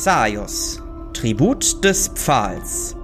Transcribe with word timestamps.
Xaios, 0.00 0.80
Tribut 1.12 1.82
des 1.82 2.06
Pfahls. 2.14 2.94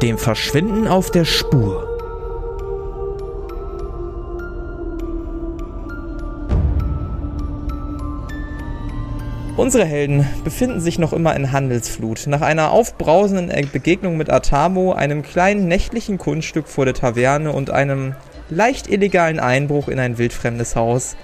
Dem 0.00 0.16
Verschwinden 0.16 0.88
auf 0.88 1.10
der 1.10 1.26
Spur. 1.26 1.86
Unsere 9.58 9.84
Helden 9.84 10.26
befinden 10.42 10.80
sich 10.80 10.98
noch 10.98 11.12
immer 11.12 11.36
in 11.36 11.52
Handelsflut. 11.52 12.26
Nach 12.26 12.40
einer 12.40 12.70
aufbrausenden 12.70 13.68
Begegnung 13.70 14.16
mit 14.16 14.30
Atamo, 14.30 14.94
einem 14.94 15.20
kleinen 15.20 15.68
nächtlichen 15.68 16.16
Kunststück 16.16 16.68
vor 16.68 16.86
der 16.86 16.94
Taverne 16.94 17.52
und 17.52 17.68
einem 17.68 18.14
leicht 18.48 18.88
illegalen 18.88 19.38
Einbruch 19.38 19.88
in 19.88 19.98
ein 19.98 20.16
wildfremdes 20.16 20.74
Haus 20.74 21.16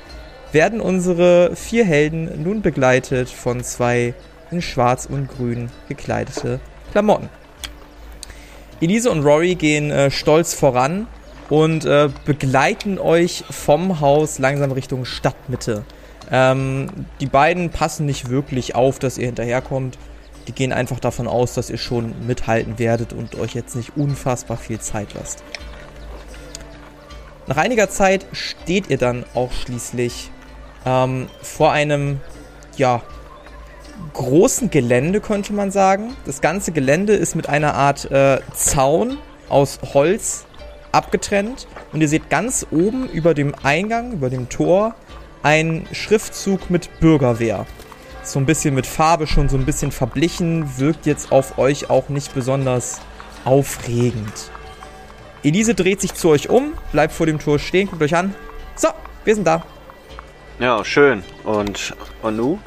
werden 0.57 0.81
unsere 0.81 1.55
vier 1.55 1.85
Helden 1.85 2.43
nun 2.43 2.63
begleitet 2.63 3.29
von 3.29 3.63
zwei 3.63 4.15
in 4.51 4.63
schwarz 4.63 5.05
und 5.05 5.29
grün 5.29 5.69
gekleidete 5.87 6.61
Klamotten. 6.93 7.29
Elise 8.81 9.11
und 9.11 9.23
Rory 9.23 9.55
gehen 9.55 9.91
äh, 9.91 10.11
stolz 10.11 10.55
voran 10.55 11.09
und 11.51 11.85
äh, 11.85 12.09
begleiten 12.25 12.99
euch 12.99 13.45
vom 13.51 14.01
Haus 14.01 14.39
langsam 14.39 14.73
Richtung 14.73 15.05
Stadtmitte. 15.05 15.85
Ähm, 16.33 16.89
die 17.21 17.27
beiden 17.27 17.69
passen 17.69 18.07
nicht 18.07 18.31
wirklich 18.31 18.75
auf, 18.75 18.99
dass 18.99 19.19
ihr 19.19 19.27
hinterherkommt. 19.27 19.99
Die 20.49 20.53
gehen 20.53 20.73
einfach 20.73 21.01
davon 21.01 21.27
aus, 21.29 21.53
dass 21.53 21.69
ihr 21.69 21.77
schon 21.77 22.15
mithalten 22.27 22.79
werdet 22.79 23.13
und 23.13 23.35
euch 23.35 23.55
jetzt 23.55 23.77
nicht 23.77 23.95
unfassbar 23.95 24.57
viel 24.57 24.81
Zeit 24.81 25.09
lasst. 25.13 25.45
Nach 27.47 27.59
einiger 27.59 27.91
Zeit 27.91 28.25
steht 28.33 28.89
ihr 28.89 28.97
dann 28.97 29.27
auch 29.35 29.53
schließlich 29.53 30.31
ähm, 30.87 31.29
vor 31.43 31.73
einem, 31.73 32.21
ja, 32.77 33.03
großen 34.13 34.71
Gelände, 34.71 35.21
könnte 35.21 35.53
man 35.53 35.71
sagen. 35.71 36.17
Das 36.25 36.41
ganze 36.41 36.73
Gelände 36.73 37.15
ist 37.15 37.35
mit 37.35 37.49
einer 37.49 37.75
Art 37.75 38.11
äh, 38.11 38.41
Zaun 38.55 39.19
aus 39.49 39.79
Holz 39.93 40.47
abgetrennt. 40.93 41.67
Und 41.93 42.01
ihr 42.01 42.09
seht 42.09 42.31
ganz 42.31 42.67
oben 42.71 43.09
über 43.09 43.35
dem 43.35 43.55
Eingang, 43.63 44.13
über 44.13 44.31
dem 44.31 44.49
Tor, 44.49 44.95
ein 45.43 45.87
Schriftzug 45.93 46.71
mit 46.71 47.01
Bürgerwehr. 47.01 47.67
So 48.23 48.41
ein 48.41 48.47
bisschen 48.47 48.75
mit 48.75 48.87
Farbe 48.87 49.27
schon 49.27 49.49
so 49.49 49.57
ein 49.57 49.65
bisschen 49.65 49.93
verblichen, 49.93 50.79
wirkt 50.79 51.07
jetzt 51.07 51.31
auf 51.31 51.59
euch 51.59 51.91
auch 51.91 52.09
nicht 52.09 52.35
besonders 52.35 53.01
aufregend. 53.45 54.51
Elise 55.45 55.75
dreht 55.75 56.01
sich 56.01 56.15
zu 56.15 56.31
euch 56.31 56.49
um, 56.49 56.73
bleibt 56.91 57.13
vor 57.13 57.27
dem 57.27 57.39
Tor 57.39 57.61
stehen, 57.61 57.89
guckt 57.89 58.03
euch 58.03 58.17
an. 58.17 58.35
So, 58.75 58.89
wir 59.25 59.35
sind 59.35 59.47
da. 59.47 59.63
Ja, 60.59 60.85
schön. 60.85 61.23
Und, 61.45 61.95
und 62.23 62.37
nu? 62.37 62.59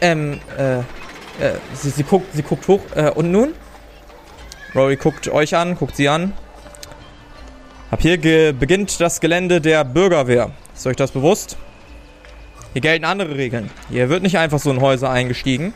Ähm, 0.00 0.40
äh, 0.56 0.78
äh 0.78 0.82
sie, 1.74 1.90
sie, 1.90 2.02
guckt, 2.02 2.32
sie 2.32 2.42
guckt 2.42 2.66
hoch. 2.68 2.80
Äh, 2.94 3.10
und 3.10 3.30
nun? 3.30 3.54
Rory 4.74 4.96
guckt 4.96 5.28
euch 5.28 5.54
an, 5.54 5.76
guckt 5.76 5.96
sie 5.96 6.08
an. 6.08 6.32
Ab 7.90 8.00
hier 8.00 8.18
beginnt 8.52 9.00
das 9.00 9.20
Gelände 9.20 9.60
der 9.60 9.84
Bürgerwehr. 9.84 10.50
Ist 10.74 10.86
euch 10.86 10.96
das 10.96 11.12
bewusst? 11.12 11.56
Hier 12.72 12.80
gelten 12.80 13.04
andere 13.04 13.36
Regeln. 13.36 13.70
Hier 13.88 14.08
wird 14.08 14.22
nicht 14.24 14.36
einfach 14.36 14.58
so 14.58 14.70
in 14.70 14.80
Häuser 14.80 15.10
eingestiegen. 15.10 15.74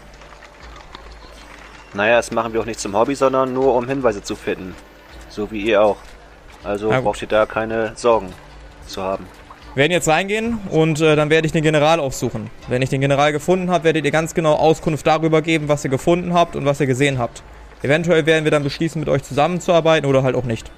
Naja, 1.95 2.17
das 2.17 2.33
machen 2.33 2.53
wir 2.53 2.61
auch 2.61 2.67
nicht 2.67 2.81
zum 2.81 2.97
Hobby, 2.97 3.15
sondern 3.15 3.53
nur 3.53 3.75
um 3.75 3.87
Hinweise 3.87 4.23
zu 4.23 4.35
finden. 4.35 4.75
So 5.29 5.51
wie 5.53 5.63
ihr 5.63 5.83
auch. 5.83 5.99
Also 6.65 6.89
braucht 6.89 7.23
ihr 7.23 7.29
da 7.29 7.47
keine 7.47 7.93
Sorgen 7.95 8.33
zu 8.87 9.03
haben. 9.03 9.27
Wir 9.79 9.85
werden 9.85 9.93
jetzt 9.93 10.09
reingehen 10.09 10.59
und 10.73 11.01
äh, 11.01 11.15
dann 11.15 11.31
werde 11.31 11.47
ich 11.47 11.53
den 11.53 11.63
General 11.63 12.01
aufsuchen. 12.01 12.51
Wenn 12.67 12.83
ich 12.83 12.89
den 12.89 13.01
General 13.01 13.31
gefunden 13.31 13.71
habe, 13.71 13.85
werdet 13.85 14.05
ihr 14.05 14.11
ganz 14.11 14.35
genau 14.35 14.55
Auskunft 14.55 15.07
darüber 15.07 15.41
geben, 15.41 15.69
was 15.69 15.85
ihr 15.85 15.91
gefunden 15.91 16.35
habt 16.35 16.57
und 16.57 16.65
was 16.65 16.81
ihr 16.81 16.89
gesehen 16.89 17.21
habt. 17.21 17.45
Eventuell 17.83 18.27
werden 18.27 18.43
wir 18.43 18.51
dann 18.51 18.65
beschließen, 18.65 18.99
mit 18.99 19.09
euch 19.09 19.23
zusammenzuarbeiten 19.23 20.11
oder 20.11 20.25
halt 20.25 20.35
auch 20.35 20.43
nicht. 20.43 20.69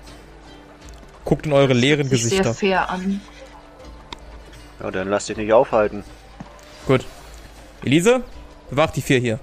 Guckt 1.25 1.47
in 1.47 1.55
eure 1.55 1.73
leeren 1.73 2.11
Gesichter. 2.11 2.53
Sehr 2.53 2.53
fair 2.53 2.91
an. 2.91 3.23
Ja, 4.83 4.91
dann 4.91 5.09
lasst 5.09 5.31
dich 5.31 5.39
nicht 5.39 5.55
aufhalten. 5.55 6.05
Gut. 6.87 7.07
Elise, 7.83 8.23
bewacht 8.69 8.97
die 8.97 9.01
vier 9.01 9.19
hier. 9.19 9.39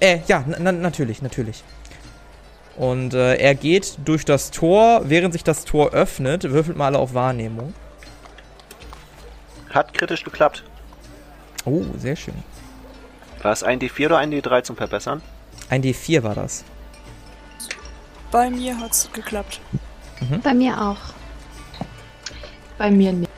Äh, 0.00 0.18
ja, 0.26 0.40
natürlich, 0.40 1.22
natürlich. 1.22 1.62
Und 2.76 3.14
äh, 3.14 3.36
er 3.36 3.54
geht 3.54 3.96
durch 4.04 4.24
das 4.24 4.50
Tor, 4.50 5.02
während 5.04 5.34
sich 5.34 5.44
das 5.44 5.64
Tor 5.64 5.92
öffnet, 5.92 6.50
würfelt 6.50 6.76
mal 6.76 6.86
alle 6.86 6.98
auf 6.98 7.14
Wahrnehmung. 7.14 7.74
Hat 9.70 9.94
kritisch 9.94 10.24
geklappt. 10.24 10.64
Oh, 11.64 11.84
sehr 11.96 12.16
schön. 12.16 12.34
War 13.42 13.52
es 13.52 13.62
ein 13.62 13.78
D4 13.78 14.06
oder 14.06 14.18
ein 14.18 14.32
D3 14.32 14.62
zum 14.62 14.76
Verbessern? 14.76 15.22
Ein 15.68 15.82
D4 15.82 16.22
war 16.22 16.34
das. 16.34 16.64
Bei 18.30 18.50
mir 18.50 18.78
hat 18.78 18.92
es 18.92 19.10
geklappt. 19.12 19.60
Mhm. 20.20 20.40
Bei 20.42 20.54
mir 20.54 20.80
auch. 20.80 20.98
Bei 22.76 22.90
mir 22.90 23.12
nicht. 23.12 23.30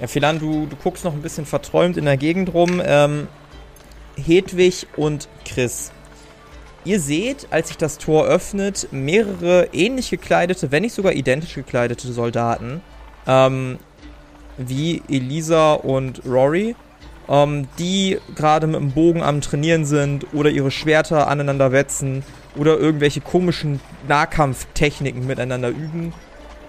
Ja, 0.00 0.06
Philan, 0.06 0.38
du, 0.38 0.66
du 0.66 0.76
guckst 0.76 1.04
noch 1.04 1.12
ein 1.12 1.22
bisschen 1.22 1.46
verträumt 1.46 1.96
in 1.96 2.04
der 2.04 2.16
Gegend 2.16 2.54
rum. 2.54 2.80
Ähm, 2.84 3.28
Hedwig 4.16 4.86
und 4.96 5.28
Chris. 5.44 5.92
Ihr 6.84 7.00
seht, 7.00 7.48
als 7.50 7.68
sich 7.68 7.76
das 7.76 7.98
Tor 7.98 8.26
öffnet, 8.26 8.88
mehrere 8.92 9.68
ähnlich 9.72 10.10
gekleidete, 10.10 10.70
wenn 10.70 10.82
nicht 10.82 10.94
sogar 10.94 11.12
identisch 11.12 11.54
gekleidete 11.54 12.12
Soldaten, 12.12 12.80
ähm, 13.26 13.78
wie 14.58 15.02
Elisa 15.08 15.74
und 15.74 16.22
Rory, 16.26 16.74
ähm, 17.28 17.68
die 17.78 18.18
gerade 18.34 18.66
mit 18.66 18.76
dem 18.76 18.92
Bogen 18.92 19.22
am 19.22 19.40
Trainieren 19.40 19.84
sind 19.84 20.26
oder 20.34 20.50
ihre 20.50 20.70
Schwerter 20.70 21.28
aneinander 21.28 21.72
wetzen 21.72 22.22
oder 22.56 22.78
irgendwelche 22.78 23.20
komischen 23.20 23.80
Nahkampftechniken 24.08 25.26
miteinander 25.26 25.68
üben. 25.68 26.12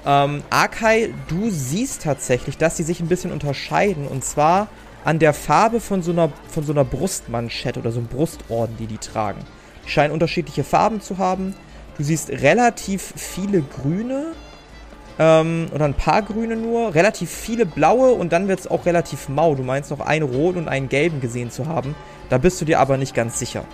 Ähm, 0.05 0.43
Arkai, 0.49 1.13
du 1.27 1.49
siehst 1.49 2.03
tatsächlich, 2.03 2.57
dass 2.57 2.77
sie 2.77 2.83
sich 2.83 2.99
ein 2.99 3.07
bisschen 3.07 3.31
unterscheiden. 3.31 4.07
Und 4.07 4.23
zwar 4.23 4.67
an 5.03 5.19
der 5.19 5.33
Farbe 5.33 5.79
von 5.79 6.01
so 6.01 6.11
einer, 6.11 6.31
von 6.47 6.63
so 6.63 6.71
einer 6.71 6.85
Brustmanschette 6.85 7.79
oder 7.79 7.91
so 7.91 7.99
einem 7.99 8.07
Brustorden, 8.07 8.75
die 8.77 8.87
die 8.87 8.97
tragen. 8.97 9.41
Die 9.85 9.89
scheinen 9.89 10.13
unterschiedliche 10.13 10.63
Farben 10.63 11.01
zu 11.01 11.17
haben. 11.17 11.53
Du 11.97 12.03
siehst 12.03 12.29
relativ 12.29 13.13
viele 13.15 13.61
grüne. 13.61 14.33
Ähm, 15.19 15.67
oder 15.75 15.85
ein 15.85 15.93
paar 15.93 16.21
grüne 16.21 16.55
nur. 16.55 16.95
Relativ 16.95 17.29
viele 17.29 17.65
blaue 17.65 18.13
und 18.13 18.31
dann 18.31 18.47
wird 18.47 18.61
es 18.61 18.67
auch 18.71 18.85
relativ 18.85 19.27
mau. 19.27 19.53
Du 19.53 19.63
meinst 19.63 19.91
noch 19.91 19.99
einen 19.99 20.23
roten 20.23 20.59
und 20.59 20.67
einen 20.69 20.87
gelben 20.87 21.19
gesehen 21.19 21.51
zu 21.51 21.67
haben. 21.67 21.93
Da 22.29 22.37
bist 22.37 22.59
du 22.61 22.65
dir 22.65 22.79
aber 22.79 22.97
nicht 22.97 23.13
ganz 23.13 23.37
sicher. 23.37 23.65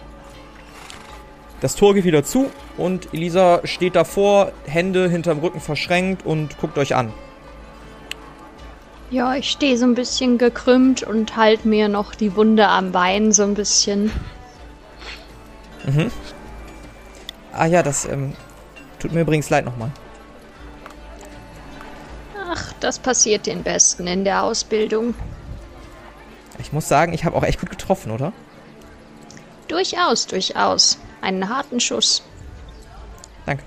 Das 1.62 1.76
Tor 1.76 1.94
geht 1.94 2.04
wieder 2.04 2.24
zu 2.24 2.50
und 2.78 3.14
Elisa 3.14 3.62
steht 3.64 3.96
davor, 3.96 4.52
Hände 4.66 5.10
hinterm 5.10 5.40
Rücken 5.40 5.62
verschränkt 5.62 6.26
und 6.26 6.58
guckt 6.58 6.78
euch 6.78 6.96
an. 6.96 7.14
Ja, 9.12 9.36
ich 9.36 9.50
stehe 9.52 9.78
so 9.78 9.86
ein 9.86 9.96
bisschen 9.96 10.38
gekrümmt 10.38 11.04
und 11.04 11.38
halte 11.38 11.68
mir 11.68 11.88
noch 11.88 12.16
die 12.16 12.36
Wunde 12.36 12.68
am 12.68 12.92
Bein 12.92 13.32
so 13.32 13.44
ein 13.44 13.54
bisschen. 13.54 14.12
Mhm. 15.86 16.12
Ah 17.54 17.68
ja, 17.68 17.84
das 17.84 18.06
ähm, 18.06 18.34
tut 19.00 19.14
mir 19.14 19.22
übrigens 19.22 19.50
leid 19.50 19.64
nochmal. 19.64 19.92
Das 22.86 23.00
passiert 23.00 23.48
den 23.48 23.64
Besten 23.64 24.06
in 24.06 24.26
der 24.26 24.44
Ausbildung. 24.44 25.16
Ich 26.60 26.72
muss 26.72 26.88
sagen, 26.88 27.14
ich 27.14 27.26
habe 27.26 27.36
auch 27.36 27.42
echt 27.42 27.60
gut 27.60 27.72
getroffen, 27.72 28.12
oder? 28.12 28.32
Durchaus, 29.68 30.28
durchaus 30.28 31.00
einen 31.20 31.50
harten 31.50 31.80
Schuss. 31.80 32.22
Danke. 33.48 33.64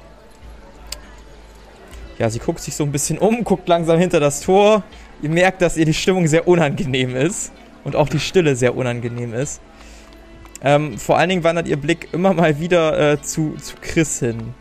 Ja, 2.20 2.30
sie 2.30 2.38
guckt 2.38 2.60
sich 2.60 2.76
so 2.76 2.84
ein 2.84 2.92
bisschen 2.92 3.18
um, 3.18 3.42
guckt 3.42 3.68
langsam 3.68 3.98
hinter 3.98 4.20
das 4.20 4.38
Tor. 4.40 4.84
Ihr 5.20 5.30
merkt, 5.30 5.62
dass 5.62 5.76
ihr 5.76 5.84
die 5.84 5.94
Stimmung 5.94 6.28
sehr 6.28 6.46
unangenehm 6.46 7.16
ist. 7.16 7.50
Und 7.82 7.96
auch 7.96 8.08
die 8.08 8.20
Stille 8.20 8.54
sehr 8.54 8.76
unangenehm 8.76 9.34
ist. 9.34 9.60
Ähm, 10.62 10.96
vor 10.96 11.18
allen 11.18 11.30
Dingen 11.30 11.42
wandert 11.42 11.66
ihr 11.66 11.76
Blick 11.76 12.10
immer 12.12 12.34
mal 12.34 12.60
wieder 12.60 13.14
äh, 13.14 13.20
zu, 13.20 13.56
zu 13.56 13.74
Chris 13.80 14.20
hin. 14.20 14.54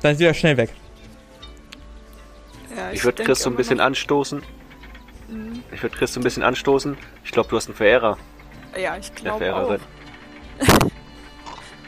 Dann 0.00 0.12
ist 0.12 0.18
sie 0.18 0.24
wieder 0.24 0.32
schnell 0.32 0.56
weg. 0.56 0.70
Ja, 2.78 2.90
ich, 2.90 2.98
ich 2.98 3.04
würde 3.04 3.24
Chris 3.24 3.40
so 3.40 3.50
ein 3.50 3.56
bisschen 3.56 3.80
anstoßen. 3.80 4.42
Mhm. 5.28 5.62
Ich 5.72 5.82
würde 5.82 5.96
Chris 5.96 6.14
so 6.14 6.20
ein 6.20 6.22
bisschen 6.22 6.44
anstoßen. 6.44 6.96
Ich 7.24 7.32
glaube, 7.32 7.48
du 7.48 7.56
hast 7.56 7.66
einen 7.66 7.76
Verehrer. 7.76 8.16
Ja, 8.80 8.96
ich 8.96 9.14
glaube 9.14 9.54
auch. 9.54 9.78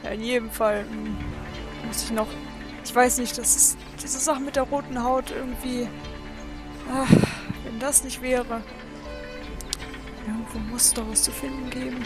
Ja, 0.03 0.13
in 0.13 0.23
jedem 0.23 0.51
Fall 0.51 0.83
hm, 0.91 1.15
muss 1.87 2.05
ich 2.05 2.11
noch. 2.11 2.27
Ich 2.83 2.95
weiß 2.95 3.19
nicht, 3.19 3.37
das 3.37 3.55
ist 3.55 3.79
diese 4.03 4.19
Sache 4.19 4.41
mit 4.41 4.57
der 4.57 4.63
roten 4.63 5.05
Haut 5.05 5.31
irgendwie. 5.31 5.87
Ach, 6.91 7.11
wenn 7.65 7.79
das 7.79 8.03
nicht 8.03 8.23
wäre. 8.23 8.63
Irgendwo 10.27 10.59
muss 10.71 10.95
doch 10.95 11.05
was 11.11 11.25
zu 11.25 11.31
finden 11.31 11.69
geben. 11.69 12.03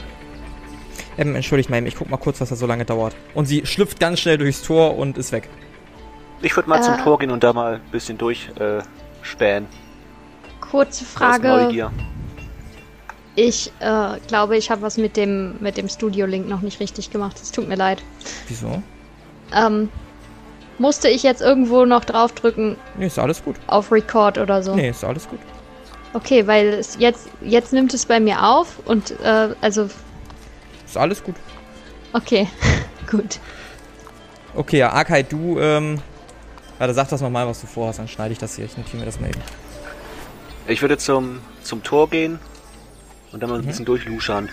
Ähm, 1.17 1.37
entschuldigt 1.37 1.71
mal, 1.71 1.87
ich 1.87 1.95
guck 1.95 2.11
mal 2.11 2.17
kurz, 2.17 2.41
was 2.41 2.49
da 2.49 2.57
so 2.57 2.67
lange 2.67 2.85
dauert. 2.85 3.15
Und 3.33 3.47
sie 3.47 3.65
schlüpft 3.65 4.01
ganz 4.01 4.19
schnell 4.19 4.39
durchs 4.39 4.63
Tor 4.63 4.99
und 4.99 5.17
ist 5.17 5.31
weg. 5.31 5.49
Ich 6.45 6.55
würde 6.55 6.69
mal 6.69 6.79
äh, 6.79 6.83
zum 6.83 6.99
Tor 6.99 7.19
gehen 7.19 7.31
und 7.31 7.43
da 7.43 7.55
mal 7.55 7.77
ein 7.77 7.91
bisschen 7.91 8.19
durchspähen. 8.19 9.65
Äh, 9.65 10.61
Kurze 10.61 11.05
Frage. 11.07 11.49
Neugier. 11.49 11.91
Ich 13.35 13.73
äh, 13.81 14.19
glaube, 14.29 14.57
ich 14.59 14.71
habe 14.71 14.83
was 14.83 14.99
mit 14.99 15.17
dem, 15.17 15.57
mit 15.61 15.79
dem 15.79 15.89
Studio-Link 15.89 16.47
noch 16.47 16.61
nicht 16.61 16.81
richtig 16.81 17.11
gemacht. 17.11 17.41
Es 17.43 17.51
tut 17.51 17.67
mir 17.67 17.77
leid. 17.77 18.03
Wieso? 18.47 18.83
Ähm, 19.55 19.89
musste 20.79 21.09
ich 21.09 21.23
jetzt 21.23 21.41
irgendwo 21.41 21.87
noch 21.87 22.05
draufdrücken? 22.05 22.77
Nee, 22.99 23.07
ist 23.07 23.19
alles 23.19 23.43
gut. 23.43 23.57
Auf 23.67 23.91
Record 23.91 24.37
oder 24.37 24.63
so? 24.63 24.75
Nee, 24.75 24.91
ist 24.91 25.03
alles 25.03 25.27
gut. 25.27 25.41
Okay, 26.13 26.47
weil 26.47 26.69
es 26.69 26.97
jetzt, 26.99 27.29
jetzt 27.41 27.73
nimmt 27.73 27.95
es 27.95 28.05
bei 28.05 28.21
mir 28.21 28.45
auf 28.45 28.81
und 28.85 29.19
äh, 29.23 29.55
also. 29.63 29.89
Ist 30.85 30.97
alles 30.97 31.25
gut. 31.25 31.37
Okay, 32.13 32.47
gut. 33.11 33.41
Okay, 34.55 34.79
ja, 34.79 34.93
Akai, 34.93 35.23
du, 35.23 35.59
ähm. 35.59 36.01
Warte, 36.79 36.95
sag 36.95 37.09
das 37.09 37.21
nochmal, 37.21 37.47
was 37.47 37.61
du 37.61 37.67
vorhast, 37.67 37.99
dann 37.99 38.09
schneide 38.09 38.33
ich 38.33 38.39
das 38.39 38.57
hier. 38.57 38.65
Ich 38.65 38.77
notiere 38.77 38.99
mir 38.99 39.05
das 39.05 39.21
mal 39.21 39.29
eben. 39.29 39.41
Ich 40.67 40.83
würde 40.83 40.97
zum, 40.99 41.41
zum 41.63 41.83
Tor 41.83 42.09
gehen 42.09 42.39
und 43.33 43.43
dann 43.43 43.51
mal 43.51 43.57
ein 43.57 43.63
mhm. 43.63 43.67
bisschen 43.67 43.85
durchluschern. 43.85 44.49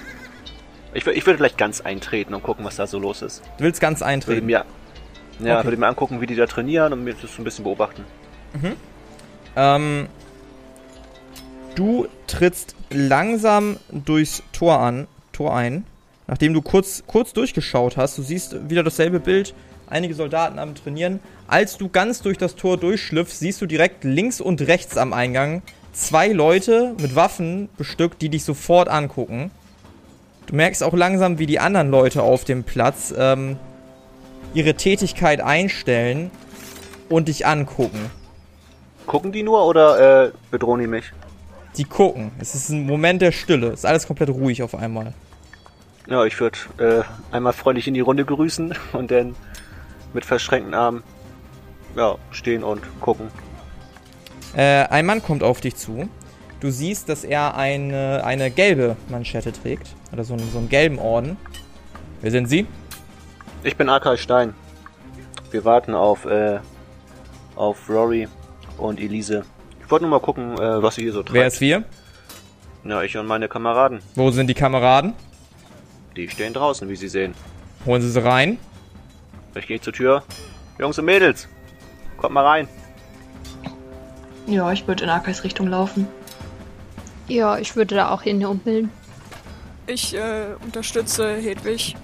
Ich, 0.94 1.08
ich 1.08 1.26
würde 1.26 1.38
vielleicht 1.38 1.58
ganz 1.58 1.82
eintreten 1.82 2.34
und 2.34 2.44
gucken, 2.44 2.66
was 2.66 2.76
da 2.76 2.86
so 2.86 3.00
los 3.00 3.22
ist. 3.22 3.42
Du 3.58 3.64
willst 3.64 3.80
ganz 3.80 4.02
eintreten? 4.02 4.36
Würde 4.36 4.46
mir, 4.46 4.66
ja, 5.40 5.58
okay. 5.58 5.66
würde 5.66 5.78
mir 5.78 5.88
angucken, 5.88 6.20
wie 6.20 6.26
die 6.26 6.36
da 6.36 6.46
trainieren 6.48 6.92
und 6.92 7.04
mir 7.04 7.14
das 7.14 7.34
so 7.34 7.42
ein 7.42 7.46
bisschen 7.46 7.64
beobachten. 7.64 8.04
Mhm. 8.54 8.74
Ähm, 9.56 10.08
du 11.76 12.08
trittst 12.28 12.76
langsam 12.90 13.78
durchs 13.90 14.44
Tor 14.52 14.80
an, 14.80 15.08
Tor 15.32 15.56
ein, 15.56 15.86
nachdem 16.28 16.54
du 16.54 16.62
kurz, 16.62 17.04
kurz 17.08 17.32
durchgeschaut 17.32 17.96
hast. 17.96 18.18
Du 18.18 18.22
siehst 18.22 18.70
wieder 18.70 18.84
dasselbe 18.84 19.22
Bild, 19.22 19.54
einige 19.88 20.14
Soldaten 20.14 20.60
am 20.60 20.76
Trainieren. 20.76 21.22
Als 21.52 21.78
du 21.78 21.90
ganz 21.90 22.22
durch 22.22 22.38
das 22.38 22.56
Tor 22.56 22.78
durchschlüpfst, 22.78 23.38
siehst 23.40 23.62
du 23.62 23.66
direkt 23.66 24.06
links 24.06 24.40
und 24.40 24.62
rechts 24.62 24.96
am 24.96 25.12
Eingang 25.12 25.64
zwei 25.92 26.30
Leute 26.30 26.96
mit 26.98 27.14
Waffen 27.14 27.68
bestückt, 27.76 28.22
die 28.22 28.30
dich 28.30 28.46
sofort 28.46 28.88
angucken. 28.88 29.52
Du 30.46 30.56
merkst 30.56 30.82
auch 30.82 30.94
langsam, 30.94 31.40
wie 31.40 31.48
die 31.48 31.60
anderen 31.60 31.92
Leute 31.92 32.24
auf 32.24 32.46
dem 32.46 32.64
Platz 32.64 33.14
ähm, 33.18 33.58
ihre 34.54 34.76
Tätigkeit 34.76 35.42
einstellen 35.42 36.32
und 37.10 37.28
dich 37.28 37.46
angucken. 37.46 38.10
Gucken 39.06 39.34
die 39.34 39.44
nur 39.44 39.66
oder 39.66 40.28
äh, 40.28 40.32
bedrohen 40.52 40.80
die 40.80 40.88
mich? 40.88 41.12
Die 41.76 41.84
gucken. 41.84 42.32
Es 42.40 42.56
ist 42.56 42.70
ein 42.70 42.86
Moment 42.86 43.22
der 43.22 43.34
Stille. 43.34 43.68
Es 43.72 43.80
ist 43.80 43.86
alles 43.86 44.08
komplett 44.08 44.30
ruhig 44.30 44.64
auf 44.64 44.74
einmal. 44.74 45.14
Ja, 46.08 46.24
ich 46.24 46.40
würde 46.40 46.58
äh, 46.78 47.04
einmal 47.36 47.52
freundlich 47.52 47.90
in 47.90 47.94
die 47.94 48.00
Runde 48.00 48.24
grüßen 48.24 48.74
und 48.94 49.12
dann 49.12 49.36
mit 50.14 50.24
verschränkten 50.24 50.74
Armen 50.74 51.04
ja, 51.96 52.18
stehen 52.32 52.64
und 52.64 52.82
gucken. 53.00 53.28
Äh, 54.56 54.86
ein 54.86 55.06
Mann 55.06 55.24
kommt 55.24 55.44
auf 55.44 55.62
dich 55.62 55.76
zu. 55.76 56.10
Du 56.60 56.70
siehst, 56.70 57.10
dass 57.10 57.24
er 57.24 57.56
eine, 57.56 58.24
eine 58.24 58.52
gelbe 58.52 58.96
Manschette 59.10 59.52
trägt. 59.52 59.96
Oder 60.14 60.24
so, 60.24 60.34
einen, 60.34 60.52
so 60.52 60.60
einen 60.60 60.70
gelben 60.70 61.00
Orden. 61.00 61.38
Wer 62.22 62.32
sind 62.32 62.48
Sie? 62.48 62.68
Ich 63.64 63.76
bin 63.78 63.90
Akai 63.90 64.18
Stein. 64.18 64.54
Wir 65.52 65.66
warten 65.66 65.94
auf, 65.94 66.26
äh, 66.26 66.60
auf 67.56 67.90
Rory 67.90 68.28
und 68.78 69.00
Elise. 69.00 69.44
Ich 69.84 69.90
wollte 69.90 70.04
nur 70.06 70.12
mal 70.12 70.24
gucken, 70.24 70.54
äh, 70.54 70.82
was 70.82 70.96
sie 70.96 71.04
hier 71.04 71.14
so 71.14 71.24
treibt. 71.24 71.34
Wer 71.34 71.48
ist 71.48 71.62
wir? 71.62 71.84
Ja, 72.84 73.04
ich 73.04 73.18
und 73.18 73.28
meine 73.28 73.48
Kameraden. 73.48 74.00
Wo 74.16 74.32
sind 74.32 74.48
die 74.48 74.54
Kameraden? 74.54 75.14
Die 76.16 76.28
stehen 76.30 76.54
draußen, 76.54 76.88
wie 76.90 76.96
Sie 76.96 77.08
sehen. 77.08 77.34
Holen 77.86 78.02
Sie 78.02 78.10
sie 78.10 78.24
rein. 78.24 78.58
Ich 79.56 79.68
gehe 79.68 79.80
zur 79.80 79.94
Tür. 79.94 80.24
Jungs 80.80 80.98
und 80.98 81.06
Mädels, 81.06 81.48
kommt 82.22 82.36
mal 82.36 82.46
rein. 82.46 82.68
Ja, 84.48 84.72
ich 84.72 84.88
würde 84.88 85.04
in 85.04 85.10
Akais 85.10 85.44
Richtung 85.44 85.68
laufen. 85.68 86.08
Ja, 87.28 87.58
ich 87.58 87.76
würde 87.76 87.96
da 87.96 88.12
auch 88.12 88.22
hin 88.22 88.46
umbilden. 88.46 88.92
Ich 89.88 90.16
äh, 90.16 90.56
unterstütze 90.64 91.36
Hedwig. 91.36 91.96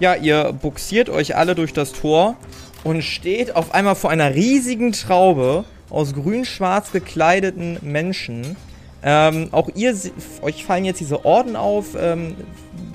Ja, 0.00 0.14
ihr 0.14 0.52
buxiert 0.52 1.08
euch 1.08 1.36
alle 1.36 1.54
durch 1.54 1.72
das 1.72 1.92
Tor 1.92 2.36
und 2.84 3.02
steht 3.02 3.54
auf 3.56 3.72
einmal 3.74 3.94
vor 3.94 4.10
einer 4.10 4.34
riesigen 4.34 4.92
Traube 4.92 5.64
aus 5.88 6.14
grün-schwarz 6.14 6.92
gekleideten 6.92 7.78
Menschen. 7.82 8.56
Ähm, 9.02 9.48
auch 9.52 9.70
ihr, 9.74 9.94
euch 10.42 10.64
fallen 10.64 10.84
jetzt 10.84 11.00
diese 11.00 11.24
Orden 11.24 11.54
auf. 11.56 11.96
Ähm, 11.98 12.36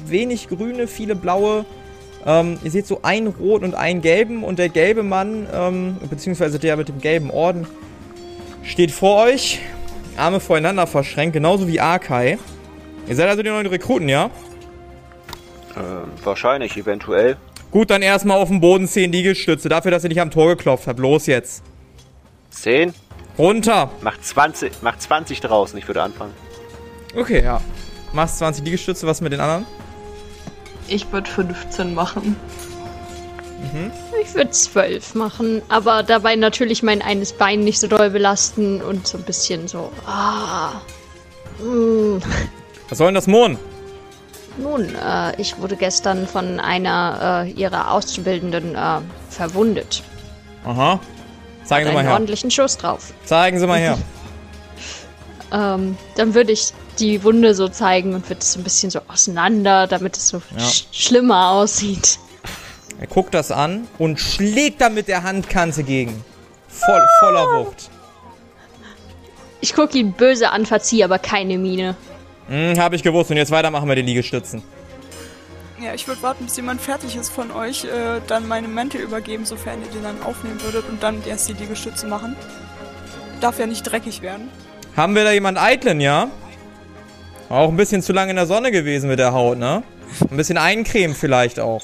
wenig 0.05 0.49
grüne, 0.49 0.87
viele 0.87 1.15
blaue. 1.15 1.65
Ähm, 2.25 2.59
ihr 2.63 2.71
seht 2.71 2.85
so 2.85 3.01
einen 3.01 3.27
roten 3.27 3.65
und 3.65 3.75
einen 3.75 4.01
gelben 4.01 4.44
und 4.44 4.59
der 4.59 4.69
gelbe 4.69 5.03
Mann, 5.03 5.47
ähm, 5.53 5.97
beziehungsweise 6.09 6.59
der 6.59 6.77
mit 6.77 6.88
dem 6.88 7.01
gelben 7.01 7.31
Orden, 7.31 7.65
steht 8.63 8.91
vor 8.91 9.23
euch, 9.23 9.59
Arme 10.18 10.39
voreinander 10.39 10.85
verschränkt, 10.85 11.33
genauso 11.33 11.68
wie 11.68 11.79
Arkai. 11.79 12.38
Ihr 13.07 13.15
seid 13.15 13.27
also 13.27 13.41
die 13.41 13.50
neuen 13.50 13.65
Rekruten, 13.65 14.07
ja? 14.07 14.29
Ähm, 15.75 16.12
wahrscheinlich, 16.23 16.77
eventuell. 16.77 17.38
Gut, 17.71 17.89
dann 17.89 18.01
erstmal 18.01 18.38
auf 18.38 18.50
dem 18.50 18.59
Boden 18.59 18.88
10 18.88 19.12
Liegestütze, 19.12 19.69
dafür, 19.69 19.91
dass 19.91 20.03
ihr 20.03 20.09
nicht 20.09 20.21
am 20.21 20.29
Tor 20.29 20.50
geklopft 20.50 20.88
habt. 20.88 21.00
Los 21.00 21.25
jetzt. 21.25 21.63
10? 22.51 22.94
Runter. 23.38 23.89
Mach 24.01 24.19
20, 24.19 24.73
mach 24.81 24.97
20 24.97 25.39
draußen, 25.39 25.79
ich 25.79 25.88
würde 25.88 26.03
anfangen. 26.03 26.33
Okay, 27.15 27.41
ja. 27.44 27.62
Machst 28.13 28.38
20 28.39 28.65
Liegestütze, 28.65 29.07
was 29.07 29.21
mit 29.21 29.31
den 29.31 29.39
anderen? 29.39 29.65
Ich 30.91 31.09
würde 31.13 31.29
15 31.29 31.93
machen. 31.93 32.35
Mhm. 33.61 33.91
Ich 34.21 34.35
würde 34.35 34.51
zwölf 34.51 35.15
machen, 35.15 35.61
aber 35.69 36.03
dabei 36.03 36.35
natürlich 36.35 36.83
mein 36.83 37.01
eines 37.01 37.31
Bein 37.31 37.61
nicht 37.61 37.79
so 37.79 37.88
doll 37.88 38.09
belasten 38.09 38.81
und 38.81 39.07
so 39.07 39.17
ein 39.17 39.23
bisschen 39.23 39.69
so. 39.69 39.89
Ah. 40.05 40.81
Mm. 41.63 42.17
Was 42.89 42.97
soll 42.97 43.07
denn 43.07 43.15
das 43.15 43.27
Mohn? 43.27 43.57
Nun, 44.57 44.93
äh, 44.95 45.39
ich 45.39 45.57
wurde 45.59 45.77
gestern 45.77 46.27
von 46.27 46.59
einer 46.59 47.45
äh, 47.45 47.51
ihrer 47.51 47.91
Auszubildenden 47.91 48.75
äh, 48.75 48.99
verwundet. 49.29 50.03
Aha. 50.65 50.99
Zeigen 51.63 51.85
Hat 51.85 51.91
Sie 51.91 51.95
mal 51.95 52.01
her. 52.03 52.09
einen 52.09 52.11
ordentlichen 52.11 52.51
Schuss 52.51 52.77
drauf. 52.77 53.13
Zeigen 53.23 53.59
Sie 53.59 53.67
mal 53.67 53.79
her. 53.79 53.97
ähm, 55.53 55.97
dann 56.17 56.33
würde 56.33 56.51
ich 56.51 56.73
die 56.99 57.23
Wunde 57.23 57.55
so 57.55 57.67
zeigen 57.67 58.13
und 58.13 58.29
würde 58.29 58.41
es 58.41 58.53
so 58.53 58.59
ein 58.59 58.63
bisschen 58.63 58.91
so 58.91 59.01
auseinander, 59.07 59.87
damit 59.87 60.18
es 60.18 60.30
so 60.30 60.42
ja. 60.57 60.63
sch 60.63 60.85
schlimmer 60.92 61.49
aussieht. 61.49 62.19
Er 62.99 63.07
guckt 63.07 63.33
das 63.33 63.51
an 63.51 63.87
und 63.97 64.19
schlägt 64.19 64.81
dann 64.81 64.94
mit 64.94 65.07
der 65.07 65.23
Handkante 65.23 65.83
gegen. 65.83 66.23
Voll, 66.68 67.01
voller 67.19 67.45
Wucht. 67.45 67.89
Ich 69.59 69.73
gucke 69.73 69.97
ihn 69.97 70.13
böse 70.13 70.49
an, 70.51 70.66
verziehe 70.66 71.06
aber 71.06 71.19
keine 71.19 71.57
Miene. 71.57 71.95
Hm, 72.47 72.77
hab 72.80 72.94
ich 72.94 73.04
gewusst. 73.04 73.31
Und 73.31 73.37
jetzt 73.37 73.51
weitermachen 73.51 73.87
wir 73.87 73.95
die 73.95 74.01
Liegestützen. 74.01 74.63
Ja, 75.83 75.95
ich 75.95 76.07
würde 76.07 76.21
warten, 76.21 76.45
bis 76.45 76.57
jemand 76.57 76.80
fertig 76.80 77.16
ist 77.16 77.31
von 77.31 77.51
euch, 77.51 77.85
äh, 77.85 78.21
dann 78.27 78.47
meine 78.47 78.68
Mäntel 78.68 79.01
übergeben, 79.01 79.45
sofern 79.45 79.81
ihr 79.81 79.89
den 79.89 80.04
dann 80.04 80.21
aufnehmen 80.21 80.61
würdet 80.61 80.87
und 80.87 81.01
dann 81.01 81.23
erst 81.25 81.49
die 81.49 81.54
Liegestütze 81.54 82.06
machen. 82.06 82.35
Darf 83.39 83.57
ja 83.57 83.66
nicht 83.66 83.81
dreckig 83.83 84.21
werden. 84.21 84.49
Haben 84.95 85.16
wir 85.16 85.23
da 85.23 85.31
jemand 85.31 85.57
eitlen, 85.57 85.99
ja? 85.99 86.30
Auch 87.51 87.67
ein 87.67 87.75
bisschen 87.75 88.01
zu 88.01 88.13
lange 88.13 88.29
in 88.29 88.37
der 88.37 88.47
Sonne 88.47 88.71
gewesen 88.71 89.09
mit 89.09 89.19
der 89.19 89.33
Haut, 89.33 89.57
ne? 89.57 89.83
Ein 90.29 90.37
bisschen 90.37 90.57
eincremen 90.57 91.13
vielleicht 91.13 91.59
auch. 91.59 91.81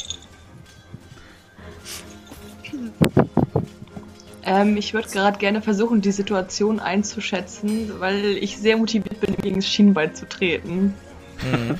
Ähm, 4.45 4.77
ich 4.77 4.93
würde 4.93 5.09
gerade 5.09 5.38
gerne 5.38 5.62
versuchen, 5.62 6.00
die 6.00 6.13
Situation 6.13 6.79
einzuschätzen, 6.79 8.00
weil 8.00 8.38
ich 8.38 8.57
sehr 8.57 8.77
motiviert 8.77 9.19
bin, 9.19 9.36
gegen 9.36 9.57
das 9.57 9.67
Schienbein 9.67 10.15
zu 10.15 10.25
treten. 10.29 10.93
Mhm. 11.43 11.79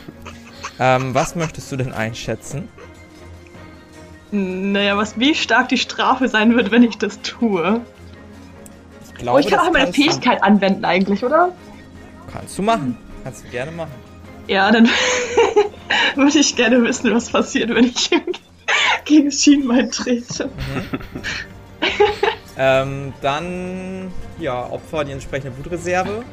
ähm, 0.79 1.15
was 1.15 1.36
möchtest 1.36 1.72
du 1.72 1.77
denn 1.77 1.94
einschätzen? 1.94 2.67
Naja, 4.32 4.98
was, 4.98 5.17
wie 5.17 5.34
stark 5.34 5.70
die 5.70 5.77
Strafe 5.77 6.27
sein 6.27 6.53
wird, 6.58 6.72
wenn 6.72 6.84
ich 6.84 6.98
das 6.98 7.22
tue. 7.22 7.79
Ich, 9.08 9.13
glaube, 9.13 9.38
oh, 9.38 9.39
ich 9.39 9.48
kann 9.48 9.65
auch 9.65 9.72
meine 9.72 9.94
Fähigkeit 9.94 10.44
anwenden 10.44 10.84
eigentlich, 10.84 11.24
oder? 11.24 11.53
Kannst 12.29 12.58
du 12.58 12.63
machen. 12.63 12.98
Kannst 13.28 13.44
du 13.44 13.50
gerne 13.50 13.72
machen. 13.72 13.92
Ja, 14.48 14.72
dann 14.72 14.88
würde 16.16 16.40
ich 16.40 16.56
gerne 16.56 16.82
wissen, 16.82 17.14
was 17.14 17.30
passiert, 17.30 17.70
wenn 17.76 17.84
ich 17.84 18.10
gegen 19.04 19.30
Schienbein 19.34 19.92
trete. 19.92 20.46
Mhm. 20.46 21.00
Ähm, 22.58 23.14
dann, 23.22 24.14
ja, 24.40 24.66
Opfer 24.72 25.04
die 25.04 25.12
entsprechende 25.12 25.52
Blutreserve. 25.52 26.24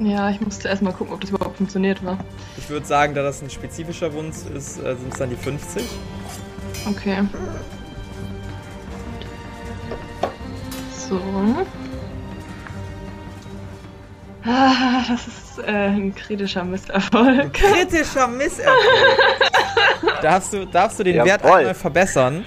Ja, 0.00 0.28
ich 0.28 0.40
musste 0.40 0.66
erstmal 0.66 0.92
gucken, 0.92 1.14
ob 1.14 1.20
das 1.20 1.30
überhaupt 1.30 1.56
funktioniert 1.56 2.04
war. 2.04 2.18
Ich 2.58 2.68
würde 2.68 2.84
sagen, 2.84 3.14
da 3.14 3.22
das 3.22 3.42
ein 3.42 3.50
spezifischer 3.50 4.12
Wunsch 4.12 4.38
ist, 4.52 4.78
äh, 4.78 4.96
sind 4.96 5.12
es 5.12 5.18
dann 5.20 5.30
die 5.30 5.36
50. 5.36 5.84
Okay. 6.88 7.28
So. 11.08 11.20
Ah, 14.44 15.02
das 15.08 15.26
ist 15.26 15.58
äh, 15.66 15.70
ein 15.70 16.14
kritischer 16.14 16.64
Misserfolg. 16.64 17.52
Kritischer 17.52 18.26
Misserfolg. 18.26 18.76
darfst, 20.22 20.52
du, 20.52 20.66
darfst 20.66 20.98
du 20.98 21.04
den 21.04 21.16
Jawohl. 21.16 21.28
Wert 21.28 21.44
einmal 21.44 21.74
verbessern? 21.74 22.44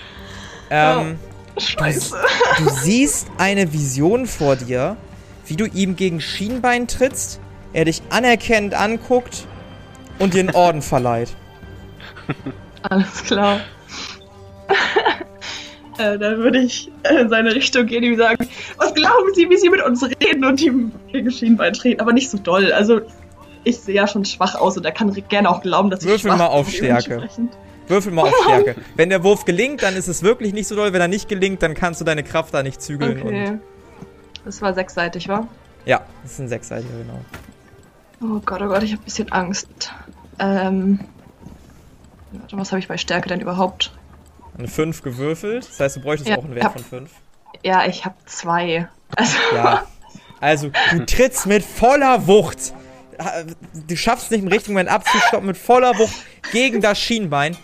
Ähm, 0.70 1.20
oh. 1.56 1.60
Scheiße. 1.60 2.16
Du, 2.58 2.64
du 2.64 2.70
siehst 2.72 3.28
eine 3.38 3.74
Vision 3.74 4.26
vor 4.26 4.56
dir, 4.56 4.98
wie 5.46 5.56
du 5.56 5.66
ihm 5.66 5.96
gegen 5.96 6.20
Schienbein 6.20 6.88
trittst, 6.88 7.40
er 7.74 7.86
dich 7.86 8.02
anerkennend 8.10 8.74
anguckt 8.74 9.48
und 10.20 10.34
dir 10.34 10.42
einen 10.42 10.56
Orden 10.56 10.82
verleiht. 10.82 11.36
Alles 12.84 13.24
klar. 13.24 13.60
Äh, 15.98 16.18
dann 16.18 16.38
würde 16.38 16.60
ich 16.60 16.92
äh, 17.04 17.22
in 17.22 17.30
seine 17.30 17.54
Richtung 17.54 17.86
gehen 17.86 18.04
und 18.04 18.12
ihm 18.12 18.18
sagen, 18.18 18.48
was 18.78 18.94
glauben 18.94 19.34
Sie, 19.34 19.50
wie 19.50 19.58
Sie 19.58 19.70
mit 19.70 19.84
uns 19.84 20.04
reden 20.04 20.46
und 20.46 20.62
ihm 20.62 20.92
gegen 21.12 21.32
Schienbein 21.32 21.74
treten, 21.74 22.02
aber 22.02 22.14
nicht 22.14 22.30
so 22.30 22.38
doll. 22.38 22.72
Also 22.72 23.02
ich 23.64 23.80
sehe 23.80 23.96
ja 23.96 24.08
schon 24.08 24.26
schwach 24.26 24.56
aus 24.56 24.78
und 24.78 24.86
er 24.86 24.92
kann 24.92 25.14
gerne 25.30 25.50
auch 25.50 25.62
glauben, 25.62 25.90
dass 25.90 26.02
ich 26.02 26.08
Würfel 26.08 26.32
schwach 26.32 26.38
mal 26.38 26.48
auf 26.48 26.70
Stärke. 26.70 27.30
Würfel 27.88 28.12
mal 28.12 28.24
auf 28.24 28.36
Stärke. 28.44 28.76
Wenn 28.96 29.10
der 29.10 29.24
Wurf 29.24 29.46
gelingt, 29.46 29.84
dann 29.84 29.96
ist 29.96 30.08
es 30.08 30.24
wirklich 30.24 30.54
nicht 30.54 30.68
so 30.68 30.76
doll. 30.76 30.94
Wenn 30.94 31.02
er 31.02 31.08
nicht 31.08 31.28
gelingt, 31.28 31.62
dann 31.62 31.74
kannst 31.74 32.02
du 32.02 32.06
deine 32.06 32.24
Kraft 32.24 32.54
da 32.54 32.64
nicht 32.64 32.82
zügeln. 32.82 33.22
Okay. 33.22 33.60
Das 34.46 34.62
war 34.62 34.74
sechsseitig, 34.74 35.28
wa? 35.30 35.48
ja, 35.86 36.02
das 36.22 36.34
ist 36.34 36.40
ein 36.40 36.48
Sechsseitiger, 36.48 36.98
genau. 36.98 37.20
Oh 38.22 38.42
Gott, 38.46 38.62
oh 38.62 38.68
Gott, 38.68 38.84
ich 38.84 38.92
habe 38.92 39.02
ein 39.02 39.06
bisschen 39.06 39.32
Angst. 39.32 39.92
Ähm. 40.40 41.00
Warte, 42.32 42.58
was 42.58 42.72
habe 42.72 42.80
ich 42.80 42.88
bei 42.88 42.98
Stärke 42.98 43.30
denn 43.30 43.42
überhaupt? 43.42 43.92
Eine 44.58 44.68
5 44.68 45.02
gewürfelt. 45.02 45.68
Das 45.70 45.80
heißt, 45.80 45.96
du 45.98 46.02
bräuchtest 46.02 46.30
Ja, 46.30 46.38
auch 46.38 46.44
einen 46.44 46.56
Wert 46.56 46.66
ja. 46.66 46.70
von 46.70 46.84
5. 46.84 47.10
Ja, 47.64 47.86
ich 47.86 48.06
habe 48.06 48.16
zwei. 48.26 48.88
Also, 49.16 49.38
Ja. 49.54 49.84
Also, 50.40 50.72
du 50.92 51.06
trittst 51.06 51.46
mit 51.46 51.64
voller 51.64 52.28
Wucht. 52.28 52.74
Du 53.88 53.96
schaffst 53.96 54.26
es 54.26 54.32
nicht 54.32 54.42
im 54.42 54.48
richtigen 54.50 54.74
Moment 54.74 54.90
abzustoppen, 54.90 55.48
mit 55.48 55.58
voller 55.58 55.98
Wucht 55.98 56.14
gegen 56.52 56.82
das 56.82 57.00
Schienbein. 57.00 57.56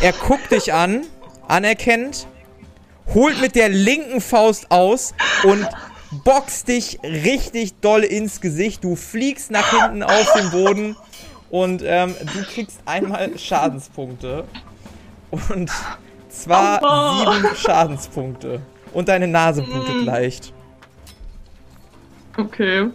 Er 0.00 0.12
guckt 0.12 0.50
dich 0.50 0.72
an, 0.72 1.02
anerkennend, 1.48 2.26
holt 3.12 3.38
mit 3.40 3.54
der 3.54 3.68
linken 3.68 4.22
Faust 4.22 4.70
aus 4.70 5.12
und 5.44 5.68
boxt 6.24 6.68
dich 6.68 7.00
richtig 7.02 7.74
doll 7.80 8.02
ins 8.02 8.40
Gesicht. 8.40 8.82
Du 8.84 8.96
fliegst 8.96 9.50
nach 9.50 9.70
hinten 9.70 10.02
auf 10.02 10.32
den 10.32 10.50
Boden 10.50 10.96
und 11.50 11.82
ähm, 11.84 12.14
du 12.20 12.44
kriegst 12.44 12.80
einmal 12.86 13.38
Schadenspunkte. 13.38 14.44
Und 15.30 15.70
zwar 16.32 16.82
Aua. 16.82 17.34
sieben 17.34 17.56
Schadenspunkte. 17.56 18.60
Und 18.92 19.08
deine 19.08 19.26
Nase 19.28 19.62
blutet 19.62 20.04
leicht. 20.04 20.52
okay. 22.36 22.88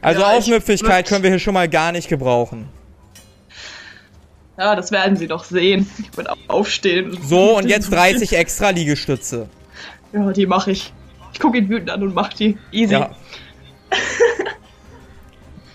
Also 0.00 0.20
Ja, 0.20 0.32
Aufmüpfigkeit 0.32 1.06
können 1.06 1.22
wir 1.22 1.30
hier 1.30 1.38
schon 1.38 1.54
mal 1.54 1.68
gar 1.68 1.92
nicht 1.92 2.08
gebrauchen. 2.08 2.68
Ja, 4.58 4.74
das 4.76 4.90
werden 4.90 5.16
Sie 5.16 5.28
doch 5.28 5.44
sehen. 5.44 5.88
Ich 5.98 6.16
würde 6.16 6.32
aufstehen. 6.48 7.16
So, 7.22 7.56
und 7.56 7.68
jetzt 7.68 7.90
30 7.92 8.32
extra 8.36 8.70
Liegestütze. 8.70 9.48
Ja, 10.12 10.32
die 10.32 10.46
mache 10.46 10.72
ich. 10.72 10.92
Ich 11.32 11.38
gucke 11.40 11.58
ihn 11.58 11.68
wütend 11.68 11.90
an 11.90 12.02
und 12.02 12.14
mach 12.14 12.32
die. 12.34 12.58
Easy. 12.72 12.92
Ja. 12.92 13.10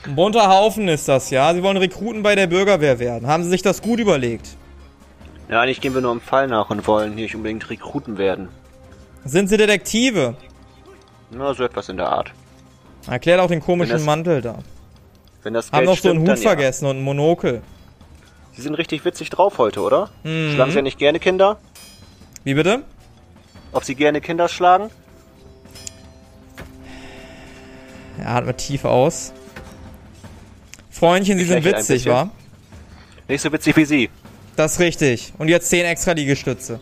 Ein 0.06 0.16
bunter 0.16 0.48
Haufen 0.50 0.88
ist 0.90 1.08
das, 1.08 1.30
ja. 1.30 1.54
Sie 1.54 1.64
wollen 1.64 1.78
Rekruten 1.78 2.22
bei 2.22 2.36
der 2.36 2.48
Bürgerwehr 2.48 3.00
werden. 3.00 3.28
Haben 3.28 3.44
Sie 3.46 3.50
sich 3.50 3.62
das 3.62 3.82
gut 3.82 4.00
überlegt? 4.00 4.57
Ja, 5.50 5.62
eigentlich 5.62 5.80
gehen 5.82 5.94
wir 5.94 6.02
nur 6.02 6.12
im 6.12 6.22
Fall 6.22 6.48
nach 6.48 6.70
und 6.70 6.86
wollen 6.88 7.14
hier 7.14 7.24
nicht 7.24 7.36
unbedingt 7.36 7.70
Rekruten 7.70 8.18
werden. 8.18 8.50
Sind 9.24 9.48
Sie 9.48 9.58
Detektive? 9.58 10.36
Na, 11.32 11.54
so 11.54 11.64
etwas 11.64 11.90
in 11.90 11.98
der 11.98 12.10
Art. 12.10 12.32
Erklärt 13.10 13.40
auch 13.40 13.48
den 13.48 13.62
komischen 13.62 13.94
das- 13.94 14.04
Mantel 14.06 14.42
da. 14.42 14.60
Wenn 15.44 15.54
das 15.54 15.68
Haben 15.72 15.86
Geld 15.86 15.90
noch 15.90 15.98
so 15.98 16.10
einen 16.10 16.20
Hut 16.20 16.28
dann 16.28 16.36
ja. 16.38 16.42
vergessen 16.42 16.86
und 16.88 16.98
ein 16.98 17.04
Monokel. 17.04 17.62
Sie 18.54 18.62
sind 18.62 18.74
richtig 18.76 19.06
witzig 19.06 19.30
drauf 19.30 19.58
heute, 19.60 19.82
oder? 19.82 20.10
Mhm. 20.24 20.52
Schlagen 20.54 20.72
Sie 20.72 20.78
ja 20.78 20.82
nicht 20.82 20.98
gerne 20.98 21.20
Kinder? 21.20 21.58
Wie 22.44 22.54
bitte? 22.54 22.84
Ob 23.72 23.84
Sie 23.84 23.96
gerne 23.96 24.20
Kinder 24.20 24.50
schlagen? 24.50 24.90
Er 28.20 28.30
atmet 28.30 28.58
tief 28.58 28.84
aus. 28.84 29.32
Freundchen, 30.90 31.38
Sie 31.38 31.44
Ich 31.44 31.50
sind 31.50 31.64
witzig, 31.64 32.06
wa? 32.08 32.30
Nicht 33.28 33.42
so 33.42 33.52
witzig 33.54 33.76
wie 33.78 33.86
Sie. 33.86 34.10
Das 34.58 34.74
ist 34.74 34.80
richtig. 34.80 35.34
Und 35.38 35.48
jetzt 35.48 35.70
10 35.70 35.86
extra 35.86 36.12
Liegestütze. 36.12 36.82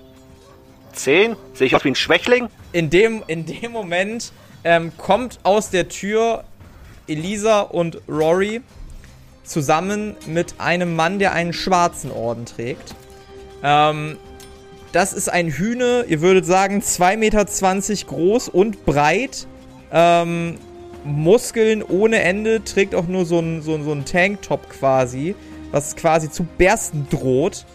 Zehn? 0.94 1.36
Sehe 1.54 1.68
ich 1.68 1.76
aus 1.76 1.84
wie 1.84 1.90
ein 1.90 1.96
Schwächling? 1.96 2.50
in 2.76 2.90
dem, 2.90 3.24
in 3.28 3.46
dem 3.46 3.72
Moment 3.72 4.34
ähm, 4.66 4.92
kommt 4.98 5.40
aus 5.44 5.70
der 5.70 5.88
Tür 5.88 6.44
Elisa 7.08 7.62
und 7.62 8.02
Rory 8.10 8.62
zusammen 9.46 10.18
mit 10.28 10.56
einem 10.58 10.94
Mann, 10.94 11.18
der 11.18 11.32
einen 11.32 11.54
schwarzen 11.54 12.12
Orden 12.12 12.46
trägt. 12.46 12.94
Ähm, 13.64 14.18
das 14.92 15.14
ist 15.14 15.30
ein 15.30 15.48
Hühne, 15.48 16.04
ihr 16.10 16.20
würdet 16.20 16.46
sagen 16.46 16.82
2,20 16.82 17.18
Meter 17.18 17.46
groß 18.08 18.50
und 18.50 18.86
breit. 18.86 19.48
Ähm, 19.94 20.58
Muskeln 21.06 21.82
ohne 21.82 22.20
Ende, 22.20 22.62
trägt 22.62 22.94
auch 22.94 23.08
nur 23.08 23.26
so 23.26 23.38
einen 23.38 23.62
so, 23.62 23.82
so 23.82 23.94
einen 23.94 24.04
Tanktop 24.04 24.70
quasi, 24.70 25.34
was 25.72 25.96
quasi 25.96 26.30
zu 26.30 26.44
bersten 26.44 27.08
droht 27.10 27.66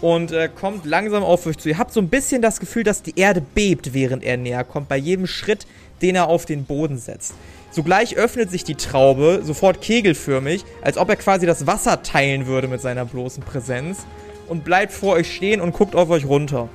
und 0.00 0.32
äh, 0.32 0.48
kommt 0.48 0.86
langsam 0.86 1.22
auf 1.22 1.46
euch 1.46 1.58
zu. 1.58 1.68
Ihr 1.68 1.78
habt 1.78 1.92
so 1.92 2.00
ein 2.00 2.08
bisschen 2.08 2.42
das 2.42 2.60
Gefühl, 2.60 2.84
dass 2.84 3.02
die 3.02 3.18
Erde 3.18 3.40
bebt, 3.40 3.92
während 3.92 4.24
er 4.24 4.36
näher 4.36 4.64
kommt, 4.64 4.88
bei 4.88 4.96
jedem 4.96 5.26
Schritt, 5.26 5.66
den 6.02 6.16
er 6.16 6.28
auf 6.28 6.46
den 6.46 6.64
Boden 6.64 6.98
setzt. 6.98 7.34
Sogleich 7.70 8.16
öffnet 8.16 8.50
sich 8.50 8.64
die 8.64 8.74
Traube, 8.74 9.42
sofort 9.44 9.80
kegelförmig, 9.80 10.64
als 10.82 10.98
ob 10.98 11.08
er 11.08 11.16
quasi 11.16 11.46
das 11.46 11.66
Wasser 11.66 12.02
teilen 12.02 12.46
würde 12.46 12.66
mit 12.66 12.80
seiner 12.80 13.04
bloßen 13.04 13.44
Präsenz 13.44 14.06
und 14.48 14.64
bleibt 14.64 14.92
vor 14.92 15.14
euch 15.14 15.32
stehen 15.32 15.60
und 15.60 15.72
guckt 15.72 15.94
auf 15.94 16.10
euch 16.10 16.26
runter. 16.26 16.68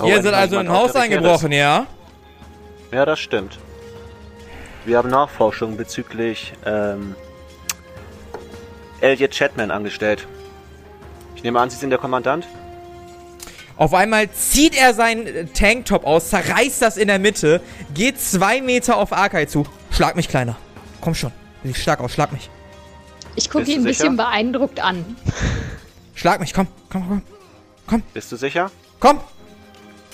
Oh, 0.00 0.06
Ihr 0.06 0.22
seid 0.22 0.34
also 0.34 0.58
in 0.58 0.66
ein 0.66 0.72
Haus 0.72 0.96
eingebrochen, 0.96 1.52
ja? 1.52 1.86
Ja, 2.90 3.06
das 3.06 3.20
stimmt. 3.20 3.58
Wir 4.84 4.98
haben 4.98 5.10
Nachforschungen 5.10 5.76
bezüglich 5.76 6.54
ähm, 6.66 7.14
Elliot 9.02 9.32
Chatman 9.32 9.70
angestellt. 9.70 10.26
Ich 11.34 11.42
nehme 11.42 11.60
an, 11.60 11.70
Sie 11.70 11.76
sind 11.76 11.90
der 11.90 11.98
Kommandant? 11.98 12.46
Auf 13.76 13.94
einmal 13.94 14.30
zieht 14.30 14.76
er 14.76 14.94
seinen 14.94 15.26
äh, 15.26 15.46
Tanktop 15.46 16.04
aus, 16.06 16.28
zerreißt 16.30 16.80
das 16.80 16.96
in 16.96 17.08
der 17.08 17.18
Mitte, 17.18 17.60
geht 17.94 18.20
zwei 18.20 18.60
Meter 18.60 18.96
auf 18.96 19.12
Arkai 19.12 19.46
zu. 19.46 19.66
Schlag 19.90 20.14
mich, 20.14 20.28
Kleiner. 20.28 20.56
Komm 21.00 21.14
schon. 21.14 21.32
Sieh 21.64 21.74
stark 21.74 22.00
aus, 22.00 22.12
schlag 22.12 22.32
mich. 22.32 22.48
Ich 23.34 23.50
gucke 23.50 23.70
ihn 23.70 23.80
ein 23.80 23.84
bisschen 23.84 24.16
beeindruckt 24.16 24.78
an. 24.80 25.16
Schlag 26.14 26.38
mich, 26.40 26.52
komm, 26.52 26.68
komm, 26.90 27.22
komm. 27.86 28.02
Bist 28.12 28.30
du 28.30 28.36
sicher? 28.36 28.70
Komm! 29.00 29.20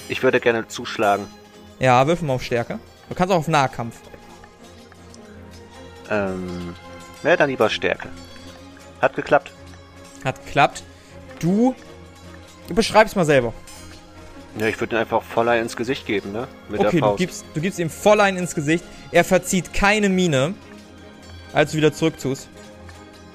Ich 0.09 0.23
würde 0.23 0.41
gerne 0.41 0.69
zuschlagen. 0.69 1.27
Ja, 1.81 2.07
würfel 2.07 2.27
mal 2.27 2.35
auf 2.35 2.45
Stärke. 2.45 2.79
Du 3.09 3.15
kannst 3.15 3.33
auch 3.33 3.39
auf 3.39 3.49
Nahkampf. 3.49 3.97
Ähm, 6.11 6.75
ja, 7.25 7.37
dann 7.37 7.51
lieber 7.51 7.69
Stärke. 7.69 8.09
Hat 9.01 9.15
geklappt. 9.15 9.53
Hat 10.25 10.45
geklappt. 10.45 10.83
Du, 11.39 11.75
du 12.67 12.75
beschreibst 12.75 13.17
mal 13.17 13.25
selber. 13.25 13.53
Ja, 14.59 14.67
ich 14.67 14.81
würde 14.81 14.97
ihn 14.97 14.99
einfach 15.01 15.23
voller 15.23 15.61
ins 15.61 15.77
Gesicht 15.77 16.07
geben, 16.07 16.33
ne? 16.33 16.49
Mit 16.69 16.81
okay, 16.81 17.01
der 17.01 17.11
du 17.11 17.17
gibst, 17.17 17.45
du 17.55 17.61
gibst 17.61 17.79
ihm 17.79 17.91
voll 17.91 18.21
einen 18.21 18.39
ins 18.39 18.55
Gesicht. 18.55 18.85
Er 19.13 19.23
verzieht 19.25 19.73
keine 19.73 20.09
Miene, 20.09 20.55
als 21.53 21.73
du 21.73 21.77
wieder 21.77 21.93
zurücktust. 21.93 22.49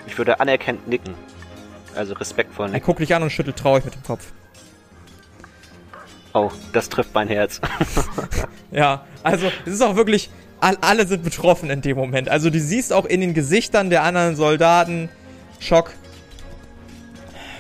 Ich 0.05 0.17
würde 0.17 0.39
anerkennt 0.39 0.88
nicken. 0.88 1.13
Also 1.96 2.13
respektvoll 2.15 2.65
Er 2.67 2.72
nicken. 2.72 2.86
guckt 2.86 3.00
dich 3.00 3.15
an 3.15 3.24
und 3.24 3.29
schüttelt 3.29 3.58
traurig 3.58 3.86
mit 3.86 3.96
dem 3.96 4.03
Kopf. 4.03 4.25
Oh, 6.34 6.51
das 6.74 6.89
trifft 6.89 7.13
mein 7.13 7.27
Herz. 7.27 7.62
Ja, 8.72 9.05
also 9.22 9.51
es 9.67 9.74
ist 9.74 9.82
auch 9.84 9.96
wirklich, 9.96 10.32
all, 10.60 10.75
alle 10.82 11.05
sind 11.05 11.24
betroffen 11.24 11.70
in 11.70 11.82
dem 11.82 11.96
Moment. 11.96 12.27
Also 12.27 12.50
du 12.50 12.60
siehst 12.60 12.91
auch 12.91 13.05
in 13.05 13.22
den 13.22 13.36
Gesichtern 13.36 13.91
der 13.91 14.01
anderen 14.01 14.36
Soldaten 14.36 15.10
Schock. 15.63 15.93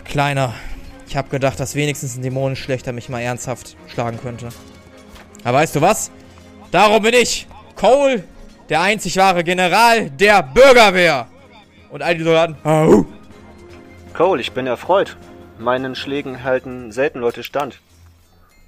Kleiner, 0.03 0.53
ich 1.07 1.15
habe 1.15 1.29
gedacht, 1.29 1.59
dass 1.59 1.73
wenigstens 1.75 2.17
ein 2.17 2.21
Dämonenschlechter 2.21 2.91
mich 2.91 3.07
mal 3.07 3.21
ernsthaft 3.21 3.77
schlagen 3.87 4.19
könnte. 4.21 4.49
Aber 5.43 5.59
weißt 5.59 5.75
du 5.77 5.81
was? 5.81 6.11
Darum 6.71 7.01
bin 7.01 7.13
ich, 7.13 7.47
Cole, 7.75 8.23
der 8.67 8.81
einzig 8.81 9.15
wahre 9.17 9.43
General 9.43 10.09
der 10.09 10.43
Bürgerwehr. 10.43 11.27
Und 11.91 12.01
all 12.01 12.17
die 12.17 12.23
Soldaten, 12.23 12.57
au. 12.63 13.05
Cole, 14.13 14.41
ich 14.41 14.51
bin 14.51 14.67
erfreut. 14.67 15.15
Meinen 15.57 15.95
Schlägen 15.95 16.43
halten 16.43 16.91
selten 16.91 17.19
Leute 17.19 17.43
stand. 17.43 17.79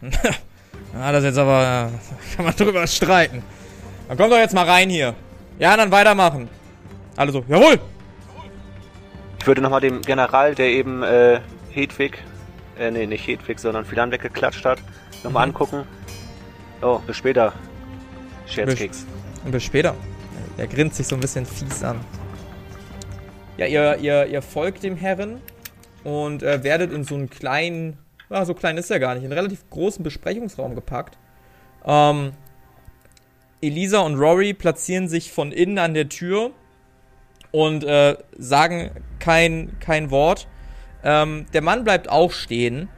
Ja, 0.93 1.11
das 1.11 1.23
ist 1.23 1.29
jetzt 1.31 1.39
aber, 1.39 1.91
kann 2.35 2.45
man 2.45 2.55
drüber 2.55 2.87
streiten. 2.87 3.43
Dann 4.07 4.17
kommt 4.17 4.31
doch 4.31 4.37
jetzt 4.37 4.53
mal 4.53 4.63
rein 4.63 4.89
hier. 4.89 5.13
Ja, 5.59 5.75
dann 5.75 5.91
weitermachen. 5.91 6.47
Alle 7.17 7.33
so, 7.33 7.43
jawohl. 7.49 7.81
Ich 9.45 9.47
würde 9.47 9.61
nochmal 9.61 9.79
dem 9.81 10.01
General, 10.01 10.55
der 10.55 10.69
eben 10.69 11.03
äh, 11.03 11.39
Hedwig, 11.69 12.17
äh, 12.79 12.89
nee, 12.89 13.05
nicht 13.05 13.27
Hedwig, 13.27 13.59
sondern 13.59 13.85
Philan 13.85 14.09
weggeklatscht 14.09 14.65
hat, 14.65 14.79
nochmal 15.23 15.45
Mhm. 15.45 15.51
angucken. 15.53 15.83
Oh, 16.81 16.97
bis 17.05 17.17
später. 17.17 17.53
Scherzkeks. 18.47 19.05
Und 19.45 19.51
bis 19.51 19.61
später. 19.61 19.93
Er 20.57 20.65
grinst 20.65 20.95
sich 20.95 21.05
so 21.05 21.13
ein 21.13 21.19
bisschen 21.21 21.45
fies 21.45 21.83
an. 21.83 21.99
Ja, 23.57 23.67
ihr, 23.67 23.97
ihr, 23.97 24.25
ihr 24.25 24.41
folgt 24.41 24.81
dem 24.81 24.95
Herren 24.97 25.39
und 26.03 26.41
äh, 26.41 26.63
werdet 26.63 26.91
in 26.91 27.03
so 27.03 27.13
einen 27.13 27.29
kleinen, 27.29 27.99
ja, 28.31 28.45
so 28.45 28.55
klein 28.55 28.77
ist 28.77 28.89
er 28.89 28.99
gar 28.99 29.13
nicht, 29.13 29.25
in 29.25 29.31
einen 29.31 29.37
relativ 29.37 29.69
großen 29.69 30.03
Besprechungsraum 30.03 30.73
gepackt. 30.73 31.19
Ähm, 31.85 32.31
Elisa 33.61 33.99
und 33.99 34.15
Rory 34.15 34.55
platzieren 34.55 35.07
sich 35.07 35.31
von 35.31 35.51
innen 35.51 35.77
an 35.77 35.93
der 35.93 36.09
Tür 36.09 36.49
und 37.55 37.83
äh, 37.85 38.17
sagen 38.37 38.91
kein, 39.19 39.77
kein 39.79 40.11
Wort. 40.11 40.47
Ähm, 41.03 41.45
der 41.53 41.61
Mann 41.61 41.83
bleibt 41.83 42.09
auch 42.09 42.31
stehen, 42.31 42.89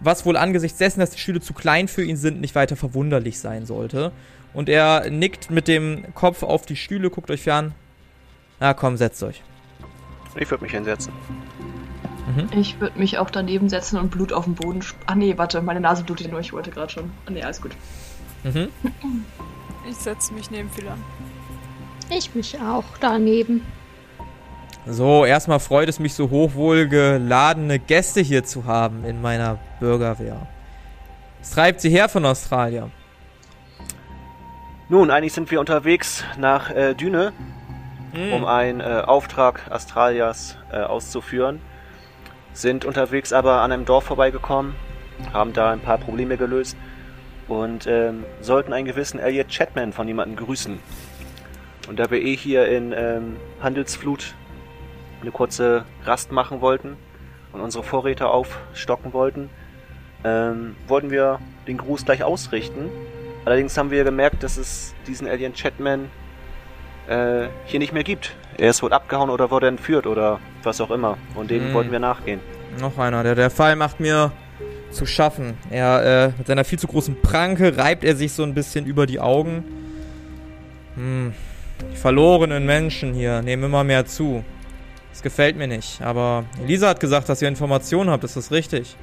was 0.00 0.24
wohl 0.24 0.36
angesichts 0.36 0.78
dessen, 0.78 1.00
dass 1.00 1.10
die 1.10 1.18
Stühle 1.18 1.40
zu 1.40 1.52
klein 1.54 1.88
für 1.88 2.04
ihn 2.04 2.16
sind, 2.16 2.40
nicht 2.40 2.54
weiter 2.54 2.76
verwunderlich 2.76 3.38
sein 3.38 3.66
sollte. 3.66 4.12
Und 4.52 4.68
er 4.68 5.10
nickt 5.10 5.50
mit 5.50 5.66
dem 5.66 6.14
Kopf 6.14 6.42
auf 6.42 6.64
die 6.66 6.76
Stühle, 6.76 7.10
guckt 7.10 7.30
euch 7.30 7.42
fern. 7.42 7.74
Na 8.60 8.72
komm, 8.74 8.96
setzt 8.96 9.22
euch. 9.22 9.42
Ich 10.36 10.50
würde 10.50 10.62
mich 10.62 10.72
hinsetzen. 10.72 11.12
Ich 12.56 12.80
würde 12.80 12.98
mich 12.98 13.18
auch 13.18 13.30
daneben 13.30 13.68
setzen 13.68 13.98
und 13.98 14.10
Blut 14.10 14.32
auf 14.32 14.44
den 14.44 14.54
Boden. 14.54 14.80
sp- 14.82 14.98
Ah 15.06 15.14
nee, 15.14 15.36
warte, 15.36 15.60
meine 15.60 15.80
Nase 15.80 16.04
blutet 16.04 16.30
nur, 16.30 16.40
ich 16.40 16.52
wollte 16.52 16.70
gerade 16.70 16.92
schon. 16.92 17.10
Ah 17.26 17.30
nee, 17.30 17.42
alles 17.42 17.60
gut. 17.60 17.72
Mhm. 18.44 18.68
Ich 19.88 19.96
setze 19.96 20.32
mich 20.34 20.50
neben 20.50 20.70
Philan. 20.70 21.02
Ich 22.10 22.34
mich 22.34 22.58
auch 22.60 22.84
daneben. 23.00 23.62
So, 24.86 25.24
erstmal 25.24 25.60
freut 25.60 25.88
es 25.88 25.98
mich, 25.98 26.12
so 26.12 26.28
hochwohlgeladene 26.28 27.78
Gäste 27.78 28.20
hier 28.20 28.44
zu 28.44 28.66
haben 28.66 29.04
in 29.04 29.22
meiner 29.22 29.58
Bürgerwehr. 29.80 30.46
Es 31.40 31.50
treibt 31.52 31.80
sie 31.80 31.88
her 31.88 32.08
von 32.08 32.26
Australien. 32.26 32.92
Nun, 34.90 35.10
eigentlich 35.10 35.32
sind 35.32 35.50
wir 35.50 35.60
unterwegs 35.60 36.22
nach 36.36 36.70
äh, 36.70 36.94
Düne, 36.94 37.32
um 38.32 38.44
einen 38.44 38.80
äh, 38.80 39.02
Auftrag 39.06 39.62
Astralias 39.70 40.56
äh, 40.70 40.76
auszuführen. 40.80 41.60
Sind 42.52 42.84
unterwegs 42.84 43.32
aber 43.32 43.62
an 43.62 43.72
einem 43.72 43.86
Dorf 43.86 44.04
vorbeigekommen, 44.04 44.74
haben 45.32 45.54
da 45.54 45.72
ein 45.72 45.80
paar 45.80 45.98
Probleme 45.98 46.36
gelöst 46.36 46.76
und 47.48 47.86
ähm, 47.86 48.24
sollten 48.40 48.72
einen 48.72 48.86
gewissen 48.86 49.18
Elliot 49.18 49.48
Chatman 49.48 49.92
von 49.92 50.06
jemandem 50.06 50.36
grüßen. 50.36 50.78
Und 51.88 51.98
da 51.98 52.10
wir 52.10 52.22
eh 52.22 52.36
hier 52.36 52.68
in 52.68 52.92
ähm, 52.92 53.36
Handelsflut 53.60 54.34
eine 55.24 55.32
kurze 55.32 55.84
Rast 56.04 56.32
machen 56.32 56.60
wollten 56.60 56.96
und 57.52 57.60
unsere 57.60 57.82
Vorräte 57.82 58.28
aufstocken 58.28 59.12
wollten, 59.12 59.50
ähm, 60.22 60.76
wollten 60.86 61.10
wir 61.10 61.38
den 61.66 61.78
Gruß 61.78 62.04
gleich 62.04 62.22
ausrichten. 62.22 62.90
Allerdings 63.44 63.76
haben 63.76 63.90
wir 63.90 64.04
gemerkt, 64.04 64.42
dass 64.42 64.56
es 64.56 64.94
diesen 65.06 65.26
Alien 65.26 65.54
Chatman 65.54 66.10
äh, 67.08 67.46
hier 67.64 67.78
nicht 67.80 67.92
mehr 67.92 68.04
gibt. 68.04 68.34
Er 68.56 68.70
ist 68.70 68.82
wohl 68.82 68.92
abgehauen 68.92 69.30
oder 69.30 69.50
wurde 69.50 69.66
entführt 69.68 70.06
oder 70.06 70.40
was 70.62 70.80
auch 70.80 70.90
immer. 70.90 71.18
Und 71.34 71.50
dem 71.50 71.66
Hm. 71.66 71.74
wollten 71.74 71.92
wir 71.92 71.98
nachgehen. 71.98 72.40
Noch 72.80 72.98
einer. 72.98 73.22
Der, 73.22 73.34
der 73.34 73.50
Fall 73.50 73.76
macht 73.76 74.00
mir 74.00 74.32
zu 74.90 75.06
schaffen. 75.06 75.58
Er, 75.70 76.28
äh, 76.28 76.38
mit 76.38 76.46
seiner 76.46 76.64
viel 76.64 76.78
zu 76.78 76.86
großen 76.86 77.20
Pranke 77.20 77.76
reibt 77.76 78.04
er 78.04 78.16
sich 78.16 78.32
so 78.32 78.42
ein 78.42 78.54
bisschen 78.54 78.86
über 78.86 79.06
die 79.06 79.20
Augen. 79.20 79.64
Hm. 80.96 81.34
Die 81.92 81.96
verlorenen 81.96 82.64
Menschen 82.64 83.14
hier 83.14 83.42
nehmen 83.42 83.64
immer 83.64 83.84
mehr 83.84 84.06
zu. 84.06 84.44
Das 85.14 85.22
gefällt 85.22 85.56
mir 85.56 85.68
nicht. 85.68 86.02
Aber 86.02 86.44
Elisa 86.60 86.88
hat 86.88 86.98
gesagt, 86.98 87.28
dass 87.28 87.40
ihr 87.40 87.46
Informationen 87.46 88.10
habt. 88.10 88.24
Ist 88.24 88.36
das 88.36 88.50
richtig? 88.50 88.96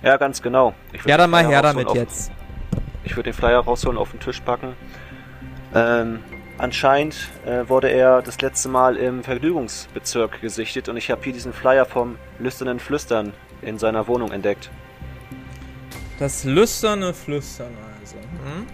Ja, 0.00 0.18
ganz 0.18 0.40
genau. 0.40 0.72
Ja, 1.04 1.16
dann 1.16 1.30
mal 1.30 1.44
her 1.44 1.62
damit 1.62 1.88
auf, 1.88 1.96
jetzt. 1.96 2.30
Ich 3.02 3.16
würde 3.16 3.32
den 3.32 3.34
Flyer 3.34 3.58
rausholen, 3.58 3.98
auf 3.98 4.12
den 4.12 4.20
Tisch 4.20 4.38
packen. 4.38 4.74
Ähm, 5.74 6.20
anscheinend 6.58 7.28
äh, 7.44 7.68
wurde 7.68 7.88
er 7.88 8.22
das 8.22 8.40
letzte 8.40 8.68
Mal 8.68 8.94
im 8.94 9.24
Vergnügungsbezirk 9.24 10.40
gesichtet 10.40 10.88
und 10.88 10.96
ich 10.96 11.10
habe 11.10 11.24
hier 11.24 11.32
diesen 11.32 11.52
Flyer 11.52 11.86
vom 11.86 12.18
lüsternen 12.38 12.78
Flüstern 12.78 13.32
in 13.62 13.80
seiner 13.80 14.06
Wohnung 14.06 14.30
entdeckt. 14.30 14.70
Das 16.20 16.44
lüsterne 16.44 17.12
Flüstern 17.12 17.72
also. 18.00 18.14
Hm? 18.14 18.64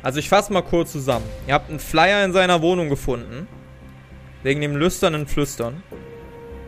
Also 0.00 0.20
ich 0.20 0.28
fasse 0.28 0.52
mal 0.52 0.62
kurz 0.62 0.92
zusammen. 0.92 1.26
Ihr 1.48 1.54
habt 1.54 1.70
einen 1.70 1.80
Flyer 1.80 2.24
in 2.24 2.32
seiner 2.32 2.62
Wohnung 2.62 2.88
gefunden. 2.88 3.48
Wegen 4.46 4.60
dem 4.60 4.76
lüsternen 4.76 5.26
Flüstern. 5.26 5.82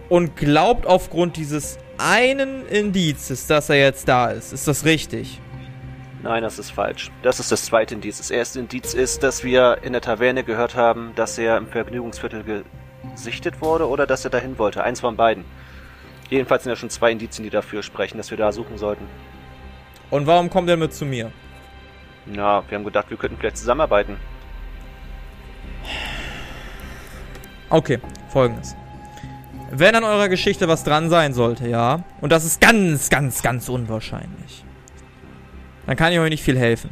Und 0.09 0.35
glaubt 0.35 0.85
aufgrund 0.85 1.37
dieses 1.37 1.79
einen 1.97 2.67
Indizes, 2.67 3.47
dass 3.47 3.71
er 3.71 3.77
jetzt 3.77 4.09
da 4.09 4.31
ist. 4.31 4.53
Ist 4.53 4.67
das 4.67 4.85
richtig? 4.85 5.41
Nein, 6.25 6.43
das 6.43 6.59
ist 6.59 6.73
falsch. 6.73 7.12
Das 7.23 7.38
ist 7.38 7.53
das 7.53 7.67
zweite 7.67 7.95
Indiz. 7.95 8.19
Das 8.19 8.33
erste 8.33 8.59
Indiz 8.59 8.95
ist, 8.95 9.23
dass 9.23 9.45
wir 9.45 9.79
in 9.83 9.93
der 9.93 10.03
Taverne 10.03 10.43
gehört 10.43 10.75
haben, 10.75 11.12
dass 11.14 11.38
er 11.38 11.57
im 11.57 11.69
Vergnügungsviertel 11.69 12.64
gesichtet 13.14 13.61
wurde 13.61 13.88
oder 13.88 14.09
dass 14.09 14.25
er 14.25 14.33
dahin 14.33 14.59
wollte. 14.59 14.83
Eins 14.83 14.99
von 14.99 15.14
beiden. 15.14 15.45
Jedenfalls 16.31 16.64
sind 16.64 16.71
ja 16.71 16.77
schon 16.77 16.91
zwei 16.91 17.12
Indizien, 17.12 17.45
die 17.45 17.51
dafür 17.51 17.85
sprechen, 17.85 18.19
dass 18.19 18.33
wir 18.33 18.38
da 18.38 18.51
suchen 18.51 18.77
sollten. 18.77 19.07
Und 20.11 20.27
warum 20.27 20.51
kommt 20.51 20.69
er 20.69 20.77
mit 20.77 20.93
zu 20.93 21.07
mir? 21.07 21.31
Na, 22.27 22.64
wir 22.69 22.77
haben 22.77 22.85
gedacht, 22.85 23.09
wir 23.09 23.17
könnten 23.17 23.37
vielleicht 23.38 23.59
zusammenarbeiten. 23.59 24.17
Okay, 27.70 27.98
folgendes. 28.28 28.74
Wenn 29.70 29.94
an 29.94 30.04
eurer 30.04 30.31
Geschichte 30.31 30.68
was 30.68 30.85
dran 30.85 31.11
sein 31.11 31.35
sollte, 31.35 31.68
ja, 31.68 32.02
und 32.22 32.33
das 32.33 32.44
ist 32.44 32.61
ganz, 32.61 33.11
ganz, 33.11 33.42
ganz 33.42 33.68
unwahrscheinlich, 33.68 34.64
dann 35.87 35.96
kann 35.96 36.12
ich 36.12 36.18
euch 36.18 36.31
nicht 36.31 36.42
viel 36.42 36.59
helfen. 36.59 36.90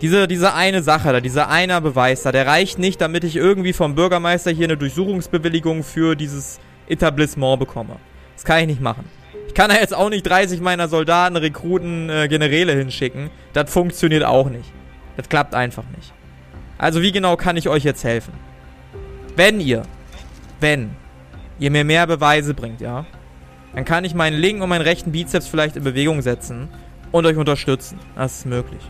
Diese, 0.00 0.26
diese 0.26 0.54
eine 0.54 0.82
Sache 0.82 1.12
da, 1.12 1.20
dieser 1.20 1.48
einer 1.48 1.80
Beweis 1.80 2.22
da, 2.22 2.32
der 2.32 2.46
reicht 2.46 2.78
nicht, 2.78 3.00
damit 3.00 3.22
ich 3.22 3.36
irgendwie 3.36 3.72
vom 3.72 3.94
Bürgermeister 3.94 4.50
hier 4.50 4.66
eine 4.66 4.76
Durchsuchungsbewilligung 4.76 5.84
für 5.84 6.16
dieses 6.16 6.58
Etablissement 6.88 7.60
bekomme. 7.60 7.96
Das 8.34 8.44
kann 8.44 8.60
ich 8.60 8.66
nicht 8.66 8.80
machen. 8.80 9.04
Ich 9.46 9.54
kann 9.54 9.70
da 9.70 9.76
jetzt 9.76 9.94
auch 9.94 10.10
nicht 10.10 10.24
30 10.24 10.60
meiner 10.60 10.88
Soldaten, 10.88 11.36
Rekruten, 11.36 12.10
äh, 12.10 12.28
Generäle 12.28 12.74
hinschicken. 12.74 13.30
Das 13.52 13.72
funktioniert 13.72 14.24
auch 14.24 14.50
nicht. 14.50 14.70
Das 15.16 15.28
klappt 15.28 15.54
einfach 15.54 15.84
nicht. 15.96 16.12
Also 16.78 17.02
wie 17.02 17.10
genau 17.10 17.36
kann 17.36 17.56
ich 17.56 17.68
euch 17.68 17.82
jetzt 17.82 18.04
helfen? 18.04 18.32
Wenn 19.38 19.60
ihr, 19.60 19.84
wenn 20.58 20.96
ihr 21.60 21.70
mir 21.70 21.84
mehr 21.84 22.08
Beweise 22.08 22.54
bringt, 22.54 22.80
ja, 22.80 23.06
dann 23.72 23.84
kann 23.84 24.04
ich 24.04 24.12
meinen 24.12 24.36
linken 24.36 24.62
und 24.62 24.68
meinen 24.68 24.82
rechten 24.82 25.12
Bizeps 25.12 25.46
vielleicht 25.46 25.76
in 25.76 25.84
Bewegung 25.84 26.22
setzen 26.22 26.68
und 27.12 27.24
euch 27.24 27.36
unterstützen. 27.36 28.00
Das 28.16 28.38
ist 28.38 28.46
möglich. 28.46 28.82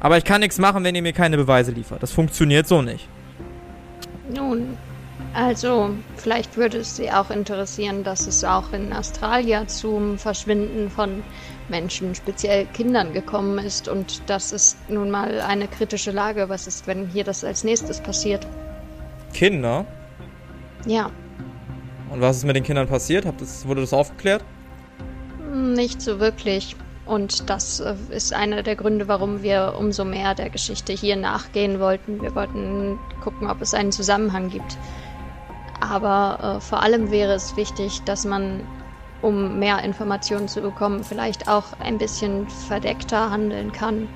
Aber 0.00 0.16
ich 0.16 0.24
kann 0.24 0.40
nichts 0.40 0.58
machen, 0.58 0.82
wenn 0.82 0.94
ihr 0.94 1.02
mir 1.02 1.12
keine 1.12 1.36
Beweise 1.36 1.72
liefert. 1.72 2.02
Das 2.02 2.10
funktioniert 2.10 2.66
so 2.66 2.80
nicht. 2.80 3.06
Nun, 4.34 4.78
also, 5.34 5.90
vielleicht 6.16 6.56
würde 6.56 6.78
es 6.78 6.96
Sie 6.96 7.10
auch 7.10 7.28
interessieren, 7.28 8.02
dass 8.02 8.26
es 8.26 8.44
auch 8.44 8.72
in 8.72 8.94
Australien 8.94 9.68
zum 9.68 10.16
Verschwinden 10.16 10.88
von 10.88 11.22
Menschen, 11.68 12.14
speziell 12.14 12.64
Kindern, 12.72 13.12
gekommen 13.12 13.58
ist. 13.58 13.88
Und 13.88 14.22
das 14.26 14.52
ist 14.52 14.78
nun 14.88 15.10
mal 15.10 15.42
eine 15.42 15.68
kritische 15.68 16.12
Lage. 16.12 16.48
Was 16.48 16.66
ist, 16.66 16.86
wenn 16.86 17.08
hier 17.08 17.24
das 17.24 17.44
als 17.44 17.62
nächstes 17.62 18.00
passiert? 18.00 18.46
Kinder? 19.34 19.84
Ja, 20.86 21.10
Und 22.10 22.20
was 22.20 22.38
ist 22.38 22.44
mit 22.44 22.56
den 22.56 22.62
Kindern 22.64 22.86
passiert? 22.88 23.26
Habt 23.26 23.40
das, 23.40 23.66
wurde 23.66 23.82
das 23.82 23.92
aufgeklärt? 23.92 24.44
nicht 25.54 26.00
so 26.02 26.20
wirklich. 26.20 26.76
Und 27.06 27.50
das 27.50 27.80
äh, 27.80 27.94
ist 28.10 28.32
einer 28.32 28.62
der 28.62 28.76
Gründe, 28.76 29.08
warum 29.08 29.42
wir 29.42 29.74
umso 29.78 30.04
mehr 30.04 30.34
der 30.34 30.50
Geschichte 30.50 30.92
hier 30.92 31.16
nachgehen 31.16 31.78
wollten. 31.78 32.22
Wir 32.22 32.34
wollten 32.34 32.98
gucken, 33.22 33.48
ob 33.48 33.60
es 33.60 33.74
einen 33.74 33.92
Zusammenhang 33.92 34.48
gibt. 34.48 34.78
Aber 35.80 36.56
äh, 36.56 36.60
vor 36.60 36.82
allem 36.82 37.10
wäre 37.10 37.32
es 37.34 37.56
wichtig, 37.56 38.00
dass 38.04 38.24
man, 38.24 38.60
um 39.20 39.58
mehr 39.58 39.82
Informationen 39.84 40.48
zu 40.48 40.62
bekommen, 40.62 41.04
vielleicht 41.04 41.46
auch 41.46 41.64
ein 41.78 41.98
bisschen 41.98 42.48
verdeckter 42.48 43.30
handeln 43.30 43.70
kann. 43.72 44.08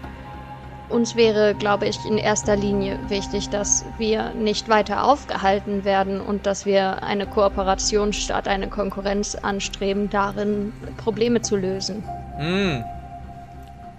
Uns 0.88 1.16
wäre, 1.16 1.54
glaube 1.54 1.86
ich, 1.86 1.98
in 2.06 2.16
erster 2.16 2.56
Linie 2.56 2.98
wichtig, 3.08 3.50
dass 3.50 3.84
wir 3.98 4.32
nicht 4.32 4.68
weiter 4.70 5.04
aufgehalten 5.04 5.84
werden 5.84 6.20
und 6.20 6.46
dass 6.46 6.64
wir 6.64 7.02
eine 7.02 7.26
Kooperation 7.26 8.14
statt 8.14 8.48
eine 8.48 8.68
Konkurrenz 8.68 9.34
anstreben, 9.34 10.08
darin 10.08 10.72
Probleme 10.96 11.42
zu 11.42 11.56
lösen. 11.56 12.02
Hm. 12.38 12.82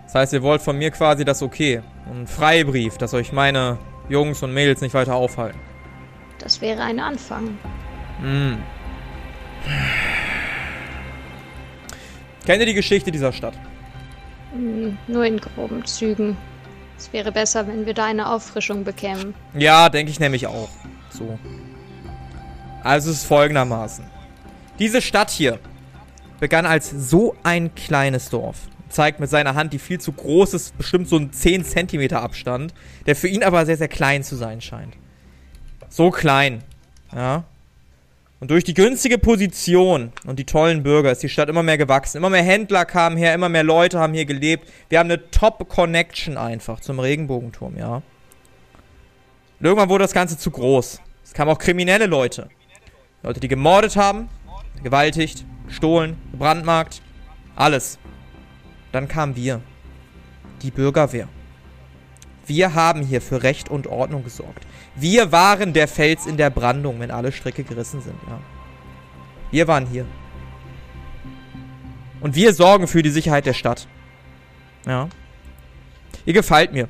Das 0.06 0.16
heißt, 0.16 0.34
ihr 0.34 0.42
wollt 0.42 0.64
von 0.64 0.78
mir 0.78 0.90
quasi 0.90 1.24
das 1.24 1.44
Okay. 1.44 1.82
Ein 2.10 2.26
Freibrief, 2.26 2.98
dass 2.98 3.14
euch 3.14 3.32
meine 3.32 3.78
Jungs 4.10 4.42
und 4.42 4.52
Mädels 4.52 4.82
nicht 4.82 4.96
weiter 4.96 5.14
aufhalten. 5.14 5.60
Das 6.40 6.60
wäre 6.60 6.82
ein 6.82 7.00
Anfang. 7.00 7.56
Hm. 8.20 8.58
Kennt 12.48 12.62
ihr 12.62 12.66
die 12.66 12.74
Geschichte 12.74 13.12
dieser 13.12 13.32
Stadt? 13.32 13.54
Hm, 14.54 14.98
Nur 15.08 15.26
in 15.26 15.38
groben 15.38 15.86
Zügen. 15.86 16.36
Es 17.00 17.14
wäre 17.14 17.32
besser, 17.32 17.66
wenn 17.66 17.86
wir 17.86 17.94
da 17.94 18.06
eine 18.06 18.30
Auffrischung 18.30 18.84
bekämen. 18.84 19.34
Ja, 19.54 19.88
denke 19.88 20.12
ich 20.12 20.20
nämlich 20.20 20.48
auch. 20.48 20.68
So. 21.10 21.40
Also 22.84 23.10
es 23.10 23.20
ist 23.20 23.26
folgendermaßen. 23.26 24.04
Diese 24.80 25.02
Stadt 25.02 25.30
hier 25.30 25.60
begann 26.42 26.66
als 26.66 26.90
so 26.90 27.38
ein 27.42 27.74
kleines 27.74 28.30
Dorf. 28.30 28.58
Zeigt 28.90 29.22
mit 29.22 29.30
seiner 29.30 29.56
Hand, 29.56 29.72
die 29.72 29.80
viel 29.80 30.02
zu 30.02 30.12
groß 30.12 30.54
ist, 30.54 30.78
bestimmt 30.78 31.08
so 31.08 31.16
ein 31.16 31.32
10 31.32 31.64
Zentimeter 31.64 32.22
Abstand, 32.22 32.74
der 33.06 33.16
für 33.16 33.30
ihn 33.30 33.44
aber 33.44 33.66
sehr, 33.66 33.78
sehr 33.78 33.88
klein 33.88 34.22
zu 34.22 34.36
sein 34.36 34.60
scheint. 34.60 34.98
So 35.88 36.12
klein. 36.12 36.66
Ja. 37.16 37.46
Und 38.40 38.52
durch 38.52 38.64
die 38.64 38.74
günstige 38.74 39.18
Position 39.18 40.14
und 40.26 40.40
die 40.40 40.46
tollen 40.46 40.82
Bürger 40.82 41.12
ist 41.12 41.22
die 41.22 41.30
Stadt 41.30 41.50
immer 41.50 41.64
mehr 41.64 41.78
gewachsen. 41.78 42.18
Immer 42.18 42.30
mehr 42.30 42.44
Händler 42.44 42.86
kamen 42.86 43.18
her, 43.18 43.34
immer 43.34 43.50
mehr 43.50 43.64
Leute 43.64 44.00
haben 44.00 44.14
hier 44.14 44.26
gelebt. 44.26 44.70
Wir 44.88 45.00
haben 45.00 45.12
eine 45.12 45.30
Top-Connection 45.30 46.38
einfach 46.38 46.80
zum 46.80 47.00
Regenbogenturm, 47.00 47.78
ja. 47.78 47.96
Und 47.96 49.66
irgendwann 49.66 49.90
wurde 49.90 50.06
das 50.06 50.14
Ganze 50.14 50.38
zu 50.38 50.52
groß. 50.52 51.02
Es 51.26 51.34
kamen 51.34 51.52
auch 51.52 51.60
kriminelle 51.60 52.06
Leute. 52.06 52.48
Leute, 53.24 53.42
die 53.42 53.50
gemordet 53.50 53.98
haben, 53.98 54.30
gewaltigt, 54.84 55.44
gestohlen, 55.68 56.16
gebrandmarkt. 56.32 57.02
Alles. 57.58 58.00
Dann 58.94 59.10
kamen 59.10 59.36
wir. 59.36 59.62
Die 60.62 60.72
Bürgerwehr. 60.72 61.28
Wir 62.46 62.74
haben 62.74 63.02
hier 63.04 63.22
für 63.22 63.44
Recht 63.44 63.70
und 63.70 63.88
Ordnung 63.88 64.24
gesorgt. 64.24 64.66
Wir 64.96 65.32
waren 65.32 65.74
der 65.74 65.88
Fels 65.88 66.26
in 66.26 66.38
der 66.38 66.50
Brandung, 66.50 67.00
wenn 67.00 67.12
alle 67.12 67.32
Stricke 67.32 67.64
gerissen 67.64 68.02
sind, 68.02 68.16
ja. 68.28 68.40
Wir 69.52 69.68
waren 69.68 69.88
hier. 69.88 70.06
Und 72.22 72.36
wir 72.36 72.54
sorgen 72.54 72.88
für 72.88 73.02
die 73.02 73.10
Sicherheit 73.10 73.46
der 73.46 73.54
Stadt. 73.54 73.88
Ja. 74.86 75.10
Ihr 76.26 76.34
gefällt 76.34 76.74
mir. 76.74 76.90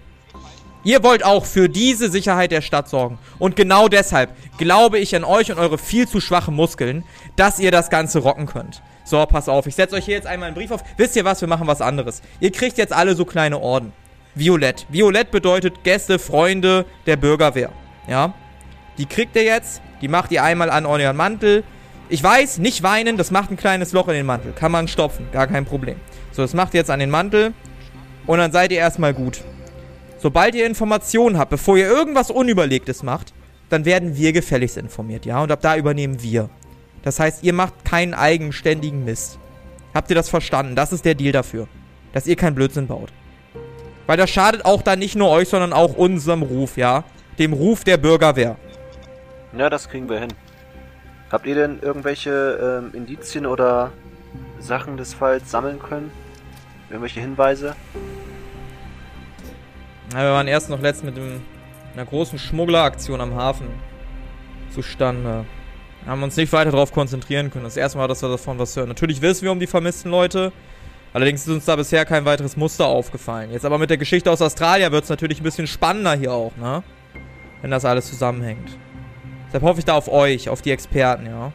Ihr 0.84 1.04
wollt 1.04 1.26
auch 1.26 1.46
für 1.46 1.68
diese 1.68 2.10
Sicherheit 2.10 2.52
der 2.52 2.62
Stadt 2.62 2.90
sorgen. 2.90 3.20
Und 3.38 3.56
genau 3.56 3.90
deshalb 3.90 4.32
glaube 4.58 4.98
ich 4.98 5.16
an 5.16 5.24
euch 5.24 5.52
und 5.52 5.60
eure 5.60 5.78
viel 5.78 6.08
zu 6.08 6.22
schwachen 6.22 6.56
Muskeln, 6.56 7.04
dass 7.36 7.60
ihr 7.60 7.72
das 7.72 7.90
Ganze 7.90 8.20
rocken 8.20 8.46
könnt. 8.46 8.82
So, 9.04 9.26
pass 9.26 9.50
auf. 9.50 9.68
Ich 9.68 9.76
setze 9.76 9.96
euch 9.96 10.06
hier 10.06 10.16
jetzt 10.16 10.28
einmal 10.28 10.48
einen 10.48 10.56
Brief 10.56 10.72
auf. 10.72 10.84
Wisst 10.96 11.16
ihr 11.16 11.26
was? 11.26 11.42
Wir 11.42 11.48
machen 11.48 11.68
was 11.68 11.82
anderes. 11.82 12.22
Ihr 12.40 12.52
kriegt 12.52 12.78
jetzt 12.78 12.94
alle 12.94 13.16
so 13.16 13.26
kleine 13.26 13.60
Orden. 13.60 13.92
Violett. 14.36 14.86
Violett 14.90 15.32
bedeutet 15.32 15.84
Gäste, 15.84 16.18
Freunde 16.18 16.86
der 17.06 17.18
Bürgerwehr. 17.18 17.72
Ja. 18.10 18.34
Die 18.98 19.06
kriegt 19.06 19.36
ihr 19.36 19.44
jetzt. 19.44 19.82
Die 20.02 20.08
macht 20.08 20.32
ihr 20.32 20.44
einmal 20.44 20.70
an 20.70 20.86
euren 20.86 21.16
Mantel. 21.16 21.64
Ich 22.10 22.24
weiß, 22.24 22.58
nicht 22.58 22.82
weinen, 22.82 23.18
das 23.18 23.30
macht 23.30 23.52
ein 23.52 23.58
kleines 23.58 23.94
Loch 23.94 24.08
in 24.08 24.16
den 24.16 24.26
Mantel. 24.26 24.52
Kann 24.54 24.72
man 24.72 24.88
stopfen, 24.88 25.28
gar 25.32 25.46
kein 25.46 25.66
Problem. 25.66 25.98
So, 26.32 26.42
das 26.42 26.54
macht 26.54 26.74
ihr 26.74 26.80
jetzt 26.80 26.90
an 26.90 27.00
den 27.00 27.12
Mantel. 27.12 27.54
Und 28.26 28.40
dann 28.40 28.52
seid 28.52 28.72
ihr 28.72 28.80
erstmal 28.80 29.14
gut. 29.14 29.44
Sobald 30.18 30.56
ihr 30.56 30.66
Informationen 30.66 31.38
habt, 31.38 31.52
bevor 31.52 31.78
ihr 31.78 31.88
irgendwas 31.88 32.32
Unüberlegtes 32.32 33.04
macht, 33.04 33.34
dann 33.70 33.86
werden 33.86 34.18
wir 34.18 34.34
gefälligst 34.34 34.78
informiert, 34.78 35.26
ja? 35.26 35.42
Und 35.42 35.52
ab 35.52 35.62
da 35.62 35.78
übernehmen 35.78 36.22
wir. 36.22 36.50
Das 37.04 37.20
heißt, 37.20 37.44
ihr 37.44 37.54
macht 37.54 37.86
keinen 37.86 38.14
eigenständigen 38.14 39.06
Mist. 39.06 39.40
Habt 39.94 40.10
ihr 40.10 40.16
das 40.16 40.30
verstanden? 40.30 40.76
Das 40.76 40.92
ist 40.92 41.06
der 41.06 41.16
Deal 41.16 41.32
dafür. 41.32 41.68
Dass 42.12 42.28
ihr 42.28 42.36
keinen 42.36 42.56
Blödsinn 42.56 42.88
baut. 42.88 43.14
Weil 44.08 44.18
das 44.18 44.30
schadet 44.30 44.66
auch 44.66 44.82
dann 44.82 45.00
nicht 45.00 45.16
nur 45.16 45.30
euch, 45.30 45.48
sondern 45.48 45.74
auch 45.74 45.96
unserem 45.96 46.42
Ruf, 46.42 46.78
ja? 46.78 47.04
Dem 47.40 47.54
Ruf 47.54 47.86
der 47.86 47.98
Bürgerwehr. 47.98 48.58
Ja, 49.58 49.70
das 49.70 49.88
kriegen 49.88 50.10
wir 50.10 50.20
hin. 50.20 50.34
Habt 51.32 51.48
ihr 51.48 51.56
denn 51.56 51.80
irgendwelche 51.82 52.82
ähm, 52.84 52.94
Indizien 52.94 53.46
oder 53.46 53.92
Sachen 54.60 54.98
des 54.98 55.14
Falls 55.14 55.50
sammeln 55.50 55.80
können? 55.80 56.12
Irgendwelche 56.90 57.22
Hinweise? 57.22 57.76
Ja, 60.12 60.20
wir 60.20 60.32
waren 60.32 60.48
erst 60.48 60.70
noch 60.70 60.82
letzt 60.82 61.04
mit 61.04 61.16
dem, 61.16 61.42
einer 61.94 62.06
großen 62.06 62.38
Schmuggleraktion 62.38 63.22
am 63.22 63.36
Hafen 63.36 63.68
zustande. 64.74 65.46
Wir 66.04 66.12
haben 66.12 66.24
uns 66.24 66.36
nicht 66.36 66.52
weiter 66.52 66.72
darauf 66.72 66.92
konzentrieren 66.92 67.52
können. 67.52 67.64
Das 67.64 67.78
erste 67.78 67.98
Mal, 68.00 68.08
dass 68.08 68.22
wir 68.22 68.30
davon 68.30 68.60
was 68.60 68.76
hören. 68.76 68.90
Natürlich 68.90 69.22
wissen 69.22 69.44
wir 69.44 69.52
um 69.52 69.60
die 69.60 69.68
vermissten 69.68 70.12
Leute. 70.12 70.52
Allerdings 71.14 71.42
ist 71.42 71.54
uns 71.54 71.66
da 71.66 71.76
bisher 71.76 72.06
kein 72.06 72.26
weiteres 72.26 72.58
Muster 72.58 72.86
aufgefallen. 72.86 73.52
Jetzt 73.52 73.66
aber 73.66 73.78
mit 73.78 73.90
der 73.90 73.98
Geschichte 73.98 74.30
aus 74.30 74.42
Australien 74.42 74.92
wird 74.92 75.06
es 75.06 75.10
natürlich 75.10 75.40
ein 75.40 75.44
bisschen 75.44 75.68
spannender 75.68 76.14
hier 76.16 76.34
auch, 76.34 76.56
ne? 76.58 76.84
Wenn 77.62 77.72
das 77.72 77.86
alles 77.86 78.08
zusammenhängt. 78.08 78.78
Deshalb 79.48 79.64
hoffe 79.64 79.80
ich 79.80 79.86
da 79.86 79.96
auf 79.96 80.08
euch, 80.08 80.50
auf 80.50 80.62
die 80.62 80.72
Experten, 80.72 81.26
ja? 81.26 81.52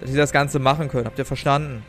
Dass 0.00 0.10
ihr 0.10 0.16
das 0.16 0.32
Ganze 0.32 0.58
machen 0.58 0.88
könnt. 0.88 1.06
Habt 1.06 1.18
ihr 1.18 1.24
verstanden? 1.24 1.82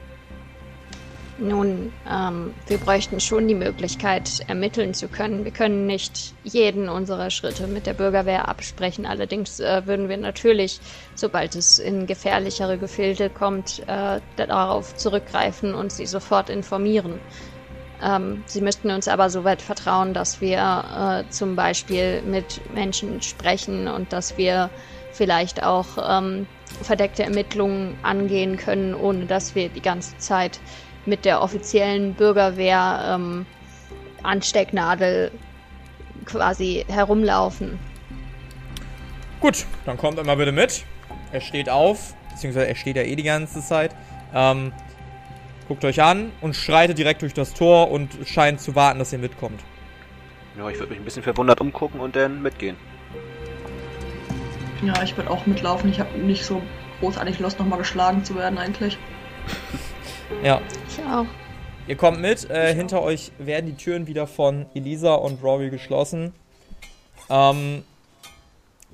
Nun, 1.38 1.92
ähm, 2.10 2.54
wir 2.68 2.78
bräuchten 2.78 3.20
schon 3.20 3.50
die 3.50 3.56
Möglichkeit, 3.56 4.40
ermitteln 4.48 4.94
zu 4.94 5.10
können. 5.10 5.44
Wir 5.44 5.52
können 5.52 5.86
nicht 5.86 6.34
jeden 6.46 6.88
unserer 6.88 7.30
Schritte 7.30 7.68
mit 7.68 7.86
der 7.86 7.94
Bürgerwehr 7.94 8.48
absprechen. 8.48 9.06
Allerdings 9.06 9.60
äh, 9.60 9.86
würden 9.86 10.08
wir 10.08 10.16
natürlich, 10.16 10.80
sobald 11.14 11.56
es 11.56 11.78
in 11.78 12.08
gefährlichere 12.08 12.78
Gefilde 12.78 13.30
kommt, 13.30 13.84
äh, 13.88 14.22
darauf 14.38 14.96
zurückgreifen 14.96 15.76
und 15.76 15.92
sie 15.92 16.06
sofort 16.06 16.50
informieren. 16.50 17.20
Ähm, 18.04 18.44
sie 18.46 18.62
müssten 18.62 18.92
uns 18.92 19.08
aber 19.08 19.30
soweit 19.30 19.62
vertrauen, 19.62 20.14
dass 20.14 20.42
wir 20.42 21.26
äh, 21.28 21.30
zum 21.32 21.56
Beispiel 21.56 22.22
mit 22.22 22.62
Menschen 22.74 23.22
sprechen 23.22 23.88
und 23.88 24.12
dass 24.12 24.38
wir 24.38 24.70
vielleicht 25.12 25.64
auch 25.64 25.86
ähm, 25.98 26.46
verdeckte 26.82 27.24
Ermittlungen 27.24 27.98
angehen 28.04 28.58
können, 28.58 28.94
ohne 28.94 29.26
dass 29.26 29.56
wir 29.56 29.70
die 29.70 29.82
ganze 29.82 30.18
Zeit 30.18 30.60
mit 31.06 31.26
der 31.26 31.42
offiziellen 31.42 32.14
Bürgerwehr 32.14 33.16
ähm, 33.16 33.46
Anstecknadel 34.24 35.32
quasi 36.26 36.86
herumlaufen. 36.88 37.80
Gut, 39.40 39.66
dann 39.86 39.98
kommt 39.98 40.18
er 40.18 40.26
mal 40.26 40.38
bitte 40.38 40.52
mit. 40.52 40.84
Er 41.32 41.42
steht 41.42 41.70
auf, 41.70 42.16
beziehungsweise 42.32 42.68
er 42.68 42.76
steht 42.76 42.96
ja 42.96 43.04
eh 43.04 43.16
die 43.16 43.24
ganze 43.24 43.62
Zeit. 43.62 43.92
Ähm, 44.34 44.74
guckt 45.68 45.84
euch 45.86 46.02
an 46.02 46.32
und 46.42 46.56
schreitet 46.56 46.98
direkt 46.98 47.22
durch 47.22 47.34
das 47.34 47.54
Tor 47.54 47.92
und 47.92 48.12
scheint 48.26 48.62
zu 48.62 48.76
warten, 48.76 49.00
dass 49.00 49.14
ihr 49.14 49.20
mitkommt. 49.20 49.62
Ja, 50.58 50.70
ich 50.70 50.80
würde 50.80 50.92
mich 50.92 51.00
ein 51.00 51.06
bisschen 51.06 51.24
verwundert 51.24 51.60
umgucken 51.62 52.00
und 52.00 52.16
dann 52.16 52.42
mitgehen. 52.42 52.78
Ja, 54.84 55.02
ich 55.04 55.16
würde 55.18 55.30
auch 55.30 55.46
mitlaufen. 55.46 55.90
Ich 55.90 56.00
habe 56.00 56.18
nicht 56.18 56.46
so 56.46 56.62
großartig 57.00 57.40
Lust, 57.40 57.60
nochmal 57.60 57.80
geschlagen 57.80 58.24
zu 58.24 58.36
werden 58.36 58.58
eigentlich. 58.58 58.98
Ja. 60.44 60.62
Ich 60.88 61.04
auch. 61.06 61.26
Ihr 61.88 61.96
kommt 61.96 62.20
mit. 62.20 62.50
Äh, 62.50 62.74
hinter 62.74 63.02
euch 63.02 63.32
werden 63.38 63.68
die 63.68 63.76
Türen 63.76 64.08
wieder 64.08 64.28
von 64.28 64.66
Elisa 64.74 65.14
und 65.14 65.44
Rory 65.44 65.70
geschlossen. 65.70 66.34
Ähm, 67.30 67.84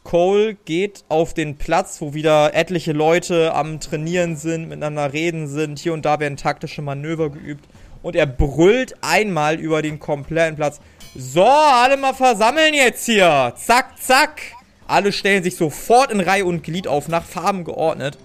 Cole 0.03 0.55
geht 0.65 1.03
auf 1.09 1.33
den 1.33 1.57
Platz, 1.57 2.01
wo 2.01 2.13
wieder 2.13 2.53
etliche 2.53 2.91
Leute 2.91 3.53
am 3.53 3.79
Trainieren 3.79 4.35
sind, 4.35 4.67
miteinander 4.67 5.13
reden 5.13 5.47
sind. 5.47 5.79
Hier 5.79 5.93
und 5.93 6.05
da 6.05 6.19
werden 6.19 6.37
taktische 6.37 6.81
Manöver 6.81 7.29
geübt. 7.29 7.65
Und 8.01 8.15
er 8.15 8.25
brüllt 8.25 8.95
einmal 9.01 9.59
über 9.59 9.81
den 9.81 9.99
kompletten 9.99 10.55
Platz. 10.55 10.79
So, 11.15 11.45
alle 11.45 11.97
mal 11.97 12.13
versammeln 12.13 12.73
jetzt 12.73 13.05
hier. 13.05 13.53
Zack, 13.55 14.01
zack. 14.01 14.41
Alle 14.87 15.11
stellen 15.11 15.43
sich 15.43 15.55
sofort 15.55 16.11
in 16.11 16.19
Reihe 16.19 16.45
und 16.45 16.63
Glied 16.63 16.87
auf, 16.87 17.07
nach 17.07 17.23
Farben 17.23 17.63
geordnet. 17.63 18.17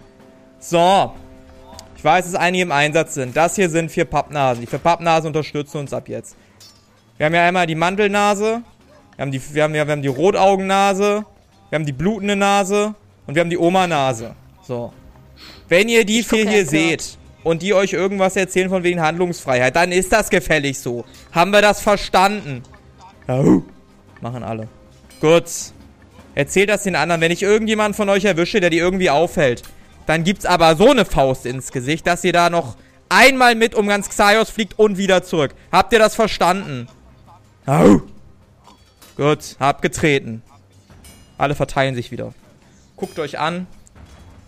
So, 0.59 1.12
ich 1.97 2.03
weiß, 2.03 2.25
dass 2.25 2.35
einige 2.35 2.62
im 2.62 2.73
Einsatz 2.73 3.15
sind. 3.15 3.37
Das 3.37 3.55
hier 3.55 3.69
sind 3.69 3.91
vier 3.91 4.07
Pappnasen. 4.07 4.62
Die 4.62 4.67
vier 4.67 4.79
Pappnasen 4.79 5.29
unterstützen 5.29 5.79
uns 5.79 5.93
ab 5.93 6.09
jetzt. 6.09 6.37
Wir 7.19 7.27
haben 7.27 7.35
ja 7.35 7.47
einmal 7.47 7.67
die 7.67 7.75
Mandelnase. 7.75 8.62
Wir 9.17 9.23
haben 9.23 9.31
die, 9.31 9.55
wir 9.55 9.62
haben, 9.62 9.75
wir 9.75 9.87
haben 9.87 10.03
die 10.03 10.09
Rotaugennase. 10.09 11.25
Wir 11.71 11.77
haben 11.77 11.87
die 11.87 11.93
blutende 11.93 12.37
Nase. 12.37 12.95
Und 13.27 13.35
wir 13.35 13.41
haben 13.41 13.51
die 13.51 13.59
Oma-Nase. 13.59 14.35
So. 14.63 14.93
Wenn 15.69 15.89
ihr 15.89 16.05
die 16.05 16.23
vier 16.23 16.49
hier 16.49 16.65
seht 16.65 17.19
und 17.43 17.63
die 17.63 17.75
euch 17.75 17.93
irgendwas 17.93 18.37
erzählen 18.37 18.69
von 18.69 18.85
wegen 18.85 19.01
Handlungsfreiheit, 19.01 19.75
dann 19.75 19.93
ist 19.93 20.13
das 20.13 20.31
gefällig 20.31 20.79
so. 20.79 21.05
Haben 21.33 21.51
wir 21.51 21.61
das 21.61 21.81
verstanden? 21.81 22.63
Au. 23.27 23.63
Machen 24.21 24.43
alle. 24.43 24.69
Gut. 25.21 25.45
Erzählt 26.35 26.69
das 26.69 26.85
den 26.85 26.95
anderen. 26.95 27.21
Wenn 27.21 27.33
ich 27.33 27.43
irgendjemanden 27.43 27.95
von 27.95 28.09
euch 28.09 28.25
erwische, 28.25 28.61
der 28.61 28.71
die 28.71 28.79
irgendwie 28.79 29.11
aufhält, 29.11 29.63
dann 30.07 30.23
gibt's 30.23 30.47
aber 30.47 30.77
so 30.77 30.91
eine 30.91 31.05
Faust 31.05 31.47
ins 31.47 31.73
Gesicht, 31.73 32.07
dass 32.07 32.23
ihr 32.23 32.33
da 32.33 32.49
noch 32.49 32.77
einmal 33.09 33.55
mit 33.57 33.75
um 33.75 33.89
ganz 33.89 34.09
Xaios 34.09 34.51
fliegt 34.51 34.79
und 34.79 34.99
wieder 34.99 35.25
zurück. 35.25 35.55
Habt 35.73 35.93
ihr 35.93 35.99
das 35.99 36.15
verstanden? 36.15 36.87
Au. 37.67 38.03
Gut, 39.17 39.57
abgetreten. 39.59 40.43
Alle 41.38 41.55
verteilen 41.55 41.94
sich 41.94 42.11
wieder. 42.11 42.33
Guckt 42.96 43.18
euch 43.18 43.38
an. 43.38 43.66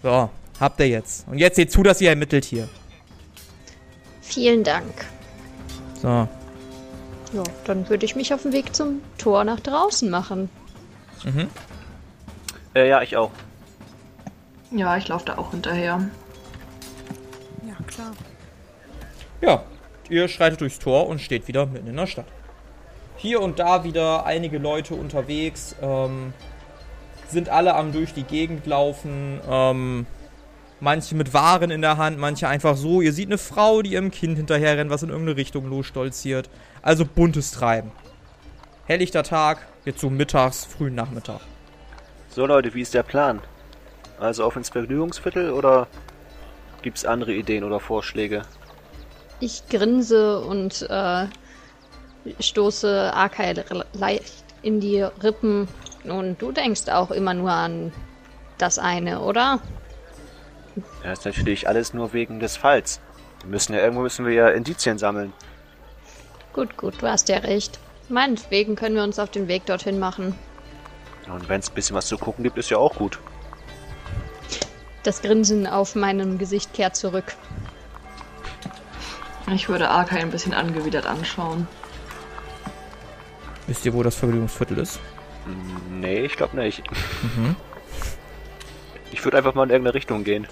So, 0.03 0.31
habt 0.61 0.81
ihr 0.81 0.89
jetzt. 0.89 1.27
Und 1.29 1.39
jetzt 1.39 1.57
seht 1.57 1.71
zu, 1.71 1.83
dass 1.83 2.01
ihr 2.01 2.11
ermittelt 2.11 2.45
hier. 2.45 2.69
Vielen 4.23 4.65
Dank. 4.65 5.07
So. 6.01 6.09
Ja, 6.09 6.29
dann 7.65 7.89
würde 7.89 8.07
ich 8.07 8.17
mich 8.17 8.33
auf 8.33 8.43
den 8.43 8.53
Weg 8.53 8.75
zum 8.75 9.03
Tor 9.19 9.45
nach 9.45 9.61
draußen 9.61 10.09
machen. 10.09 10.49
Äh, 12.75 12.89
ja, 12.89 13.03
ich 13.03 13.17
auch. 13.17 13.31
Ja, 14.71 14.97
ich 14.97 15.09
laufe 15.09 15.27
da 15.27 15.39
auch 15.39 15.51
hinterher. 15.51 16.09
Ja, 17.67 17.75
klar. 17.87 18.13
Ja, 19.41 19.63
ihr 20.09 20.29
schreitet 20.29 20.61
durchs 20.61 20.79
Tor 20.79 21.07
und 21.07 21.21
steht 21.21 21.49
wieder 21.49 21.67
mitten 21.67 21.89
in 21.89 21.97
der 21.97 22.07
Stadt. 22.07 22.27
Hier 23.17 23.41
und 23.41 23.59
da 23.59 23.85
wieder 23.85 24.27
einige 24.27 24.59
Leute 24.59 24.95
unterwegs, 24.95 25.75
ähm, 25.83 26.33
sind 27.31 27.49
alle 27.49 27.75
am 27.75 27.93
durch 27.93 28.15
die 28.15 28.25
Gegend 28.25 28.67
laufen, 28.67 29.41
ähm, 29.49 30.07
manche 30.81 31.15
mit 31.15 31.35
Waren 31.35 31.71
in 31.71 31.83
der 31.83 31.97
Hand, 31.97 32.19
manche 32.19 32.49
einfach 32.49 32.77
so. 32.77 33.01
Ihr 33.01 33.13
seht 33.13 33.29
eine 33.29 33.39
Frau, 33.39 33.83
die 33.83 33.93
ihrem 33.93 34.11
Kind 34.11 34.37
hinterher 34.37 34.77
rennt, 34.77 34.91
was 34.91 35.03
in 35.03 35.11
irgendeine 35.11 35.37
Richtung 35.37 35.69
losstolziert. 35.69 36.49
Also 36.83 37.05
buntes 37.05 37.51
Treiben. 37.53 37.93
Helllichter 38.87 39.23
Tag, 39.23 39.67
jetzt 39.85 40.01
so 40.01 40.09
mittags, 40.09 40.65
frühen 40.65 40.95
Nachmittag. 40.95 41.41
So 42.31 42.47
Leute, 42.47 42.73
wie 42.75 42.81
ist 42.81 42.95
der 42.95 43.03
Plan? 43.03 43.41
Also 44.19 44.45
auf 44.45 44.57
ins 44.57 44.71
Vergnügungsviertel 44.71 45.51
oder 45.51 45.87
gibt's 46.83 47.05
andere 47.05 47.35
Ideen 47.35 47.65
oder 47.65 47.81
Vorschläge? 47.81 48.43
Ich 49.41 49.69
grinse 49.69 50.41
und 50.41 50.87
äh, 50.89 51.27
stoße 52.41 53.13
Arkai 53.15 53.55
leicht 53.93 54.45
in 54.63 54.81
die 54.81 55.03
Rippen. 55.03 55.69
Und 56.11 56.41
du 56.41 56.53
denkst 56.53 56.89
auch 56.89 57.11
immer 57.11 57.35
nur 57.35 57.51
an 57.51 57.93
das 58.59 58.79
eine, 58.79 59.21
oder? 59.21 59.61
Ja, 61.05 61.13
ist 61.13 61.25
natürlich 61.25 61.69
alles 61.69 61.95
nur 61.95 62.13
wegen 62.13 62.41
des 62.41 62.57
Falls. 62.57 63.01
Wir 63.41 63.51
müssen 63.51 63.73
ja 63.73 63.81
irgendwo 63.81 64.03
müssen 64.03 64.27
wir 64.27 64.33
ja 64.33 64.49
Indizien 64.49 64.99
sammeln. 64.99 65.33
Gut, 66.53 66.77
gut, 66.77 67.01
du 67.01 67.09
hast 67.09 67.29
ja 67.29 67.39
recht. 67.39 67.79
Meinetwegen 68.09 68.75
können 68.75 68.97
wir 68.97 69.03
uns 69.03 69.19
auf 69.19 69.31
den 69.31 69.49
Weg 69.49 69.67
dorthin 69.67 69.99
machen. 69.99 70.35
Und 71.31 71.49
wenn 71.49 71.61
es 71.61 71.69
ein 71.69 71.75
bisschen 71.75 71.95
was 71.95 72.07
zu 72.07 72.17
gucken 72.17 72.43
gibt, 72.43 72.57
ist 72.57 72.71
ja 72.71 72.79
auch 72.79 72.95
gut. 72.95 73.19
Das 75.03 75.23
Grinsen 75.23 75.67
auf 75.67 75.95
meinem 75.95 76.39
Gesicht 76.39 76.73
kehrt 76.73 76.97
zurück. 76.97 77.37
Ich 79.55 79.69
würde 79.69 79.89
Arkai 79.89 80.21
ein 80.21 80.31
bisschen 80.31 80.53
angewidert 80.53 81.07
anschauen. 81.07 81.67
Wisst 83.67 83.85
ihr, 83.85 83.95
wo 83.95 84.03
das 84.03 84.15
Vergnügungsviertel 84.15 84.79
ist? 84.79 85.01
Nee, 85.91 86.21
ich 86.21 86.37
glaube 86.37 86.57
nicht. 86.57 86.83
Ich 89.11 89.25
würde 89.25 89.37
einfach 89.37 89.55
mal 89.55 89.65
in 89.65 89.71
irgendeine 89.71 89.95
Richtung 89.95 90.25
gehen. 90.25 90.47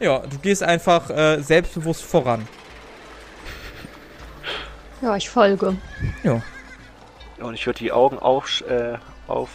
Ja, 0.00 0.18
du 0.18 0.38
gehst 0.38 0.62
einfach 0.62 1.10
äh, 1.10 1.40
selbstbewusst 1.40 2.02
voran. 2.04 2.46
Ja, 5.00 5.16
ich 5.16 5.28
folge. 5.28 5.76
Ja. 6.22 6.42
Und 7.38 7.54
ich 7.54 7.66
würde 7.66 7.78
die 7.78 7.92
Augen 7.92 8.18
auf, 8.18 8.62
äh, 8.68 8.98
auf. 9.26 9.50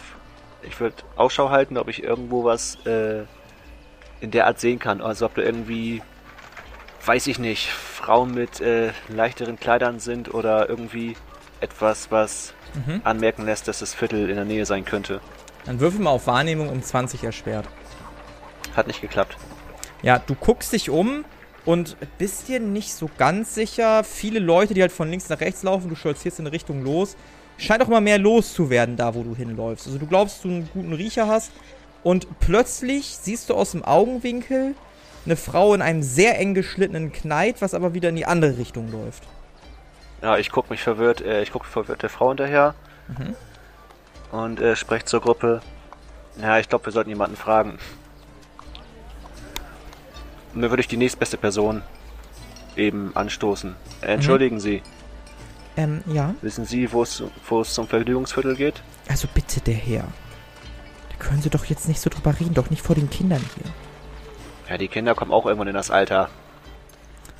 Ich 0.62 0.78
würde 0.78 0.96
Ausschau 1.16 1.50
halten, 1.50 1.76
ob 1.76 1.88
ich 1.88 2.02
irgendwo 2.02 2.44
was 2.44 2.76
äh, 2.86 3.24
in 4.20 4.30
der 4.30 4.46
Art 4.46 4.60
sehen 4.60 4.78
kann. 4.78 5.00
Also 5.00 5.26
ob 5.26 5.34
da 5.34 5.42
irgendwie, 5.42 6.02
weiß 7.04 7.26
ich 7.26 7.38
nicht, 7.38 7.68
Frauen 7.70 8.32
mit 8.32 8.60
äh, 8.60 8.92
leichteren 9.08 9.58
Kleidern 9.58 9.98
sind 9.98 10.32
oder 10.32 10.68
irgendwie 10.68 11.16
etwas, 11.60 12.10
was 12.10 12.54
Mhm. 12.86 13.00
anmerken 13.04 13.44
lässt, 13.44 13.66
dass 13.68 13.80
das 13.80 13.94
Viertel 13.94 14.30
in 14.30 14.36
der 14.36 14.44
Nähe 14.44 14.64
sein 14.64 14.84
könnte. 14.84 15.20
Dann 15.64 15.80
würfel 15.80 16.00
mal 16.00 16.10
auf 16.10 16.26
Wahrnehmung 16.28 16.68
um 16.68 16.82
20 16.82 17.24
erschwert. 17.24 17.66
Hat 18.76 18.86
nicht 18.86 19.00
geklappt. 19.00 19.36
Ja, 20.02 20.18
du 20.20 20.34
guckst 20.34 20.72
dich 20.72 20.88
um 20.88 21.24
und 21.64 21.96
bist 22.18 22.48
dir 22.48 22.60
nicht 22.60 22.94
so 22.94 23.10
ganz 23.18 23.54
sicher. 23.54 24.04
Viele 24.04 24.38
Leute, 24.38 24.72
die 24.74 24.80
halt 24.82 24.92
von 24.92 25.10
links 25.10 25.28
nach 25.28 25.40
rechts 25.40 25.62
laufen, 25.64 25.88
du 25.88 25.96
stolzierst 25.96 26.38
in 26.38 26.46
eine 26.46 26.52
Richtung 26.52 26.82
los. 26.82 27.16
Scheint 27.58 27.82
auch 27.82 27.88
immer 27.88 28.00
mehr 28.00 28.18
loszuwerden, 28.18 28.96
da 28.96 29.14
wo 29.14 29.22
du 29.22 29.34
hinläufst. 29.36 29.86
Also 29.86 29.98
du 29.98 30.06
glaubst, 30.06 30.36
dass 30.36 30.42
du 30.42 30.48
einen 30.48 30.70
guten 30.72 30.92
Riecher 30.94 31.26
hast. 31.26 31.50
Und 32.02 32.26
plötzlich 32.40 33.16
siehst 33.20 33.50
du 33.50 33.54
aus 33.54 33.72
dem 33.72 33.84
Augenwinkel 33.84 34.74
eine 35.26 35.36
Frau 35.36 35.74
in 35.74 35.82
einem 35.82 36.02
sehr 36.02 36.38
eng 36.38 36.54
geschlittenen 36.54 37.12
Kleid, 37.12 37.56
was 37.60 37.74
aber 37.74 37.92
wieder 37.92 38.08
in 38.08 38.16
die 38.16 38.24
andere 38.24 38.56
Richtung 38.56 38.90
läuft. 38.90 39.24
Ja, 40.22 40.36
ich 40.36 40.50
gucke 40.50 40.70
mich 40.70 40.82
verwirrt, 40.82 41.20
äh, 41.22 41.42
ich 41.42 41.50
gucke 41.52 41.66
verwirrt 41.66 42.02
der 42.02 42.10
Frau 42.10 42.28
hinterher 42.28 42.74
Mhm. 43.08 43.34
und 44.32 44.60
äh, 44.60 44.76
spreche 44.76 45.04
zur 45.06 45.20
Gruppe. 45.20 45.60
Ja, 46.40 46.58
ich 46.58 46.68
glaube, 46.68 46.86
wir 46.86 46.92
sollten 46.92 47.10
jemanden 47.10 47.36
fragen. 47.36 47.78
Und 50.54 50.62
dann 50.62 50.70
würde 50.70 50.80
ich 50.80 50.88
die 50.88 50.96
nächstbeste 50.96 51.36
Person 51.36 51.82
eben 52.76 53.14
anstoßen. 53.16 53.74
Äh, 54.02 54.06
entschuldigen 54.14 54.60
Sie, 54.60 54.82
Ähm, 55.76 56.02
ja. 56.06 56.34
wissen 56.42 56.64
Sie, 56.64 56.92
wo 56.92 57.02
es 57.02 57.22
wo 57.48 57.60
es 57.60 57.72
zum 57.74 57.88
Vergnügungsviertel 57.88 58.56
geht? 58.56 58.82
Also 59.08 59.28
bitte, 59.32 59.60
der 59.60 59.74
Herr. 59.74 60.04
Da 61.10 61.16
können 61.18 61.40
Sie 61.42 61.50
doch 61.50 61.64
jetzt 61.64 61.88
nicht 61.88 62.00
so 62.00 62.10
drüber 62.10 62.38
reden, 62.38 62.54
doch 62.54 62.70
nicht 62.70 62.82
vor 62.84 62.94
den 62.94 63.10
Kindern 63.10 63.44
hier. 63.56 63.72
Ja, 64.68 64.78
die 64.78 64.88
Kinder 64.88 65.14
kommen 65.14 65.32
auch 65.32 65.46
irgendwann 65.46 65.68
in 65.68 65.74
das 65.74 65.90
Alter. 65.90 66.28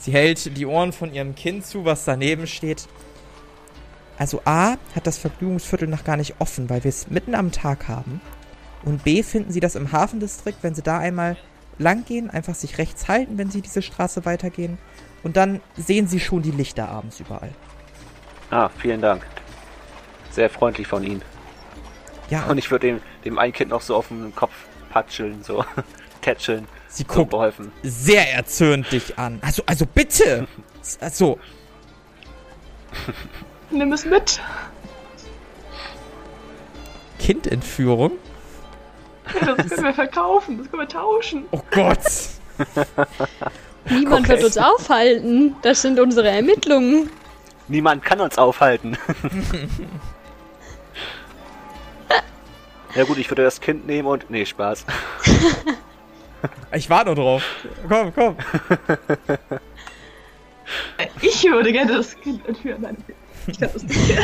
Sie 0.00 0.12
hält 0.12 0.56
die 0.56 0.66
Ohren 0.66 0.92
von 0.92 1.12
ihrem 1.12 1.34
Kind 1.34 1.66
zu, 1.66 1.84
was 1.84 2.06
daneben 2.06 2.46
steht. 2.46 2.88
Also 4.18 4.40
A 4.46 4.76
hat 4.94 5.06
das 5.06 5.18
Vergnügungsviertel 5.18 5.88
noch 5.88 6.04
gar 6.04 6.16
nicht 6.16 6.36
offen, 6.40 6.70
weil 6.70 6.84
wir 6.84 6.88
es 6.88 7.08
mitten 7.10 7.34
am 7.34 7.52
Tag 7.52 7.86
haben. 7.86 8.20
Und 8.82 9.04
B 9.04 9.22
finden 9.22 9.52
Sie 9.52 9.60
das 9.60 9.74
im 9.76 9.92
Hafendistrikt, 9.92 10.62
wenn 10.62 10.74
Sie 10.74 10.82
da 10.82 10.98
einmal 10.98 11.36
lang 11.78 12.04
gehen, 12.06 12.30
einfach 12.30 12.54
sich 12.54 12.78
rechts 12.78 13.08
halten, 13.08 13.36
wenn 13.36 13.50
Sie 13.50 13.60
diese 13.60 13.82
Straße 13.82 14.24
weitergehen. 14.24 14.78
Und 15.22 15.36
dann 15.36 15.60
sehen 15.76 16.08
Sie 16.08 16.18
schon 16.18 16.40
die 16.42 16.50
Lichter 16.50 16.88
abends 16.88 17.20
überall. 17.20 17.50
Ah, 18.50 18.70
vielen 18.78 19.02
Dank. 19.02 19.26
Sehr 20.30 20.48
freundlich 20.48 20.86
von 20.86 21.04
Ihnen. 21.04 21.22
Ja, 22.30 22.44
Und 22.46 22.56
ich 22.58 22.70
würde 22.70 22.86
dem, 22.86 23.00
dem 23.24 23.38
einen 23.38 23.52
Kind 23.52 23.70
noch 23.70 23.82
so 23.82 23.96
auf 23.96 24.08
den 24.08 24.34
Kopf 24.34 24.52
patscheln, 24.90 25.42
so 25.42 25.64
tätscheln. 26.20 26.66
sie 26.88 27.04
guckt 27.04 27.30
beholfen. 27.30 27.72
sehr 27.82 28.32
erzürnt 28.34 28.90
dich 28.92 29.18
an. 29.18 29.38
Also, 29.42 29.62
also 29.66 29.86
bitte! 29.86 30.46
Also, 31.00 31.38
Nimm 33.70 33.92
es 33.92 34.04
mit. 34.06 34.40
Kindentführung? 37.18 38.12
Ja, 39.40 39.54
das 39.54 39.68
können 39.68 39.84
wir 39.84 39.94
verkaufen, 39.94 40.58
das 40.58 40.70
können 40.70 40.82
wir 40.82 40.88
tauschen. 40.88 41.44
Oh 41.52 41.60
Gott! 41.70 41.98
Niemand 43.90 44.20
Okay. 44.26 44.28
wird 44.30 44.44
uns 44.44 44.58
aufhalten. 44.58 45.54
Das 45.62 45.82
sind 45.82 46.00
unsere 46.00 46.28
Ermittlungen. 46.28 47.10
Niemand 47.68 48.04
kann 48.04 48.20
uns 48.20 48.36
aufhalten. 48.38 48.96
ja 52.96 53.04
gut, 53.04 53.18
ich 53.18 53.30
würde 53.30 53.44
das 53.44 53.60
Kind 53.60 53.86
nehmen 53.86 54.08
und... 54.08 54.28
Nee, 54.30 54.44
Spaß. 54.46 54.84
Ich 56.72 56.88
warte 56.90 57.06
nur 57.06 57.16
drauf. 57.16 57.42
Komm, 57.88 58.14
komm. 58.14 58.36
Ich 61.20 61.44
würde 61.44 61.72
gerne 61.72 61.96
das 61.96 62.18
Kind 62.20 62.46
entführen. 62.46 62.82
Nein. 62.82 62.96
Ich 63.46 63.58
kann 63.58 63.70
das 63.72 63.82
nicht. 63.82 64.18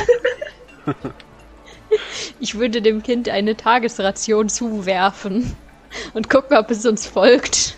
Ich 2.41 2.59
würde 2.59 2.83
dem 2.83 3.03
Kind 3.03 3.29
eine 3.29 3.57
Tagesration 3.57 4.49
zuwerfen 4.49 5.57
und 6.15 6.29
gucken, 6.29 6.57
ob 6.57 6.71
es 6.71 6.85
uns 6.85 7.07
folgt. 7.07 7.77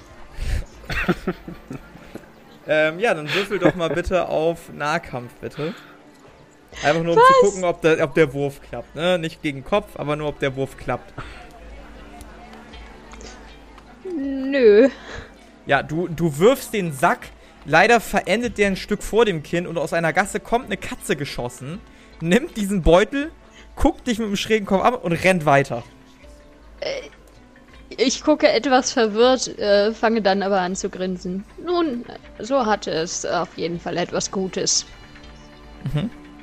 Ähm, 2.66 2.98
ja, 2.98 3.14
dann 3.14 3.33
würfel 3.33 3.59
doch 3.59 3.74
mal 3.74 3.88
bitte 3.88 4.29
auf 4.29 4.70
Nahkampf, 4.72 5.33
bitte. 5.40 5.74
Einfach 6.83 7.03
nur, 7.03 7.14
um 7.14 7.20
zu 7.20 7.33
gucken, 7.40 7.64
ob 7.64 7.81
der, 7.81 8.05
ob 8.05 8.14
der 8.14 8.33
Wurf 8.35 8.61
klappt. 8.61 8.94
Ne? 8.94 9.18
Nicht 9.18 9.42
gegen 9.42 9.64
Kopf, 9.64 9.96
aber 9.96 10.16
nur, 10.16 10.29
ob 10.29 10.38
der 10.38 10.55
Wurf 10.55 10.77
klappt. 10.77 11.12
Nö. 14.18 14.88
Ja, 15.66 15.83
du, 15.83 16.09
du 16.09 16.38
wirfst 16.38 16.72
den 16.74 16.92
Sack. 16.92 17.28
Leider 17.64 18.00
verendet 18.00 18.59
der 18.59 18.68
ein 18.68 18.76
Stück 18.76 19.02
vor 19.02 19.24
dem 19.24 19.42
Kind 19.42 19.66
und 19.66 19.78
aus 19.78 19.92
einer 19.92 20.12
Gasse 20.12 20.40
kommt 20.40 20.66
eine 20.66 20.76
Katze 20.76 21.16
geschossen, 21.16 21.81
nimmt 22.20 22.57
diesen 22.57 22.83
Beutel, 22.83 23.31
guckt 23.76 24.07
dich 24.07 24.18
mit 24.18 24.28
dem 24.28 24.37
schrägen 24.37 24.66
Kopf 24.66 24.83
ab 24.83 25.04
und 25.04 25.12
rennt 25.12 25.44
weiter. 25.44 25.83
Ich 27.90 28.22
gucke 28.22 28.48
etwas 28.48 28.92
verwirrt, 28.92 29.59
äh, 29.59 29.92
fange 29.92 30.22
dann 30.22 30.42
aber 30.42 30.61
an 30.61 30.76
zu 30.76 30.88
grinsen. 30.88 31.44
Nun, 31.62 32.04
so 32.38 32.64
hatte 32.64 32.90
es 32.90 33.26
auf 33.26 33.57
jeden 33.57 33.78
Fall 33.78 33.96
etwas 33.98 34.31
Gutes. 34.31 34.87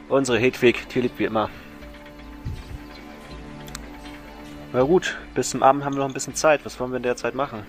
Unsere 0.10 0.38
Hedwig, 0.38 0.88
tierlieb 0.90 1.14
wie 1.18 1.26
immer. 1.26 1.50
Na 4.76 4.84
gut, 4.84 5.16
bis 5.34 5.52
zum 5.52 5.64
Abend 5.64 5.86
haben 5.86 5.94
wir 5.96 6.00
noch 6.00 6.10
ein 6.10 6.14
bisschen 6.14 6.36
Zeit. 6.36 6.66
Was 6.66 6.78
wollen 6.82 6.92
wir 6.92 6.98
in 6.98 7.04
der 7.04 7.16
Zeit 7.16 7.34
machen? 7.34 7.64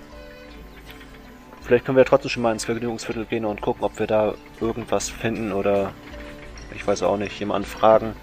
Vielleicht 1.62 1.84
können 1.84 1.94
wir 1.96 2.02
ja 2.02 2.08
trotzdem 2.08 2.30
schon 2.30 2.42
mal 2.42 2.50
ins 2.50 2.64
Vergnügungsviertel 2.64 3.26
gehen 3.26 3.44
und 3.44 3.60
gucken, 3.60 3.84
ob 3.84 3.96
wir 4.00 4.08
da 4.08 4.34
irgendwas 4.60 5.08
finden 5.08 5.52
oder 5.52 5.92
ich 6.74 6.84
weiß 6.84 7.04
auch 7.04 7.16
nicht, 7.16 7.38
jemanden 7.38 7.68
fragen, 7.68 8.16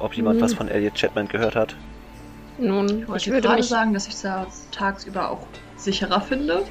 ob 0.00 0.14
jemand 0.14 0.38
Hm. 0.38 0.42
was 0.44 0.54
von 0.54 0.66
Elliot 0.66 0.94
Chapman 0.94 1.28
gehört 1.28 1.54
hat. 1.54 1.76
Nun, 2.58 2.86
Ich 2.88 2.92
ich 3.02 3.08
wollte 3.08 3.26
würde 3.26 3.40
gerade 3.42 3.56
mich. 3.60 3.68
sagen, 3.68 3.94
dass 3.94 4.08
ich 4.08 4.20
das 4.20 4.68
tagsüber 4.72 5.30
auch 5.30 5.46
sicherer 5.76 6.20
finde. 6.20 6.64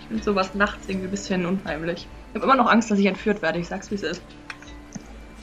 Ich 0.00 0.06
finde 0.06 0.22
sowas 0.22 0.54
nachts 0.54 0.88
irgendwie 0.88 1.08
ein 1.08 1.10
bisschen 1.10 1.44
unheimlich. 1.44 2.06
Ich 2.30 2.34
habe 2.36 2.44
immer 2.44 2.54
noch 2.56 2.70
Angst, 2.70 2.88
dass 2.88 3.00
ich 3.00 3.06
entführt 3.06 3.42
werde. 3.42 3.58
Ich 3.58 3.66
sag's, 3.66 3.90
wie 3.90 3.96
es 3.96 4.04
ist. 4.04 4.22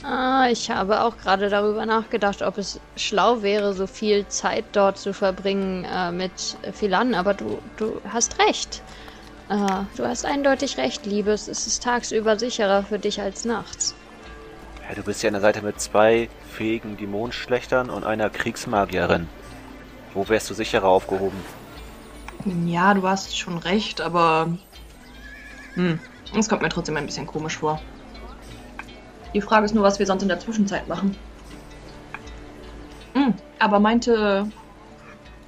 Ah, 0.02 0.48
ich 0.50 0.70
habe 0.70 1.02
auch 1.02 1.18
gerade 1.18 1.50
darüber 1.50 1.84
nachgedacht, 1.84 2.40
ob 2.42 2.56
es 2.56 2.80
schlau 2.96 3.42
wäre, 3.42 3.74
so 3.74 3.86
viel 3.86 4.26
Zeit 4.28 4.64
dort 4.72 4.96
zu 4.96 5.12
verbringen 5.12 5.84
äh, 5.84 6.10
mit 6.10 6.56
Philan, 6.72 7.14
aber 7.14 7.34
du, 7.34 7.58
du 7.76 8.00
hast 8.10 8.38
recht. 8.38 8.82
Äh, 9.50 9.56
du 9.96 10.06
hast 10.06 10.24
eindeutig 10.24 10.78
recht, 10.78 11.04
Liebes. 11.04 11.48
Es 11.48 11.66
ist 11.66 11.82
tagsüber 11.82 12.38
sicherer 12.38 12.82
für 12.82 12.98
dich 12.98 13.20
als 13.20 13.44
nachts. 13.44 13.94
Ja, 14.88 14.94
du 14.94 15.02
bist 15.02 15.22
ja 15.22 15.28
an 15.28 15.34
der 15.34 15.42
Seite 15.42 15.60
mit 15.60 15.80
zwei 15.80 16.30
fähigen 16.50 16.96
Dämonenschlechtern 16.96 17.90
und 17.90 18.04
einer 18.04 18.30
Kriegsmagierin. 18.30 19.28
Wo 20.14 20.28
wärst 20.28 20.48
du 20.48 20.54
sicherer 20.54 20.88
aufgehoben? 20.88 21.38
Ja, 22.64 22.94
du 22.94 23.06
hast 23.06 23.36
schon 23.36 23.58
recht, 23.58 24.00
aber. 24.00 24.56
Hm, 25.74 26.00
es 26.36 26.48
kommt 26.48 26.62
mir 26.62 26.70
trotzdem 26.70 26.96
ein 26.96 27.06
bisschen 27.06 27.26
komisch 27.26 27.58
vor. 27.58 27.80
Die 29.34 29.40
Frage 29.40 29.64
ist 29.66 29.74
nur, 29.74 29.82
was 29.84 29.98
wir 29.98 30.06
sonst 30.06 30.22
in 30.22 30.28
der 30.28 30.38
Zwischenzeit 30.38 30.86
machen. 30.88 31.16
Hm, 33.14 33.36
aber 33.58 33.78
meinte 33.80 34.52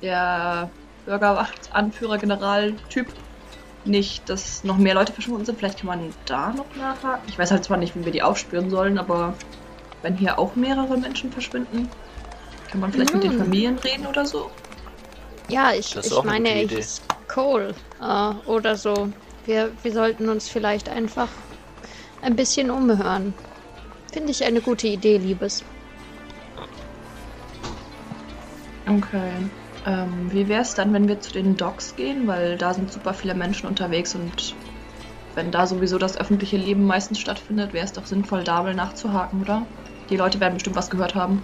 der 0.03 0.75
Bürgerwacht, 1.05 1.73
Anführer, 1.73 2.19
General-Typ 2.19 3.15
nicht, 3.85 4.29
dass 4.31 4.65
noch 4.65 4.79
mehr 4.79 4.95
Leute 4.95 5.13
verschwunden 5.15 5.45
sind. 5.47 5.59
Vielleicht 5.59 5.79
kann 5.81 5.89
man 5.89 6.15
da 6.27 6.53
noch 6.53 6.75
nachhaken. 6.77 7.29
Ich 7.29 7.39
weiß 7.39 7.51
halt 7.53 7.65
zwar 7.65 7.79
nicht, 7.79 7.97
wie 7.97 8.05
wir 8.05 8.13
die 8.13 8.23
aufspüren 8.23 8.71
sollen, 8.71 8.99
aber 8.99 9.41
wenn 10.03 10.17
hier 10.17 10.39
auch 10.39 10.57
mehrere 10.57 10.99
Menschen 10.99 11.33
verschwinden, 11.33 11.91
kann 12.69 12.81
man 12.81 12.93
vielleicht 12.93 13.15
mit 13.15 13.25
den 13.25 13.33
Hm. 13.33 13.33
Familien 13.33 13.79
reden 13.79 14.07
oder 14.07 14.27
so. 14.27 14.53
Ja, 15.47 15.73
ich, 15.75 15.97
Das 15.97 16.07
ist 16.07 16.13
ich 16.13 16.23
meine, 16.25 16.63
Idee. 16.63 16.65
hieß 16.65 17.03
Cole 17.29 17.77
äh, 18.01 18.05
oder 18.47 18.77
so. 18.77 19.13
Wir, 19.45 19.77
wir 19.83 19.93
sollten 19.93 20.29
uns 20.29 20.49
vielleicht 20.49 20.89
einfach 20.89 21.31
ein 22.21 22.37
bisschen 22.37 22.71
umhören. 22.71 23.35
Finde 24.13 24.31
ich 24.31 24.45
eine 24.45 24.61
gute 24.61 24.87
Idee, 24.89 25.17
Liebes. 25.17 25.65
Okay. 28.87 29.33
Ähm, 29.87 30.31
wie 30.31 30.49
wäre 30.49 30.63
es 30.63 30.75
dann, 30.75 30.93
wenn 30.93 31.09
wir 31.09 31.19
zu 31.21 31.33
den 31.33 31.57
Docks 31.57 31.97
gehen? 31.97 32.27
Weil 32.27 32.57
da 32.59 32.75
sind 32.75 32.93
super 32.93 33.15
viele 33.15 33.35
Menschen 33.35 33.67
unterwegs 33.67 34.15
und 34.15 34.55
wenn 35.35 35.51
da 35.51 35.67
sowieso 35.67 35.99
das 35.99 36.19
öffentliche 36.19 36.59
Leben 36.59 36.85
meistens 36.85 37.19
stattfindet, 37.19 37.73
wäre 37.73 37.87
es 37.87 37.93
doch 37.95 38.05
sinnvoll, 38.05 38.45
da 38.45 38.63
mal 38.63 38.75
nachzuhaken, 38.75 39.41
oder? 39.41 39.67
Die 40.11 40.17
Leute 40.17 40.41
werden 40.41 40.55
bestimmt 40.55 40.77
was 40.77 40.91
gehört 40.91 41.15
haben. 41.15 41.43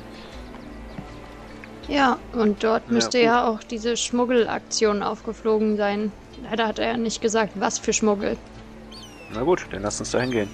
Ja, 1.89 2.19
und 2.33 2.63
dort 2.63 2.87
Ja, 2.89 2.93
müsste 2.93 3.19
gut. 3.19 3.25
ja 3.25 3.49
auch 3.49 3.63
diese 3.63 3.97
Schmuggelaktion 3.97 5.03
aufgeflogen 5.03 5.79
sein. 5.79 6.13
Leider 6.43 6.69
hat 6.69 6.79
er 6.79 6.89
ja 6.89 6.97
nicht 6.99 7.23
gesagt, 7.23 7.53
was 7.55 7.79
für 7.79 7.95
Schmuggel. 7.95 8.37
Na 9.33 9.43
gut, 9.43 9.67
dann 9.71 9.83
lass 9.83 10.01
uns 10.01 10.11
da 10.11 10.21
hingehen. 10.21 10.51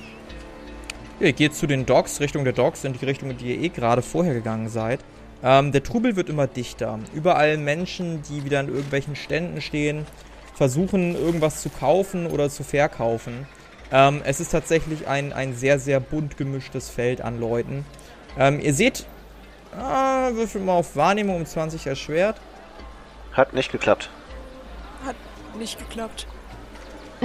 Ja, 1.20 1.27
ihr 1.27 1.33
geht 1.33 1.55
zu 1.55 1.68
den 1.68 1.87
Docks, 1.87 2.20
Richtung 2.20 2.42
der 2.42 2.53
Docks, 2.53 2.83
in 2.83 2.92
die 2.92 3.05
Richtung, 3.05 3.31
in 3.31 3.38
die 3.38 3.55
ihr 3.55 3.62
eh 3.62 3.68
gerade 3.68 4.03
vorher 4.03 4.35
gegangen 4.35 4.68
seid. 4.68 4.98
Ähm, 5.44 5.70
der 5.70 5.85
Trubel 5.85 6.16
wird 6.16 6.29
immer 6.29 6.48
dichter. 6.48 6.98
Überall 7.14 7.57
Menschen, 7.57 8.22
die 8.22 8.44
wieder 8.44 8.59
an 8.59 8.68
irgendwelchen 8.68 9.14
Ständen 9.14 9.61
stehen, 9.61 10.07
versuchen 10.55 11.14
irgendwas 11.14 11.62
zu 11.62 11.68
kaufen 11.68 12.27
oder 12.27 12.50
zu 12.50 12.64
verkaufen. 12.64 13.46
Ähm, 13.92 14.22
es 14.24 14.40
ist 14.40 14.50
tatsächlich 14.50 15.07
ein, 15.07 15.33
ein 15.33 15.55
sehr, 15.55 15.79
sehr 15.79 16.00
bunt 16.00 16.37
gemischtes 16.37 16.90
Feld 16.90 17.20
an 17.20 17.38
Leuten. 17.38 17.85
Ähm, 18.37 18.59
ihr 18.59 18.74
seht, 18.74 19.07
ah, 19.79 20.31
würfelt 20.33 20.64
mal 20.64 20.72
auf 20.72 20.96
Wahrnehmung 20.96 21.37
um 21.37 21.46
20 21.46 21.87
erschwert. 21.87 22.40
Hat 23.33 23.53
nicht 23.53 23.70
geklappt. 23.70 24.11
Hat 25.05 25.16
nicht 25.57 25.79
geklappt. 25.79 26.27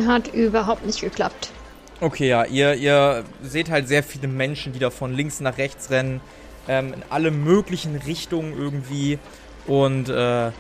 Hat 0.06 0.28
überhaupt 0.34 0.86
nicht 0.86 1.02
geklappt. 1.02 1.52
Okay, 2.02 2.30
ja, 2.30 2.46
ihr, 2.46 2.76
ihr 2.76 3.26
seht 3.44 3.70
halt 3.70 3.90
sehr 3.90 4.04
viele 4.04 4.30
Menschen, 4.30 4.72
die 4.72 4.80
da 4.80 4.90
von 4.90 5.14
links 5.14 5.42
nach 5.42 5.58
rechts 5.58 5.90
rennen, 5.90 6.22
ähm, 6.70 6.94
in 6.94 7.04
alle 7.10 7.30
möglichen 7.30 7.98
Richtungen 7.98 8.58
irgendwie. 8.58 9.20
Und 9.68 10.08
äh, 10.08 10.52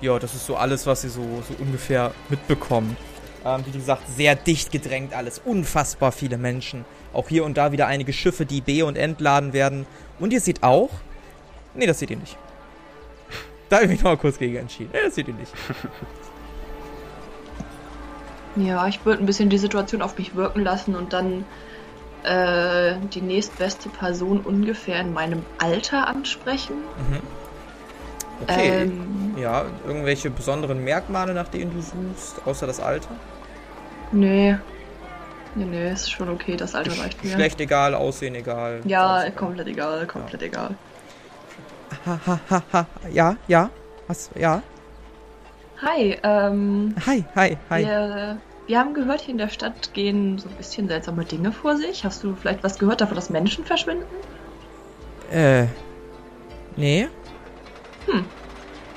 ja, 0.00 0.18
das 0.18 0.34
ist 0.34 0.46
so 0.46 0.56
alles, 0.56 0.86
was 0.86 1.04
ihr 1.04 1.10
so, 1.10 1.22
so 1.46 1.54
ungefähr 1.58 2.12
mitbekommt. 2.30 2.96
Ähm, 3.44 3.62
wie 3.66 3.72
gesagt, 3.72 4.04
sehr 4.16 4.36
dicht 4.36 4.72
gedrängt 4.72 5.12
alles, 5.12 5.38
unfassbar 5.44 6.12
viele 6.12 6.38
Menschen. 6.38 6.86
Auch 7.12 7.28
hier 7.28 7.44
und 7.44 7.58
da 7.58 7.72
wieder 7.72 7.86
einige 7.86 8.14
Schiffe, 8.14 8.46
die 8.46 8.62
be- 8.62 8.86
und 8.86 8.96
entladen 8.96 9.52
werden. 9.52 9.86
Und 10.18 10.32
ihr 10.32 10.40
seht 10.40 10.62
auch. 10.62 10.90
Nee, 11.74 11.86
das 11.86 11.98
seht 11.98 12.10
ihr 12.10 12.16
nicht. 12.16 12.38
Da 13.68 13.76
habe 13.76 13.84
ich 13.84 13.90
mich 13.90 14.00
noch 14.00 14.12
mal 14.12 14.16
kurz 14.16 14.38
gegen 14.38 14.56
entschieden. 14.56 14.90
Nee, 14.94 15.00
das 15.04 15.14
seht 15.14 15.28
ihr 15.28 15.34
nicht. 15.34 15.52
Ja, 18.56 18.86
ich 18.86 19.04
würde 19.04 19.22
ein 19.22 19.26
bisschen 19.26 19.50
die 19.50 19.58
Situation 19.58 20.02
auf 20.02 20.16
mich 20.18 20.34
wirken 20.34 20.60
lassen 20.62 20.94
und 20.96 21.12
dann 21.12 21.44
äh, 22.22 22.96
die 23.12 23.20
nächstbeste 23.20 23.88
Person 23.88 24.40
ungefähr 24.40 25.00
in 25.00 25.12
meinem 25.12 25.44
Alter 25.58 26.08
ansprechen. 26.08 26.74
Okay. 28.42 28.82
Ähm, 28.82 29.34
Ja, 29.36 29.64
irgendwelche 29.86 30.30
besonderen 30.30 30.82
Merkmale, 30.84 31.34
nach 31.34 31.48
denen 31.48 31.70
du 31.72 31.80
suchst, 31.80 32.46
außer 32.46 32.66
das 32.66 32.80
Alter? 32.80 33.20
nee. 34.10 34.56
Nee, 35.54 35.64
nee, 35.64 35.90
ist 35.90 36.10
schon 36.10 36.28
okay, 36.28 36.56
das 36.56 36.74
Alter 36.74 36.98
reicht 36.98 37.24
mir. 37.24 37.30
Schlecht 37.30 37.60
egal, 37.60 37.94
Aussehen 37.94 38.34
egal. 38.34 38.80
Ja, 38.84 39.24
egal. 39.24 39.32
komplett 39.32 39.68
egal, 39.68 40.06
komplett 40.06 40.42
egal. 40.42 40.76
Ha, 42.04 42.20
ha, 42.26 42.40
ha, 42.50 42.62
ha. 42.72 42.86
Ja, 43.10 43.36
ja. 43.46 43.70
Was? 44.06 44.30
Ja. 44.34 44.62
Hi, 45.82 46.18
ähm, 46.22 46.94
Hi, 47.06 47.24
hi, 47.34 47.56
hi. 47.70 47.84
Wir, 47.84 48.38
wir 48.66 48.78
haben 48.78 48.94
gehört, 48.94 49.20
hier 49.20 49.32
in 49.32 49.38
der 49.38 49.48
Stadt 49.48 49.94
gehen 49.94 50.38
so 50.38 50.48
ein 50.48 50.54
bisschen 50.56 50.88
seltsame 50.88 51.24
Dinge 51.24 51.52
vor 51.52 51.76
sich. 51.76 52.04
Hast 52.04 52.22
du 52.24 52.34
vielleicht 52.34 52.64
was 52.64 52.78
gehört 52.78 53.00
davon, 53.00 53.14
dass 53.14 53.30
Menschen 53.30 53.64
verschwinden? 53.64 54.04
Äh. 55.30 55.66
Nee. 56.76 57.08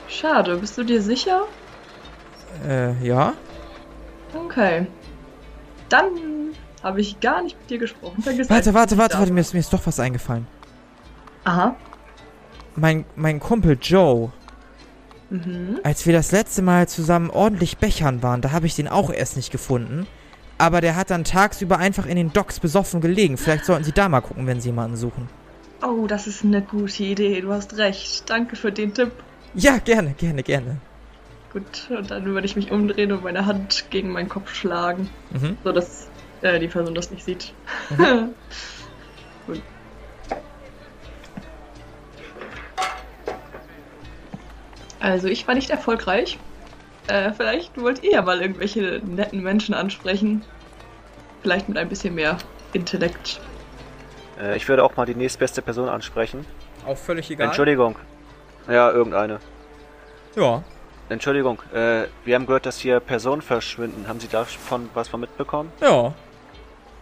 Schade, 0.07 0.57
bist 0.57 0.77
du 0.77 0.83
dir 0.83 1.01
sicher? 1.01 1.43
Äh, 2.67 2.93
ja. 3.05 3.33
Okay. 4.33 4.87
Dann 5.87 6.09
habe 6.83 7.01
ich 7.01 7.19
gar 7.19 7.41
nicht 7.41 7.57
mit 7.59 7.69
dir 7.69 7.77
gesprochen. 7.77 8.21
Vergiss 8.21 8.49
Warte, 8.49 8.73
warte, 8.73 8.97
warte, 8.97 9.17
warte, 9.17 9.33
mir 9.33 9.41
ist, 9.41 9.53
mir 9.53 9.59
ist 9.59 9.71
doch 9.71 9.85
was 9.85 9.99
eingefallen. 9.99 10.47
Aha. 11.43 11.75
Mein, 12.75 13.05
mein 13.15 13.39
Kumpel 13.39 13.77
Joe, 13.81 14.31
Mhm. 15.29 15.79
als 15.83 16.05
wir 16.05 16.13
das 16.13 16.31
letzte 16.31 16.61
Mal 16.61 16.87
zusammen 16.87 17.29
ordentlich 17.29 17.77
bechern 17.77 18.23
waren, 18.23 18.41
da 18.41 18.51
habe 18.51 18.65
ich 18.65 18.75
den 18.75 18.87
auch 18.87 19.11
erst 19.11 19.35
nicht 19.37 19.51
gefunden. 19.51 20.07
Aber 20.57 20.81
der 20.81 20.95
hat 20.95 21.09
dann 21.09 21.23
tagsüber 21.23 21.77
einfach 21.77 22.05
in 22.05 22.15
den 22.17 22.33
Docks 22.33 22.59
besoffen 22.59 22.99
gelegen. 22.99 23.37
Vielleicht 23.37 23.63
sollten 23.65 23.83
Sie 23.85 23.93
da 23.93 24.09
mal 24.09 24.21
gucken, 24.21 24.45
wenn 24.47 24.59
Sie 24.59 24.69
jemanden 24.69 24.97
suchen. 24.97 25.29
Oh, 25.81 26.05
das 26.07 26.27
ist 26.27 26.43
eine 26.43 26.61
gute 26.61 27.03
Idee. 27.03 27.39
Du 27.41 27.53
hast 27.53 27.77
recht. 27.77 28.29
Danke 28.29 28.55
für 28.57 28.71
den 28.71 28.93
Tipp. 28.93 29.11
Ja, 29.53 29.77
gerne, 29.77 30.13
gerne, 30.17 30.43
gerne. 30.43 30.77
Gut, 31.53 31.89
und 31.97 32.11
dann 32.11 32.25
würde 32.25 32.45
ich 32.45 32.55
mich 32.57 32.71
umdrehen 32.71 33.11
und 33.13 33.23
meine 33.23 33.45
Hand 33.45 33.85
gegen 33.89 34.09
meinen 34.11 34.27
Kopf 34.29 34.53
schlagen, 34.53 35.09
Mhm. 35.31 35.57
so 35.63 35.71
dass 35.71 36.07
äh, 36.41 36.59
die 36.59 36.67
Person 36.67 36.93
das 36.93 37.09
nicht 37.11 37.23
sieht. 37.23 37.53
Gut. 39.47 39.61
Also 44.99 45.27
ich 45.27 45.47
war 45.47 45.55
nicht 45.55 45.69
erfolgreich. 45.69 46.37
Äh, 47.07 47.31
vielleicht 47.33 47.79
wollt 47.79 48.03
ihr 48.03 48.11
ja 48.11 48.21
mal 48.21 48.41
irgendwelche 48.41 49.01
netten 49.05 49.41
Menschen 49.41 49.73
ansprechen. 49.73 50.43
Vielleicht 51.41 51.69
mit 51.69 51.77
ein 51.77 51.89
bisschen 51.89 52.15
mehr 52.15 52.37
Intellekt. 52.73 53.39
Äh, 54.39 54.57
ich 54.57 54.67
würde 54.67 54.83
auch 54.83 54.95
mal 54.95 55.05
die 55.05 55.15
nächstbeste 55.15 55.61
Person 55.61 55.89
ansprechen. 55.89 56.45
Auch 56.85 56.97
völlig 56.97 57.29
egal. 57.31 57.47
Entschuldigung. 57.47 57.95
Ja, 58.67 58.91
irgendeine. 58.91 59.39
Ja. 60.35 60.63
Entschuldigung, 61.09 61.59
äh, 61.73 62.03
wir 62.23 62.35
haben 62.35 62.45
gehört, 62.45 62.67
dass 62.67 62.77
hier 62.77 62.99
Personen 62.99 63.41
verschwinden. 63.41 64.07
Haben 64.07 64.19
Sie 64.19 64.27
davon 64.27 64.89
was 64.93 65.07
von 65.07 65.19
mitbekommen? 65.19 65.71
Ja. 65.81 66.13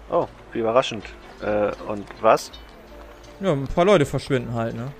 Oh, 0.09 0.27
wie 0.53 0.59
überraschend. 0.59 1.03
Äh, 1.41 1.71
und 1.89 2.05
was? 2.21 2.51
Ja, 3.41 3.51
ein 3.51 3.67
paar 3.67 3.83
Leute 3.83 4.05
verschwinden 4.05 4.53
halt, 4.53 4.75
ne? 4.75 4.91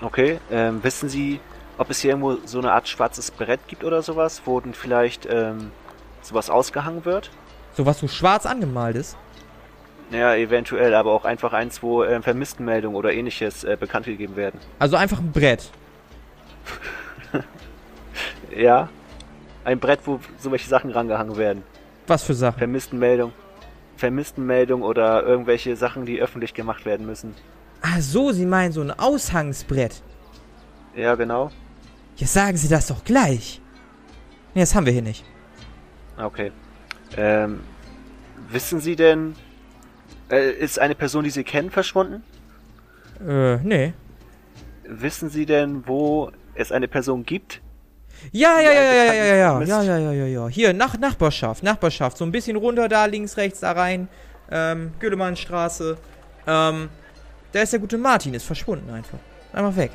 Okay, 0.00 0.40
ähm, 0.50 0.82
wissen 0.82 1.08
Sie, 1.08 1.40
ob 1.78 1.90
es 1.90 2.00
hier 2.00 2.10
irgendwo 2.10 2.36
so 2.44 2.58
eine 2.58 2.72
Art 2.72 2.88
schwarzes 2.88 3.30
Brett 3.30 3.60
gibt 3.68 3.84
oder 3.84 4.02
sowas, 4.02 4.42
wo 4.44 4.60
dann 4.60 4.74
vielleicht 4.74 5.26
ähm, 5.30 5.70
sowas 6.22 6.50
ausgehangen 6.50 7.04
wird? 7.04 7.30
So 7.74 7.86
was 7.86 7.98
so 7.98 8.08
schwarz 8.08 8.46
angemalt 8.46 8.96
ist. 8.96 9.16
Ja, 10.10 10.34
eventuell, 10.34 10.94
aber 10.94 11.12
auch 11.12 11.24
einfach 11.24 11.52
eins, 11.52 11.82
wo 11.82 12.04
ähm, 12.04 12.22
Vermisstenmeldungen 12.22 12.96
oder 12.96 13.12
ähnliches 13.12 13.64
äh, 13.64 13.76
bekannt 13.78 14.06
gegeben 14.06 14.36
werden. 14.36 14.60
Also 14.78 14.96
einfach 14.96 15.18
ein 15.18 15.32
Brett. 15.32 15.70
Ja, 18.56 18.88
ein 19.64 19.78
Brett, 19.78 20.00
wo 20.06 20.18
so 20.38 20.50
welche 20.50 20.68
Sachen 20.68 20.90
rangehangen 20.90 21.36
werden. 21.36 21.62
Was 22.06 22.22
für 22.22 22.32
Sachen? 22.32 22.58
Vermisstenmeldung. 22.58 23.32
Vermisstenmeldung 23.96 24.82
oder 24.82 25.24
irgendwelche 25.24 25.76
Sachen, 25.76 26.06
die 26.06 26.20
öffentlich 26.20 26.54
gemacht 26.54 26.86
werden 26.86 27.06
müssen. 27.06 27.34
Ah 27.82 28.00
so, 28.00 28.32
Sie 28.32 28.46
meinen 28.46 28.72
so 28.72 28.80
ein 28.80 28.90
Aushangsbrett. 28.90 30.02
Ja, 30.94 31.14
genau. 31.14 31.50
Ja, 32.16 32.26
sagen 32.26 32.56
Sie 32.56 32.68
das 32.68 32.86
doch 32.86 33.04
gleich. 33.04 33.60
Nee, 34.54 34.62
das 34.62 34.74
haben 34.74 34.86
wir 34.86 34.92
hier 34.92 35.02
nicht. 35.02 35.24
Okay. 36.18 36.50
Ähm, 37.16 37.60
wissen 38.48 38.80
Sie 38.80 38.96
denn, 38.96 39.34
äh, 40.30 40.50
ist 40.52 40.78
eine 40.78 40.94
Person, 40.94 41.24
die 41.24 41.30
Sie 41.30 41.44
kennen, 41.44 41.70
verschwunden? 41.70 42.22
Äh, 43.26 43.56
nee. 43.58 43.92
Wissen 44.84 45.28
Sie 45.30 45.46
denn, 45.46 45.86
wo 45.86 46.30
es 46.54 46.72
eine 46.72 46.88
Person 46.88 47.24
gibt? 47.24 47.60
Ja, 48.32 48.60
ja, 48.60 48.72
ja, 48.72 48.82
ja, 48.82 49.04
ja, 49.04 49.14
ja, 49.24 49.34
ja, 49.36 49.58
Mist- 49.58 49.68
ja, 49.68 49.82
ja, 49.82 49.98
ja, 49.98 50.12
ja, 50.12 50.26
ja. 50.26 50.48
Hier, 50.48 50.72
nach 50.72 50.96
Nachbarschaft, 50.98 51.62
Nachbarschaft. 51.62 52.16
So 52.16 52.24
ein 52.24 52.32
bisschen 52.32 52.56
runter 52.56 52.88
da, 52.88 53.04
links, 53.04 53.36
rechts, 53.36 53.60
da 53.60 53.72
rein. 53.72 54.08
Ähm, 54.50 54.92
Güllemannstraße. 55.00 55.98
Ähm, 56.46 56.88
da 57.52 57.60
ist 57.60 57.72
der 57.72 57.80
gute 57.80 57.98
Martin, 57.98 58.32
ist 58.32 58.44
verschwunden 58.46 58.88
einfach. 58.90 59.18
Einfach 59.52 59.76
weg. 59.76 59.90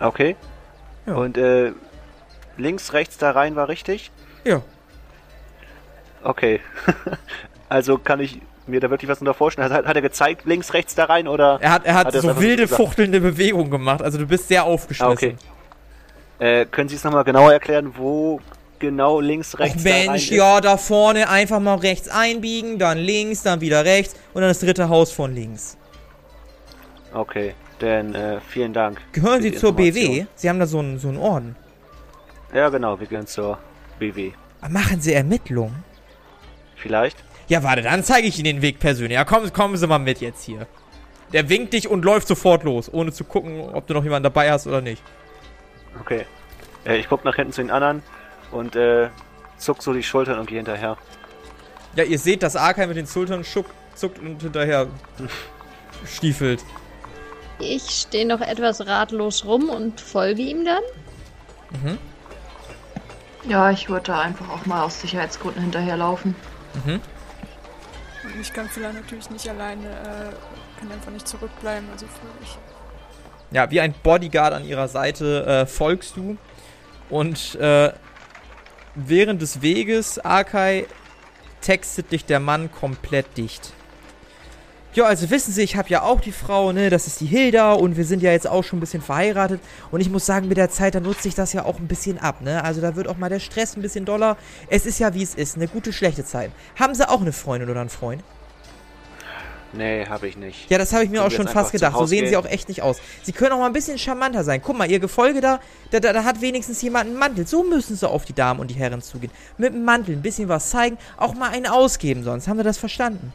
Okay. 0.00 0.34
Ja. 1.10 1.16
Und 1.16 1.36
äh, 1.36 1.72
links, 2.56 2.92
rechts 2.92 3.18
da 3.18 3.32
rein 3.32 3.56
war 3.56 3.68
richtig? 3.68 4.12
Ja. 4.44 4.62
Okay. 6.22 6.60
also 7.68 7.98
kann 7.98 8.20
ich 8.20 8.40
mir 8.66 8.78
da 8.78 8.90
wirklich 8.90 9.10
was 9.10 9.18
unter 9.18 9.34
vorstellen? 9.34 9.72
Hat, 9.72 9.86
hat 9.86 9.96
er 9.96 10.02
gezeigt, 10.02 10.44
links, 10.44 10.72
rechts 10.72 10.94
da 10.94 11.06
rein 11.06 11.26
oder? 11.26 11.58
Er 11.60 11.72
hat, 11.72 11.84
er 11.84 11.94
hat, 11.94 12.06
Hat 12.06 12.14
er 12.14 12.20
so 12.20 12.40
wilde, 12.40 12.68
fuchtelnde 12.68 13.20
Bewegungen 13.20 13.70
gemacht. 13.70 14.02
Also 14.02 14.18
du 14.18 14.26
bist 14.26 14.48
sehr 14.48 14.64
aufgeschlossen. 14.64 15.36
Ah, 15.36 16.38
okay. 16.38 16.60
Äh, 16.60 16.66
können 16.66 16.88
Sie 16.88 16.94
es 16.94 17.02
nochmal 17.02 17.24
genauer 17.24 17.52
erklären, 17.52 17.92
wo 17.96 18.40
genau 18.78 19.20
links, 19.20 19.58
rechts 19.58 19.82
da 19.82 19.90
rein 19.90 20.06
Mensch, 20.06 20.30
ist? 20.30 20.36
ja, 20.36 20.60
da 20.60 20.76
vorne 20.76 21.28
einfach 21.28 21.58
mal 21.58 21.74
rechts 21.74 22.08
einbiegen, 22.08 22.78
dann 22.78 22.98
links, 22.98 23.42
dann 23.42 23.60
wieder 23.60 23.84
rechts 23.84 24.14
und 24.32 24.42
dann 24.42 24.50
das 24.50 24.60
dritte 24.60 24.88
Haus 24.88 25.10
von 25.10 25.34
links. 25.34 25.76
Okay, 27.12 27.54
denn 27.80 28.14
äh, 28.14 28.40
vielen 28.40 28.72
Dank. 28.72 29.00
Gehören 29.12 29.42
Sie 29.42 29.52
zur 29.54 29.74
BW? 29.74 30.26
Sie 30.34 30.48
haben 30.48 30.58
da 30.58 30.66
so 30.66 30.78
einen, 30.78 30.98
so 30.98 31.08
einen 31.08 31.18
Orden. 31.18 31.56
Ja, 32.52 32.68
genau, 32.68 32.98
wir 32.98 33.06
gehören 33.06 33.26
zur 33.26 33.58
BW. 33.98 34.32
Ah, 34.60 34.68
Machen 34.68 35.00
Sie 35.00 35.12
Ermittlungen? 35.12 35.84
Vielleicht? 36.76 37.22
Ja, 37.48 37.62
warte, 37.62 37.82
dann 37.82 38.04
zeige 38.04 38.28
ich 38.28 38.38
Ihnen 38.38 38.44
den 38.56 38.62
Weg 38.62 38.78
persönlich. 38.78 39.14
Ja, 39.14 39.24
kommen, 39.24 39.52
kommen 39.52 39.76
Sie 39.76 39.86
mal 39.86 39.98
mit 39.98 40.20
jetzt 40.20 40.44
hier. 40.44 40.66
Der 41.32 41.48
winkt 41.48 41.72
dich 41.72 41.88
und 41.88 42.04
läuft 42.04 42.26
sofort 42.28 42.64
los, 42.64 42.92
ohne 42.92 43.12
zu 43.12 43.24
gucken, 43.24 43.60
ob 43.60 43.86
du 43.86 43.94
noch 43.94 44.02
jemanden 44.04 44.24
dabei 44.24 44.50
hast 44.50 44.66
oder 44.66 44.80
nicht. 44.80 45.02
Okay. 46.00 46.26
Äh, 46.84 46.98
ich 46.98 47.08
guck 47.08 47.24
nach 47.24 47.36
hinten 47.36 47.52
zu 47.52 47.62
den 47.62 47.70
anderen 47.70 48.02
und 48.50 48.76
äh, 48.76 49.08
zuck 49.58 49.82
so 49.82 49.92
die 49.92 50.02
Schultern 50.02 50.38
und 50.38 50.46
geh 50.46 50.56
hinterher. 50.56 50.96
Ja, 51.96 52.04
ihr 52.04 52.18
seht, 52.18 52.42
dass 52.42 52.56
Arkai 52.56 52.86
mit 52.86 52.96
den 52.96 53.06
Schultern 53.06 53.44
zuckt 53.44 54.18
und 54.20 54.42
hinterher 54.42 54.86
stiefelt. 56.06 56.64
Ich 57.60 57.90
stehe 57.90 58.26
noch 58.26 58.40
etwas 58.40 58.86
ratlos 58.86 59.44
rum 59.44 59.68
und 59.68 60.00
folge 60.00 60.42
ihm 60.42 60.64
dann. 60.64 60.82
Ja, 63.48 63.70
ich 63.70 63.88
würde 63.88 64.06
da 64.06 64.20
einfach 64.20 64.48
auch 64.50 64.66
mal 64.66 64.82
aus 64.82 65.00
Sicherheitsgründen 65.00 65.62
hinterherlaufen. 65.62 66.34
Mhm. 66.84 67.00
Und 68.24 68.40
ich 68.40 68.52
kann 68.52 68.68
vielleicht 68.68 68.94
natürlich 68.94 69.30
nicht 69.30 69.48
alleine, 69.48 69.88
äh, 69.88 70.80
kann 70.80 70.92
einfach 70.92 71.10
nicht 71.10 71.26
zurückbleiben, 71.26 71.88
also 71.90 72.06
folge 72.06 72.36
ich. 72.42 72.58
Ja, 73.50 73.70
wie 73.70 73.80
ein 73.80 73.94
Bodyguard 74.02 74.52
an 74.52 74.64
ihrer 74.64 74.88
Seite 74.88 75.44
äh, 75.46 75.66
folgst 75.66 76.16
du. 76.16 76.36
Und 77.08 77.56
äh, 77.56 77.92
während 78.94 79.42
des 79.42 79.62
Weges, 79.62 80.18
Arkai, 80.18 80.86
textet 81.60 82.12
dich 82.12 82.24
der 82.24 82.40
Mann 82.40 82.70
komplett 82.70 83.36
dicht. 83.36 83.72
Ja, 84.92 85.04
also 85.04 85.30
wissen 85.30 85.52
Sie, 85.52 85.62
ich 85.62 85.76
habe 85.76 85.88
ja 85.88 86.02
auch 86.02 86.20
die 86.20 86.32
Frau, 86.32 86.72
ne, 86.72 86.90
das 86.90 87.06
ist 87.06 87.20
die 87.20 87.26
Hilda 87.26 87.74
und 87.74 87.96
wir 87.96 88.04
sind 88.04 88.22
ja 88.24 88.32
jetzt 88.32 88.48
auch 88.48 88.64
schon 88.64 88.78
ein 88.78 88.80
bisschen 88.80 89.02
verheiratet 89.02 89.60
und 89.92 90.00
ich 90.00 90.10
muss 90.10 90.26
sagen, 90.26 90.48
mit 90.48 90.56
der 90.56 90.68
Zeit, 90.68 90.96
da 90.96 91.00
nutze 91.00 91.28
ich 91.28 91.36
das 91.36 91.52
ja 91.52 91.64
auch 91.64 91.78
ein 91.78 91.86
bisschen 91.86 92.18
ab, 92.18 92.40
ne? 92.40 92.64
Also 92.64 92.80
da 92.80 92.96
wird 92.96 93.06
auch 93.06 93.16
mal 93.16 93.28
der 93.28 93.38
Stress 93.38 93.76
ein 93.76 93.82
bisschen 93.82 94.04
doller. 94.04 94.36
Es 94.68 94.86
ist 94.86 94.98
ja 94.98 95.14
wie 95.14 95.22
es 95.22 95.36
ist, 95.36 95.54
eine 95.54 95.68
gute, 95.68 95.92
schlechte 95.92 96.24
Zeit. 96.24 96.50
Haben 96.74 96.96
Sie 96.96 97.08
auch 97.08 97.20
eine 97.20 97.32
Freundin 97.32 97.70
oder 97.70 97.82
einen 97.82 97.88
Freund? 97.88 98.24
Nee, 99.72 100.06
habe 100.06 100.26
ich 100.26 100.36
nicht. 100.36 100.68
Ja, 100.68 100.78
das 100.78 100.92
habe 100.92 101.04
ich 101.04 101.10
mir 101.10 101.18
Sollen 101.18 101.30
auch 101.30 101.36
schon 101.36 101.46
fast 101.46 101.70
gedacht. 101.70 101.96
So 101.96 102.06
sehen 102.06 102.24
sie 102.24 102.32
gehen? 102.32 102.40
auch 102.40 102.46
echt 102.46 102.68
nicht 102.68 102.82
aus. 102.82 102.98
Sie 103.22 103.30
können 103.30 103.52
auch 103.52 103.58
mal 103.58 103.66
ein 103.66 103.72
bisschen 103.72 103.98
charmanter 103.98 104.42
sein. 104.42 104.60
Guck 104.60 104.76
mal, 104.76 104.90
ihr 104.90 104.98
Gefolge 104.98 105.40
da, 105.40 105.60
da, 105.92 106.00
da, 106.00 106.12
da 106.12 106.24
hat 106.24 106.40
wenigstens 106.40 106.82
jemand 106.82 107.06
einen 107.06 107.16
Mantel. 107.16 107.46
So 107.46 107.62
müssen 107.62 107.94
sie 107.94 108.08
auf 108.08 108.24
die 108.24 108.32
Damen 108.32 108.58
und 108.58 108.68
die 108.72 108.74
Herren 108.74 109.00
zugehen. 109.00 109.32
Mit 109.58 109.72
dem 109.72 109.84
Mantel 109.84 110.16
ein 110.16 110.22
bisschen 110.22 110.48
was 110.48 110.70
zeigen, 110.70 110.98
auch 111.16 111.34
mal 111.34 111.50
einen 111.50 111.66
ausgeben, 111.66 112.24
sonst 112.24 112.48
haben 112.48 112.56
wir 112.56 112.64
das 112.64 112.78
verstanden. 112.78 113.32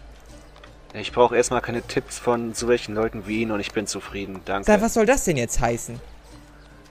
Ich 0.98 1.12
brauche 1.12 1.36
erstmal 1.36 1.62
keine 1.62 1.82
Tipps 1.82 2.20
von 2.20 2.54
so 2.54 2.68
welchen 2.68 2.96
Leuten 2.96 3.28
wie 3.28 3.42
Ihnen 3.42 3.52
und 3.52 3.60
ich 3.60 3.74
bin 3.74 3.86
zufrieden. 3.86 4.40
Danke. 4.46 4.66
Sag, 4.66 4.82
was 4.82 4.94
soll 4.94 5.06
das 5.06 5.26
denn 5.26 5.36
jetzt 5.36 5.60
heißen? 5.60 6.00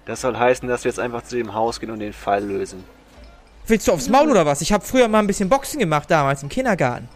Das 0.04 0.20
soll 0.20 0.36
heißen, 0.36 0.68
dass 0.68 0.84
wir 0.84 0.90
jetzt 0.90 0.98
einfach 0.98 1.22
zu 1.22 1.36
dem 1.36 1.54
Haus 1.54 1.80
gehen 1.80 1.90
und 1.90 2.00
den 2.00 2.12
Fall 2.12 2.44
lösen. 2.44 2.84
Willst 3.66 3.88
du 3.88 3.92
aufs 3.92 4.10
Maul 4.10 4.30
oder 4.30 4.44
was? 4.44 4.60
Ich 4.60 4.72
habe 4.72 4.84
früher 4.84 5.08
mal 5.08 5.20
ein 5.20 5.26
bisschen 5.26 5.48
Boxen 5.48 5.78
gemacht 5.78 6.10
damals 6.10 6.42
im 6.42 6.50
Kindergarten. 6.50 7.08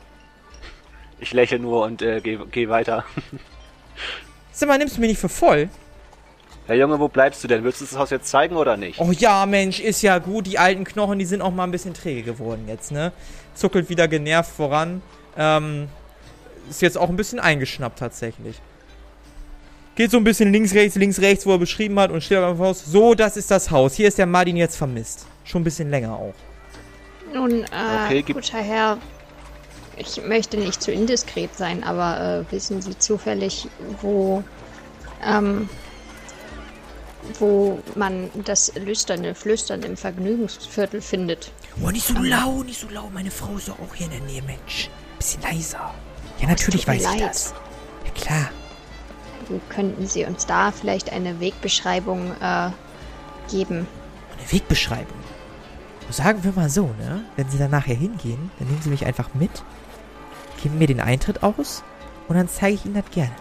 Ich 1.20 1.34
lächle 1.34 1.59
nur 1.59 1.84
und 1.84 2.01
äh, 2.01 2.20
geh, 2.22 2.39
geh 2.51 2.68
weiter. 2.70 3.05
Sag 4.53 4.68
mal, 4.68 4.78
nimmst 4.78 4.97
du 4.97 5.01
mich 5.01 5.11
nicht 5.11 5.20
für 5.20 5.28
voll? 5.28 5.68
Herr 6.66 6.76
Junge, 6.76 6.99
wo 6.99 7.09
bleibst 7.09 7.45
du 7.45 7.49
denn? 7.49 7.64
Willst 7.64 7.80
du 7.80 7.84
das 7.84 7.99
Haus 7.99 8.11
jetzt 8.11 8.28
zeigen 8.28 8.57
oder 8.57 8.76
nicht? 8.78 8.99
Oh 8.99 9.11
ja, 9.12 9.45
Mensch, 9.45 9.80
ist 9.80 10.01
ja 10.03 10.18
gut. 10.18 10.47
Die 10.47 10.59
alten 10.59 10.84
Knochen, 10.84 11.18
die 11.18 11.24
sind 11.26 11.43
auch 11.43 11.51
mal 11.51 11.64
ein 11.64 11.70
bisschen 11.70 11.93
träge 11.93 12.22
geworden 12.22 12.64
jetzt, 12.66 12.93
ne? 12.93 13.12
Zuckelt 13.55 13.89
wieder 13.91 14.09
genervt 14.09 14.51
voran. 14.51 15.03
Ähm, 15.36 15.89
ist 16.69 16.83
jetzt 16.83 16.99
auch 16.99 17.09
ein 17.09 17.16
bisschen 17.16 17.41
eingeschnappt 17.41 17.99
tatsächlich. 17.99 18.61
Geht 19.97 20.12
so 20.12 20.16
ein 20.16 20.25
bisschen 20.25 20.53
links, 20.53 20.75
rechts, 20.75 20.95
links, 20.97 21.21
rechts, 21.21 21.45
wo 21.45 21.53
er 21.53 21.59
beschrieben 21.59 21.99
hat 21.99 22.12
und 22.12 22.23
steht 22.23 22.39
auf 22.39 22.57
dem 22.57 22.64
Haus. 22.64 22.85
So, 22.85 23.14
das 23.14 23.37
ist 23.37 23.51
das 23.51 23.71
Haus. 23.71 23.95
Hier 23.95 24.07
ist 24.07 24.16
der 24.19 24.27
Martin 24.27 24.57
jetzt 24.57 24.77
vermisst. 24.77 25.27
Schon 25.45 25.62
ein 25.62 25.64
bisschen 25.64 25.91
länger 25.91 26.14
auch. 26.14 26.35
Nun, 27.35 27.64
äh, 27.64 27.66
Okay, 28.07 28.23
guter 28.23 28.59
Herr, 28.59 28.99
ich 29.97 30.23
möchte 30.25 30.57
nicht 30.57 30.81
zu 30.83 30.93
indiskret 30.93 31.55
sein, 31.57 31.83
aber 31.83 32.45
äh, 32.49 32.53
wissen 32.53 32.81
Sie 32.81 32.97
zufällig, 32.97 33.66
wo, 34.01 34.45
ähm, 35.27 35.69
wo 37.41 37.81
man 37.97 38.31
das 38.45 38.73
lüsterne 38.77 39.35
Flüstern 39.35 39.83
im 39.83 39.97
Vergnügungsviertel 39.97 41.01
findet? 41.01 41.51
Oh, 41.83 41.91
nicht 41.91 42.07
so 42.07 42.14
laut, 42.14 42.66
nicht 42.66 42.81
so 42.81 42.89
laut. 42.89 43.12
Meine 43.12 43.31
Frau 43.33 43.57
ist 43.57 43.69
doch 43.69 43.79
auch 43.81 43.95
hier 43.95 44.07
in 44.07 44.12
der 44.12 44.21
Nähe, 44.21 44.43
Mensch. 44.43 44.91
Bisschen 45.19 45.43
leiser. 45.43 45.93
Ja, 46.41 46.49
natürlich 46.49 46.86
weiß 46.86 47.03
ich 47.03 47.20
leid. 47.20 47.28
das. 47.30 47.55
Ja, 48.05 48.11
klar. 48.12 48.51
Könnten 49.70 50.07
Sie 50.07 50.24
uns 50.26 50.45
da 50.47 50.70
vielleicht 50.72 51.11
eine 51.12 51.41
Wegbeschreibung 51.41 52.32
äh, 52.41 52.70
geben? 53.51 53.86
Eine 54.39 54.53
Wegbeschreibung. 54.53 55.16
Sagen 56.11 56.43
wir 56.45 56.53
mal 56.53 56.68
so, 56.70 56.86
ne? 56.99 57.24
Wenn 57.36 57.49
Sie 57.49 57.59
dann 57.59 57.70
nachher 57.70 57.95
hingehen, 57.95 58.51
dann 58.59 58.68
nehmen 58.68 58.80
Sie 58.82 58.91
mich 58.91 59.05
einfach 59.07 59.30
mit, 59.34 59.51
geben 60.62 60.78
mir 60.78 60.86
den 60.86 61.01
Eintritt 61.01 61.43
aus 61.43 61.82
und 62.28 62.36
dann 62.36 62.49
zeige 62.49 62.74
ich 62.74 62.84
Ihnen 62.84 62.95
das 62.95 63.05
gerne. 63.11 63.32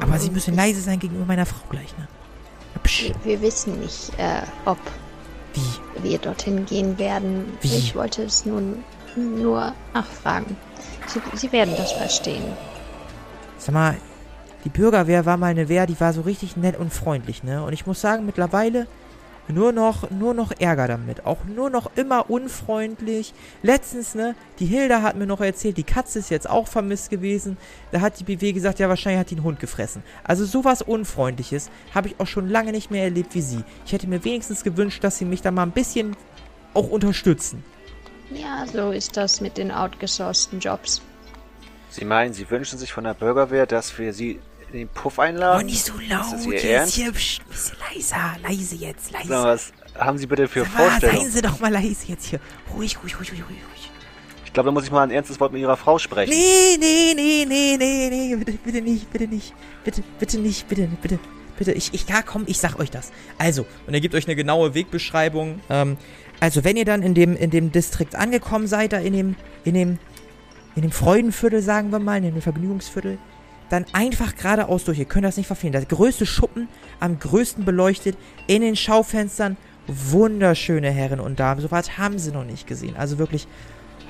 Aber 0.00 0.18
Sie 0.18 0.30
müssen 0.30 0.54
leise 0.54 0.80
sein 0.80 0.98
gegenüber 1.00 1.24
meiner 1.26 1.46
Frau 1.46 1.60
gleich, 1.70 1.96
ne? 1.98 2.06
Psch, 2.82 3.04
Wir, 3.08 3.14
wir 3.24 3.40
wissen 3.42 3.80
nicht, 3.80 4.10
äh, 4.18 4.42
ob 4.64 4.78
wie? 5.54 6.02
wir 6.02 6.18
dorthin 6.18 6.64
gehen 6.66 6.98
werden. 6.98 7.56
Wie? 7.60 7.74
Ich 7.76 7.94
wollte 7.94 8.22
es 8.22 8.44
nun 8.44 8.84
nur 9.16 9.72
nachfragen. 9.94 10.56
Sie, 11.06 11.20
Sie 11.34 11.52
werden 11.52 11.74
das 11.76 11.92
verstehen. 11.92 12.44
Sag 13.58 13.74
mal, 13.74 13.96
die 14.64 14.70
Bürgerwehr 14.70 15.26
war 15.26 15.36
mal 15.36 15.48
eine 15.48 15.68
Wehr, 15.68 15.86
die 15.86 16.00
war 16.00 16.12
so 16.12 16.22
richtig 16.22 16.56
nett 16.56 16.78
und 16.78 16.92
freundlich, 16.92 17.44
ne? 17.44 17.62
Und 17.62 17.72
ich 17.72 17.86
muss 17.86 18.00
sagen, 18.00 18.24
mittlerweile 18.26 18.86
nur 19.48 19.72
noch, 19.72 20.10
nur 20.10 20.32
noch 20.32 20.52
Ärger 20.58 20.88
damit. 20.88 21.26
Auch 21.26 21.44
nur 21.44 21.68
noch 21.68 21.90
immer 21.96 22.30
unfreundlich. 22.30 23.34
Letztens, 23.62 24.14
ne, 24.14 24.34
die 24.58 24.64
Hilda 24.66 25.02
hat 25.02 25.16
mir 25.16 25.26
noch 25.26 25.40
erzählt, 25.40 25.76
die 25.76 25.84
Katze 25.84 26.20
ist 26.20 26.30
jetzt 26.30 26.48
auch 26.48 26.66
vermisst 26.66 27.10
gewesen. 27.10 27.58
Da 27.92 28.00
hat 28.00 28.18
die 28.18 28.24
BW 28.24 28.52
gesagt, 28.52 28.78
ja, 28.78 28.88
wahrscheinlich 28.88 29.20
hat 29.20 29.30
die 29.30 29.36
einen 29.36 29.44
Hund 29.44 29.60
gefressen. 29.60 30.02
Also 30.22 30.46
sowas 30.46 30.80
Unfreundliches 30.80 31.70
habe 31.94 32.08
ich 32.08 32.20
auch 32.20 32.26
schon 32.26 32.48
lange 32.48 32.72
nicht 32.72 32.90
mehr 32.90 33.04
erlebt 33.04 33.34
wie 33.34 33.42
sie. 33.42 33.62
Ich 33.84 33.92
hätte 33.92 34.06
mir 34.06 34.24
wenigstens 34.24 34.64
gewünscht, 34.64 35.04
dass 35.04 35.18
sie 35.18 35.26
mich 35.26 35.42
da 35.42 35.50
mal 35.50 35.64
ein 35.64 35.72
bisschen 35.72 36.16
auch 36.72 36.88
unterstützen. 36.88 37.62
Ja, 38.30 38.66
so 38.66 38.90
ist 38.90 39.16
das 39.16 39.40
mit 39.40 39.58
den 39.58 39.70
outgesourcten 39.70 40.60
Jobs. 40.60 41.02
Sie 41.90 42.04
meinen, 42.04 42.34
Sie 42.34 42.48
wünschen 42.50 42.78
sich 42.78 42.92
von 42.92 43.04
der 43.04 43.14
Bürgerwehr, 43.14 43.66
dass 43.66 43.96
wir 43.98 44.12
Sie 44.12 44.40
in 44.72 44.78
den 44.78 44.88
Puff 44.88 45.18
einladen? 45.18 45.68
Oh, 45.68 45.72
so 45.72 45.98
Ist 45.98 46.32
das 46.32 46.46
Ihr 46.46 46.64
Ernst? 46.64 46.94
hier, 46.94 47.12
psch, 47.12 47.40
ein 47.40 47.48
bisschen 47.50 47.76
leiser, 47.92 48.36
leise 48.42 48.74
jetzt, 48.74 49.12
leise. 49.12 49.28
Sag 49.28 49.42
mal, 49.42 49.54
was 49.54 49.72
haben 49.96 50.18
Sie 50.18 50.26
bitte 50.26 50.48
für 50.48 50.64
Vorstellungen? 50.64 51.20
seien 51.20 51.30
Sie 51.30 51.42
doch 51.42 51.60
mal 51.60 51.72
leise 51.72 52.06
jetzt 52.08 52.26
hier. 52.26 52.40
Ruhig, 52.74 52.96
ruhig, 53.02 53.18
ruhig, 53.18 53.30
ruhig, 53.30 53.40
ruhig. 53.42 53.58
ruhig. 53.70 53.90
Ich 54.44 54.52
glaube, 54.52 54.68
da 54.68 54.72
muss 54.72 54.84
ich 54.84 54.90
mal 54.90 55.02
ein 55.02 55.10
ernstes 55.10 55.38
Wort 55.40 55.52
mit 55.52 55.60
Ihrer 55.62 55.76
Frau 55.76 55.98
sprechen. 55.98 56.30
Nee, 56.30 56.76
nee, 56.78 57.12
nee, 57.14 57.44
nee, 57.46 57.76
nee, 57.76 58.08
nee, 58.08 58.36
bitte, 58.36 58.52
bitte 58.64 58.80
nicht, 58.80 59.10
bitte 59.12 59.26
nicht. 59.28 59.52
Bitte, 59.84 60.02
bitte 60.18 60.38
nicht, 60.38 60.68
bitte, 60.68 60.88
bitte, 61.02 61.18
bitte. 61.58 61.72
Ich, 61.72 61.92
ich, 61.92 62.08
ja, 62.08 62.22
komm, 62.22 62.44
ich 62.46 62.58
sag 62.58 62.78
euch 62.78 62.90
das. 62.90 63.12
Also, 63.38 63.66
und 63.86 63.94
er 63.94 64.00
gibt 64.00 64.14
euch 64.14 64.26
eine 64.26 64.36
genaue 64.36 64.74
Wegbeschreibung. 64.74 65.60
Ähm, 65.70 65.96
also, 66.40 66.64
wenn 66.64 66.76
ihr 66.76 66.84
dann 66.84 67.02
in 67.02 67.14
dem, 67.14 67.36
in 67.36 67.50
dem 67.50 67.72
Distrikt 67.72 68.16
angekommen 68.16 68.66
seid, 68.66 68.92
da 68.92 68.98
in 68.98 69.12
dem, 69.12 69.36
in 69.64 69.74
dem, 69.74 69.98
in 70.76 70.82
dem 70.82 70.90
Freudenviertel, 70.90 71.62
sagen 71.62 71.90
wir 71.90 71.98
mal, 71.98 72.22
in 72.22 72.34
dem 72.34 72.42
Vergnügungsviertel, 72.42 73.18
dann 73.70 73.86
einfach 73.92 74.36
geradeaus 74.36 74.84
durch. 74.84 74.98
Ihr 74.98 75.04
könnt 75.04 75.24
das 75.24 75.36
nicht 75.36 75.46
verfehlen. 75.46 75.72
Der 75.72 75.84
größte 75.84 76.26
Schuppen, 76.26 76.68
am 77.00 77.18
größten 77.18 77.64
beleuchtet, 77.64 78.16
in 78.46 78.62
den 78.62 78.76
Schaufenstern, 78.76 79.56
wunderschöne 79.86 80.90
Herren 80.90 81.20
und 81.20 81.40
Damen. 81.40 81.60
So 81.60 81.70
was 81.70 81.98
haben 81.98 82.18
sie 82.18 82.32
noch 82.32 82.44
nicht 82.44 82.66
gesehen. 82.66 82.96
Also 82.96 83.18
wirklich, 83.18 83.46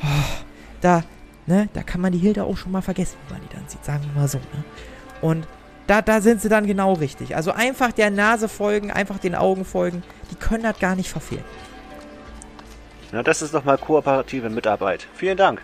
oh, 0.03 0.43
da, 0.81 1.05
ne, 1.47 1.68
da 1.72 1.83
kann 1.83 2.01
man 2.01 2.12
die 2.12 2.18
Hilde 2.18 2.45
auch 2.45 2.57
schon 2.57 2.72
mal 2.72 2.83
vergessen, 2.83 3.16
wie 3.27 3.35
man 3.35 3.43
die 3.43 3.55
dann 3.55 3.68
sieht, 3.68 3.85
sagen 3.85 4.05
wir 4.12 4.20
mal 4.20 4.29
so, 4.29 4.39
ne? 4.39 4.64
Und 5.20 5.47
da, 5.87 6.03
da 6.03 6.20
sind 6.20 6.41
sie 6.41 6.49
dann 6.49 6.66
genau 6.66 6.95
richtig. 6.95 7.37
Also 7.37 7.53
einfach 7.53 7.93
der 7.93 8.11
Nase 8.11 8.49
folgen, 8.49 8.91
einfach 8.91 9.18
den 9.18 9.35
Augen 9.35 9.64
folgen. 9.64 10.03
Die 10.31 10.35
können 10.35 10.62
das 10.62 10.79
gar 10.79 10.97
nicht 10.97 11.11
verfehlen. 11.11 11.45
Na, 13.14 13.22
das 13.22 13.42
ist 13.42 13.54
doch 13.54 13.64
mal 13.64 13.78
kooperative 13.78 14.50
Mitarbeit. 14.50 15.06
Vielen 15.14 15.36
Dank. 15.36 15.62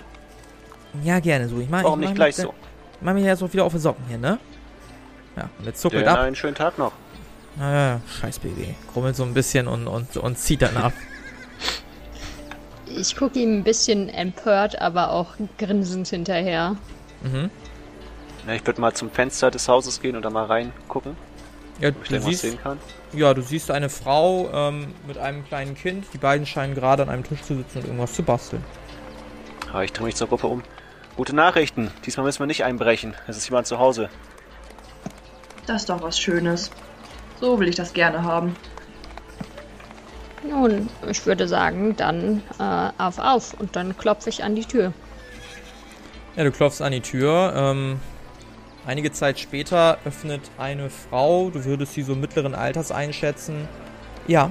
Ja, 1.02 1.18
gerne 1.18 1.48
so. 1.48 1.58
Ich 1.58 1.68
mach, 1.68 1.82
Warum 1.82 1.98
ich 2.00 2.06
nicht 2.06 2.10
mach 2.10 2.14
gleich 2.16 2.36
mich, 2.38 2.46
so? 2.46 2.54
Ich 2.94 3.02
mach 3.02 3.12
mich 3.12 3.24
jetzt 3.24 3.42
auch 3.42 3.52
wieder 3.52 3.64
auf 3.64 3.72
die 3.72 3.80
Socken 3.80 4.04
hier, 4.06 4.18
ne? 4.18 4.38
Ja, 5.36 5.50
und 5.58 5.66
jetzt 5.66 5.80
zuckelt 5.80 6.02
Denn 6.02 6.08
ab. 6.12 6.20
einen 6.20 6.36
schönen 6.36 6.54
Tag 6.54 6.78
noch. 6.78 6.92
Naja, 7.56 8.00
scheiß 8.20 8.38
BW. 8.38 8.74
Grummelt 8.92 9.16
so 9.16 9.24
ein 9.24 9.34
bisschen 9.34 9.66
und, 9.66 9.88
und, 9.88 10.16
und 10.16 10.38
zieht 10.38 10.62
dann 10.62 10.76
ab. 10.76 10.92
Ich 12.86 13.16
gucke 13.16 13.38
ihm 13.40 13.58
ein 13.58 13.64
bisschen 13.64 14.08
empört, 14.08 14.80
aber 14.80 15.10
auch 15.12 15.34
grinsend 15.58 16.06
hinterher. 16.08 16.76
mhm. 17.22 17.50
Na, 18.46 18.54
ich 18.54 18.64
würde 18.66 18.80
mal 18.80 18.94
zum 18.94 19.10
Fenster 19.10 19.50
des 19.50 19.68
Hauses 19.68 20.00
gehen 20.00 20.14
und 20.16 20.22
da 20.22 20.30
mal 20.30 20.46
reingucken. 20.46 21.16
Ja, 21.80 21.90
Wo 21.94 22.00
ich 22.02 22.08
du 22.08 22.20
siehst, 22.22 22.42
sehen 22.42 22.58
kann. 22.62 22.78
Ja, 23.12 23.34
du 23.34 23.42
siehst 23.42 23.70
eine 23.70 23.88
Frau 23.88 24.50
ähm, 24.52 24.94
mit 25.06 25.18
einem 25.18 25.44
kleinen 25.44 25.74
Kind. 25.74 26.06
Die 26.12 26.18
beiden 26.18 26.46
scheinen 26.46 26.74
gerade 26.74 27.02
an 27.02 27.08
einem 27.08 27.24
Tisch 27.24 27.42
zu 27.42 27.56
sitzen 27.56 27.78
und 27.78 27.84
irgendwas 27.86 28.12
zu 28.12 28.22
basteln. 28.22 28.64
Ah, 29.72 29.82
ich 29.82 29.92
drehe 29.92 30.06
mich 30.06 30.16
zur 30.16 30.28
Gruppe 30.28 30.46
um. 30.46 30.62
Gute 31.16 31.34
Nachrichten. 31.34 31.90
Diesmal 32.06 32.24
müssen 32.24 32.40
wir 32.40 32.46
nicht 32.46 32.64
einbrechen. 32.64 33.14
Es 33.26 33.36
ist 33.36 33.48
jemand 33.48 33.66
zu 33.66 33.78
Hause. 33.78 34.08
Das 35.66 35.82
ist 35.82 35.90
doch 35.90 36.02
was 36.02 36.18
Schönes. 36.18 36.70
So 37.40 37.58
will 37.58 37.68
ich 37.68 37.76
das 37.76 37.92
gerne 37.92 38.22
haben. 38.22 38.56
Nun, 40.48 40.88
ich 41.08 41.26
würde 41.26 41.46
sagen, 41.46 41.96
dann 41.96 42.42
äh, 42.58 42.90
auf 42.98 43.18
auf 43.18 43.54
und 43.60 43.76
dann 43.76 43.96
klopfe 43.96 44.30
ich 44.30 44.42
an 44.42 44.54
die 44.54 44.64
Tür. 44.64 44.92
Ja, 46.36 46.44
du 46.44 46.50
klopfst 46.50 46.80
an 46.80 46.92
die 46.92 47.00
Tür. 47.00 47.52
Ähm, 47.54 48.00
einige 48.86 49.12
Zeit 49.12 49.38
später 49.38 49.98
öffnet 50.04 50.42
eine 50.58 50.90
Frau, 50.90 51.50
du 51.50 51.64
würdest 51.64 51.94
sie 51.94 52.02
so 52.02 52.14
mittleren 52.14 52.54
Alters 52.54 52.92
einschätzen. 52.92 53.68
Ja. 54.26 54.50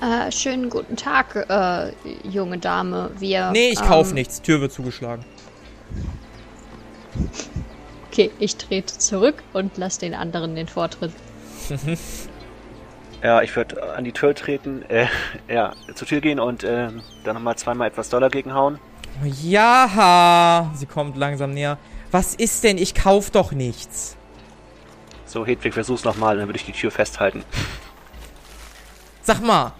Äh, 0.00 0.32
schönen 0.32 0.70
guten 0.70 0.96
Tag, 0.96 1.36
äh, 1.36 1.92
junge 2.26 2.58
Dame. 2.58 3.10
Wir. 3.18 3.50
Nee, 3.50 3.70
ich 3.70 3.82
kauf 3.82 4.08
ähm, 4.08 4.14
nichts. 4.14 4.40
Tür 4.40 4.60
wird 4.60 4.72
zugeschlagen. 4.72 5.24
Okay, 8.10 8.30
ich 8.38 8.56
trete 8.56 8.96
zurück 8.96 9.42
und 9.52 9.76
lasse 9.76 10.00
den 10.00 10.14
anderen 10.14 10.54
den 10.54 10.68
Vortritt. 10.68 11.12
Ja, 13.22 13.42
ich 13.42 13.54
würde 13.54 13.94
an 13.94 14.04
die 14.04 14.12
Tür 14.12 14.34
treten, 14.34 14.82
äh, 14.88 15.06
ja, 15.46 15.74
zur 15.94 16.08
Tür 16.08 16.22
gehen 16.22 16.40
und 16.40 16.64
ähm, 16.64 17.02
dann 17.22 17.34
nochmal 17.34 17.54
zweimal 17.56 17.88
etwas 17.88 18.08
Dollar 18.08 18.30
gegenhauen. 18.30 18.78
Ja, 19.42 20.70
sie 20.74 20.86
kommt 20.86 21.18
langsam 21.18 21.50
näher. 21.50 21.76
Was 22.10 22.34
ist 22.34 22.64
denn? 22.64 22.78
Ich 22.78 22.94
kauf 22.94 23.30
doch 23.30 23.52
nichts. 23.52 24.16
So, 25.26 25.46
Hedwig, 25.46 25.74
versuch's 25.74 26.04
nochmal, 26.04 26.36
dann 26.36 26.48
würde 26.48 26.58
ich 26.58 26.64
die 26.64 26.72
Tür 26.72 26.90
festhalten. 26.90 27.44
Sag 29.22 29.40
mal. 29.42 29.72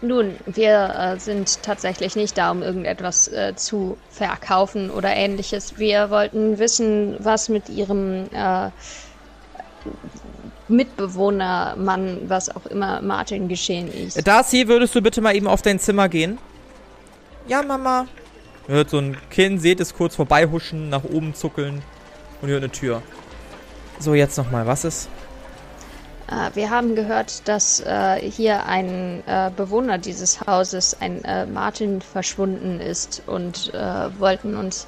Nun, 0.00 0.36
wir 0.46 0.94
äh, 0.96 1.18
sind 1.18 1.62
tatsächlich 1.62 2.14
nicht 2.14 2.38
da, 2.38 2.50
um 2.50 2.62
irgendetwas 2.62 3.28
äh, 3.28 3.54
zu 3.56 3.96
verkaufen 4.10 4.90
oder 4.90 5.10
ähnliches. 5.10 5.78
Wir 5.78 6.10
wollten 6.10 6.58
wissen, 6.58 7.16
was 7.18 7.48
mit 7.48 7.68
Ihrem 7.68 8.26
äh, 8.32 8.70
Mitbewohner, 10.68 11.74
Mann, 11.76 12.18
was 12.28 12.54
auch 12.54 12.66
immer, 12.66 13.00
Martin 13.02 13.48
geschehen 13.48 13.92
ist. 13.92 14.24
Darcy, 14.26 14.68
würdest 14.68 14.94
du 14.94 15.02
bitte 15.02 15.20
mal 15.20 15.34
eben 15.34 15.48
auf 15.48 15.62
dein 15.62 15.80
Zimmer 15.80 16.08
gehen? 16.08 16.38
Ja, 17.48 17.62
Mama. 17.62 18.06
Ihr 18.68 18.74
hört 18.74 18.90
so 18.90 18.98
ein 18.98 19.16
Kind, 19.30 19.62
seht 19.62 19.80
es 19.80 19.94
kurz 19.94 20.14
vorbeihuschen, 20.14 20.90
nach 20.90 21.04
oben 21.04 21.34
zuckeln 21.34 21.82
und 22.42 22.48
ihr 22.48 22.52
hört 22.52 22.64
eine 22.64 22.72
Tür. 22.72 23.02
So, 23.98 24.12
jetzt 24.12 24.36
nochmal, 24.36 24.66
was 24.66 24.84
ist? 24.84 25.08
Äh, 26.30 26.54
wir 26.54 26.68
haben 26.68 26.94
gehört, 26.94 27.48
dass 27.48 27.80
äh, 27.80 28.20
hier 28.20 28.66
ein 28.66 29.22
äh, 29.26 29.50
Bewohner 29.56 29.96
dieses 29.96 30.46
Hauses, 30.46 31.00
ein 31.00 31.24
äh, 31.24 31.46
Martin, 31.46 32.02
verschwunden 32.02 32.78
ist 32.78 33.22
und 33.26 33.72
äh, 33.72 34.20
wollten 34.20 34.54
uns 34.54 34.86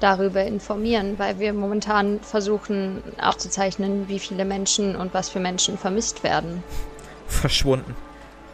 darüber 0.00 0.44
informieren, 0.44 1.18
weil 1.18 1.38
wir 1.38 1.54
momentan 1.54 2.20
versuchen 2.20 3.02
aufzuzeichnen, 3.18 4.08
wie 4.08 4.18
viele 4.18 4.44
Menschen 4.44 4.94
und 4.94 5.14
was 5.14 5.30
für 5.30 5.40
Menschen 5.40 5.78
vermisst 5.78 6.22
werden. 6.22 6.62
Verschwunden. 7.26 7.96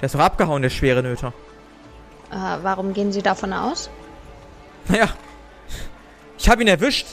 Der 0.00 0.06
ist 0.06 0.14
doch 0.14 0.20
abgehauen, 0.20 0.62
der 0.62 0.70
schwere 0.70 1.02
Nöter. 1.02 1.32
Äh, 2.30 2.62
warum 2.62 2.92
gehen 2.92 3.10
Sie 3.10 3.22
davon 3.22 3.52
aus? 3.52 3.90
Naja, 4.88 5.08
ich 6.38 6.48
habe 6.48 6.62
ihn 6.62 6.68
erwischt. 6.68 7.06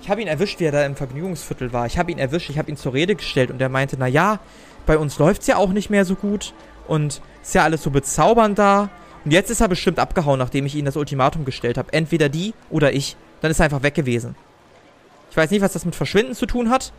Ich 0.00 0.08
habe 0.08 0.22
ihn 0.22 0.28
erwischt, 0.28 0.60
wie 0.60 0.64
er 0.64 0.72
da 0.72 0.86
im 0.86 0.96
Vergnügungsviertel 0.96 1.72
war. 1.72 1.86
Ich 1.86 1.98
habe 1.98 2.10
ihn 2.10 2.18
erwischt, 2.18 2.48
ich 2.48 2.58
habe 2.58 2.70
ihn 2.70 2.76
zur 2.76 2.94
Rede 2.94 3.14
gestellt 3.14 3.50
und 3.50 3.60
er 3.60 3.68
meinte, 3.68 3.96
na 3.98 4.06
ja, 4.06 4.38
bei 4.86 4.96
uns 4.96 5.18
läuft's 5.18 5.46
ja 5.46 5.56
auch 5.56 5.70
nicht 5.70 5.90
mehr 5.90 6.04
so 6.04 6.14
gut 6.14 6.54
und 6.86 7.20
ist 7.42 7.54
ja 7.54 7.64
alles 7.64 7.82
so 7.82 7.90
bezaubernd 7.90 8.58
da. 8.58 8.88
Und 9.24 9.32
jetzt 9.32 9.50
ist 9.50 9.60
er 9.60 9.68
bestimmt 9.68 9.98
abgehauen, 9.98 10.38
nachdem 10.38 10.64
ich 10.64 10.74
ihm 10.74 10.86
das 10.86 10.96
Ultimatum 10.96 11.44
gestellt 11.44 11.76
habe. 11.76 11.92
Entweder 11.92 12.28
die 12.28 12.54
oder 12.70 12.92
ich. 12.92 13.16
Dann 13.42 13.50
ist 13.50 13.60
er 13.60 13.64
einfach 13.64 13.82
weg 13.82 13.94
gewesen. 13.94 14.34
Ich 15.30 15.36
weiß 15.36 15.50
nicht, 15.50 15.60
was 15.60 15.72
das 15.72 15.84
mit 15.84 15.94
Verschwinden 15.94 16.34
zu 16.34 16.46
tun 16.46 16.70
hat. 16.70 16.92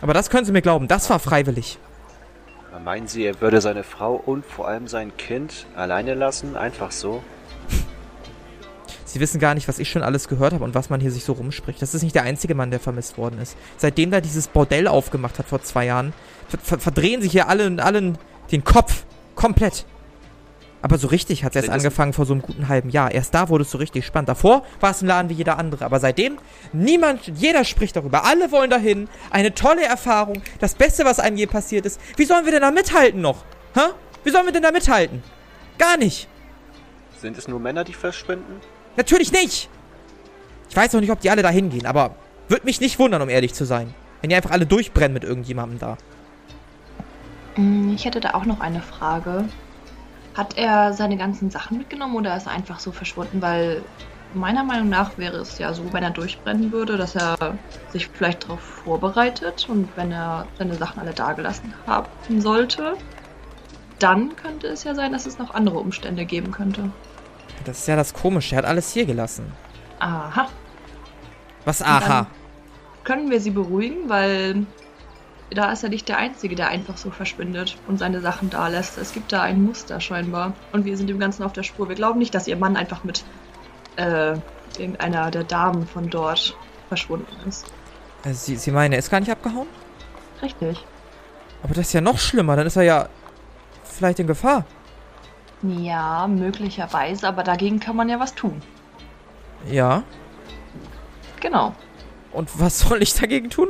Aber 0.00 0.14
das 0.14 0.30
können 0.30 0.46
Sie 0.46 0.52
mir 0.52 0.62
glauben, 0.62 0.88
das 0.88 1.10
war 1.10 1.18
freiwillig. 1.18 1.78
Meinen 2.84 3.08
Sie, 3.08 3.24
er 3.24 3.40
würde 3.40 3.60
seine 3.60 3.84
Frau 3.84 4.14
und 4.14 4.44
vor 4.44 4.68
allem 4.68 4.86
sein 4.86 5.16
Kind 5.16 5.66
alleine 5.74 6.14
lassen? 6.14 6.56
Einfach 6.56 6.90
so? 6.92 7.22
Sie 9.06 9.20
wissen 9.20 9.38
gar 9.38 9.54
nicht, 9.54 9.68
was 9.68 9.78
ich 9.78 9.88
schon 9.88 10.02
alles 10.02 10.26
gehört 10.28 10.52
habe 10.52 10.64
und 10.64 10.74
was 10.74 10.90
man 10.90 11.00
hier 11.00 11.12
sich 11.12 11.24
so 11.24 11.32
rumspricht. 11.32 11.80
Das 11.80 11.94
ist 11.94 12.02
nicht 12.02 12.14
der 12.14 12.24
einzige 12.24 12.54
Mann, 12.54 12.70
der 12.70 12.80
vermisst 12.80 13.16
worden 13.16 13.40
ist. 13.40 13.56
Seitdem 13.78 14.10
da 14.10 14.20
dieses 14.20 14.48
Bordell 14.48 14.88
aufgemacht 14.88 15.38
hat 15.38 15.46
vor 15.46 15.62
zwei 15.62 15.86
Jahren, 15.86 16.12
ver 16.48 16.58
ver 16.58 16.78
verdrehen 16.80 17.22
sich 17.22 17.32
hier 17.32 17.48
alle 17.48 17.66
und 17.66 17.80
allen 17.80 18.18
den 18.50 18.64
Kopf. 18.64 19.04
Komplett. 19.36 19.86
Aber 20.82 20.98
so 20.98 21.06
richtig 21.06 21.44
hat 21.44 21.54
es 21.54 21.64
erst 21.64 21.70
angefangen 21.70 22.12
vor 22.12 22.26
so 22.26 22.32
einem 22.32 22.42
guten 22.42 22.68
halben 22.68 22.90
Jahr. 22.90 23.12
Erst 23.12 23.34
da 23.34 23.48
wurde 23.48 23.62
es 23.62 23.70
so 23.70 23.78
richtig 23.78 24.04
spannend. 24.04 24.28
Davor 24.28 24.64
war 24.80 24.90
es 24.90 25.02
ein 25.02 25.06
Laden 25.06 25.28
wie 25.28 25.34
jeder 25.34 25.58
andere. 25.58 25.84
Aber 25.84 26.00
seitdem, 26.00 26.38
niemand, 26.72 27.26
jeder 27.26 27.64
spricht 27.64 27.96
darüber. 27.96 28.24
Alle 28.24 28.50
wollen 28.50 28.70
dahin. 28.70 29.08
Eine 29.30 29.54
tolle 29.54 29.84
Erfahrung. 29.84 30.42
Das 30.58 30.74
Beste, 30.74 31.04
was 31.04 31.20
einem 31.20 31.36
je 31.36 31.46
passiert 31.46 31.86
ist. 31.86 32.00
Wie 32.16 32.24
sollen 32.24 32.44
wir 32.44 32.52
denn 32.52 32.62
da 32.62 32.70
mithalten 32.70 33.20
noch? 33.20 33.44
Hä? 33.74 33.80
Wie 34.24 34.30
sollen 34.30 34.46
wir 34.46 34.52
denn 34.52 34.62
da 34.62 34.72
mithalten? 34.72 35.22
Gar 35.78 35.96
nicht. 35.96 36.28
Sind 37.20 37.38
es 37.38 37.48
nur 37.48 37.60
Männer, 37.60 37.84
die 37.84 37.94
verschwinden? 37.94 38.60
Natürlich 38.96 39.32
nicht! 39.32 39.68
Ich 40.68 40.76
weiß 40.76 40.92
noch 40.92 41.00
nicht, 41.00 41.10
ob 41.12 41.20
die 41.20 41.30
alle 41.30 41.42
da 41.42 41.48
hingehen, 41.50 41.86
aber 41.86 42.16
würde 42.48 42.64
mich 42.64 42.80
nicht 42.80 42.98
wundern, 42.98 43.22
um 43.22 43.28
ehrlich 43.28 43.54
zu 43.54 43.64
sein. 43.64 43.94
Wenn 44.20 44.30
die 44.30 44.36
einfach 44.36 44.50
alle 44.50 44.66
durchbrennen 44.66 45.12
mit 45.12 45.24
irgendjemandem 45.24 45.78
da. 45.78 45.96
Mm, 47.56 47.92
Ich 47.94 48.04
hätte 48.04 48.20
da 48.20 48.34
auch 48.34 48.44
noch 48.44 48.60
eine 48.60 48.80
Frage. 48.80 49.48
Hat 50.34 50.56
er 50.58 50.92
seine 50.92 51.16
ganzen 51.16 51.50
Sachen 51.50 51.78
mitgenommen 51.78 52.14
oder 52.16 52.36
ist 52.36 52.46
er 52.46 52.52
einfach 52.52 52.78
so 52.78 52.92
verschwunden? 52.92 53.40
Weil 53.40 53.82
meiner 54.34 54.64
Meinung 54.64 54.88
nach 54.88 55.16
wäre 55.16 55.38
es 55.38 55.58
ja 55.58 55.72
so, 55.72 55.92
wenn 55.92 56.02
er 56.02 56.10
durchbrennen 56.10 56.72
würde, 56.72 56.96
dass 56.96 57.14
er 57.14 57.56
sich 57.90 58.08
vielleicht 58.08 58.44
darauf 58.44 58.60
vorbereitet 58.60 59.66
und 59.68 59.88
wenn 59.96 60.12
er 60.12 60.46
seine 60.58 60.74
Sachen 60.74 61.00
alle 61.00 61.12
dagelassen 61.12 61.72
haben 61.86 62.40
sollte, 62.40 62.96
dann 63.98 64.36
könnte 64.36 64.66
es 64.66 64.84
ja 64.84 64.94
sein, 64.94 65.12
dass 65.12 65.24
es 65.24 65.38
noch 65.38 65.54
andere 65.54 65.78
Umstände 65.78 66.26
geben 66.26 66.50
könnte. 66.50 66.90
Das 67.64 67.78
ist 67.78 67.88
ja 67.88 67.96
das 67.96 68.14
Komische. 68.14 68.54
Er 68.54 68.58
hat 68.58 68.64
alles 68.64 68.92
hier 68.92 69.06
gelassen. 69.06 69.52
Aha. 69.98 70.48
Was 71.64 71.82
aha? 71.82 72.26
Können 73.04 73.30
wir 73.30 73.40
sie 73.40 73.50
beruhigen, 73.50 74.08
weil 74.08 74.66
da 75.50 75.72
ist 75.72 75.82
er 75.82 75.88
nicht 75.88 76.08
der 76.08 76.18
Einzige, 76.18 76.54
der 76.54 76.68
einfach 76.68 76.96
so 76.96 77.10
verschwindet 77.10 77.76
und 77.86 77.98
seine 77.98 78.20
Sachen 78.20 78.50
da 78.50 78.68
lässt. 78.68 78.98
Es 78.98 79.12
gibt 79.12 79.32
da 79.32 79.42
ein 79.42 79.62
Muster 79.62 80.00
scheinbar. 80.00 80.54
Und 80.72 80.84
wir 80.84 80.96
sind 80.96 81.08
dem 81.08 81.18
Ganzen 81.18 81.42
auf 81.42 81.52
der 81.52 81.62
Spur. 81.62 81.88
Wir 81.88 81.96
glauben 81.96 82.18
nicht, 82.18 82.34
dass 82.34 82.48
ihr 82.48 82.56
Mann 82.56 82.76
einfach 82.76 83.04
mit 83.04 83.24
äh, 83.96 84.36
irgendeiner 84.78 85.30
der 85.30 85.44
Damen 85.44 85.86
von 85.86 86.10
dort 86.10 86.56
verschwunden 86.88 87.34
ist. 87.48 87.66
Also 88.24 88.38
Sie, 88.44 88.56
Sie 88.56 88.70
meinen, 88.70 88.92
er 88.92 88.98
ist 88.98 89.10
gar 89.10 89.20
nicht 89.20 89.30
abgehauen? 89.30 89.68
Richtig. 90.42 90.84
Aber 91.62 91.74
das 91.74 91.86
ist 91.86 91.92
ja 91.92 92.00
noch 92.00 92.18
schlimmer. 92.18 92.56
Dann 92.56 92.66
ist 92.66 92.76
er 92.76 92.82
ja 92.82 93.08
vielleicht 93.84 94.18
in 94.18 94.26
Gefahr. 94.26 94.64
Ja, 95.62 96.26
möglicherweise, 96.28 97.26
aber 97.26 97.42
dagegen 97.42 97.80
kann 97.80 97.96
man 97.96 98.08
ja 98.08 98.20
was 98.20 98.34
tun. 98.34 98.60
Ja. 99.70 100.02
Genau. 101.40 101.74
Und 102.32 102.60
was 102.60 102.80
soll 102.80 103.02
ich 103.02 103.14
dagegen 103.14 103.50
tun? 103.50 103.68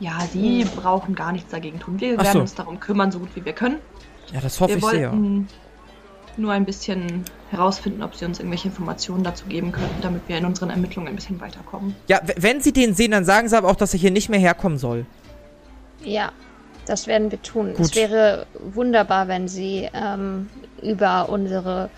Ja, 0.00 0.20
sie 0.30 0.64
brauchen 0.76 1.14
gar 1.14 1.32
nichts 1.32 1.50
dagegen 1.50 1.80
tun. 1.80 2.00
Wir 2.00 2.16
Ach 2.18 2.24
werden 2.24 2.32
so. 2.34 2.40
uns 2.40 2.54
darum 2.54 2.80
kümmern, 2.80 3.10
so 3.10 3.20
gut 3.20 3.30
wie 3.34 3.44
wir 3.44 3.52
können. 3.52 3.78
Ja, 4.32 4.40
das 4.40 4.60
hoffe 4.60 4.72
wir 4.72 4.78
ich 4.78 4.84
sehr. 4.84 5.10
wollten 5.10 5.48
nur 6.36 6.52
ein 6.52 6.64
bisschen 6.64 7.24
herausfinden, 7.50 8.02
ob 8.02 8.14
sie 8.16 8.24
uns 8.24 8.38
irgendwelche 8.40 8.68
Informationen 8.68 9.22
dazu 9.22 9.46
geben 9.46 9.72
könnten, 9.72 10.02
damit 10.02 10.22
wir 10.28 10.36
in 10.38 10.44
unseren 10.44 10.70
Ermittlungen 10.70 11.08
ein 11.08 11.14
bisschen 11.14 11.40
weiterkommen. 11.40 11.94
Ja, 12.08 12.20
wenn 12.36 12.60
Sie 12.60 12.72
den 12.72 12.94
sehen, 12.94 13.12
dann 13.12 13.24
sagen 13.24 13.48
Sie 13.48 13.56
aber 13.56 13.68
auch, 13.68 13.76
dass 13.76 13.94
er 13.94 14.00
hier 14.00 14.10
nicht 14.10 14.28
mehr 14.28 14.40
herkommen 14.40 14.78
soll. 14.78 15.06
Ja, 16.02 16.32
das 16.86 17.06
werden 17.06 17.30
wir 17.30 17.40
tun. 17.42 17.74
Gut. 17.74 17.86
Es 17.86 17.94
wäre 17.94 18.46
wunderbar, 18.58 19.28
wenn 19.28 19.48
Sie 19.48 19.88
ähm, 19.92 20.48
über 20.82 21.28
unsere 21.28 21.90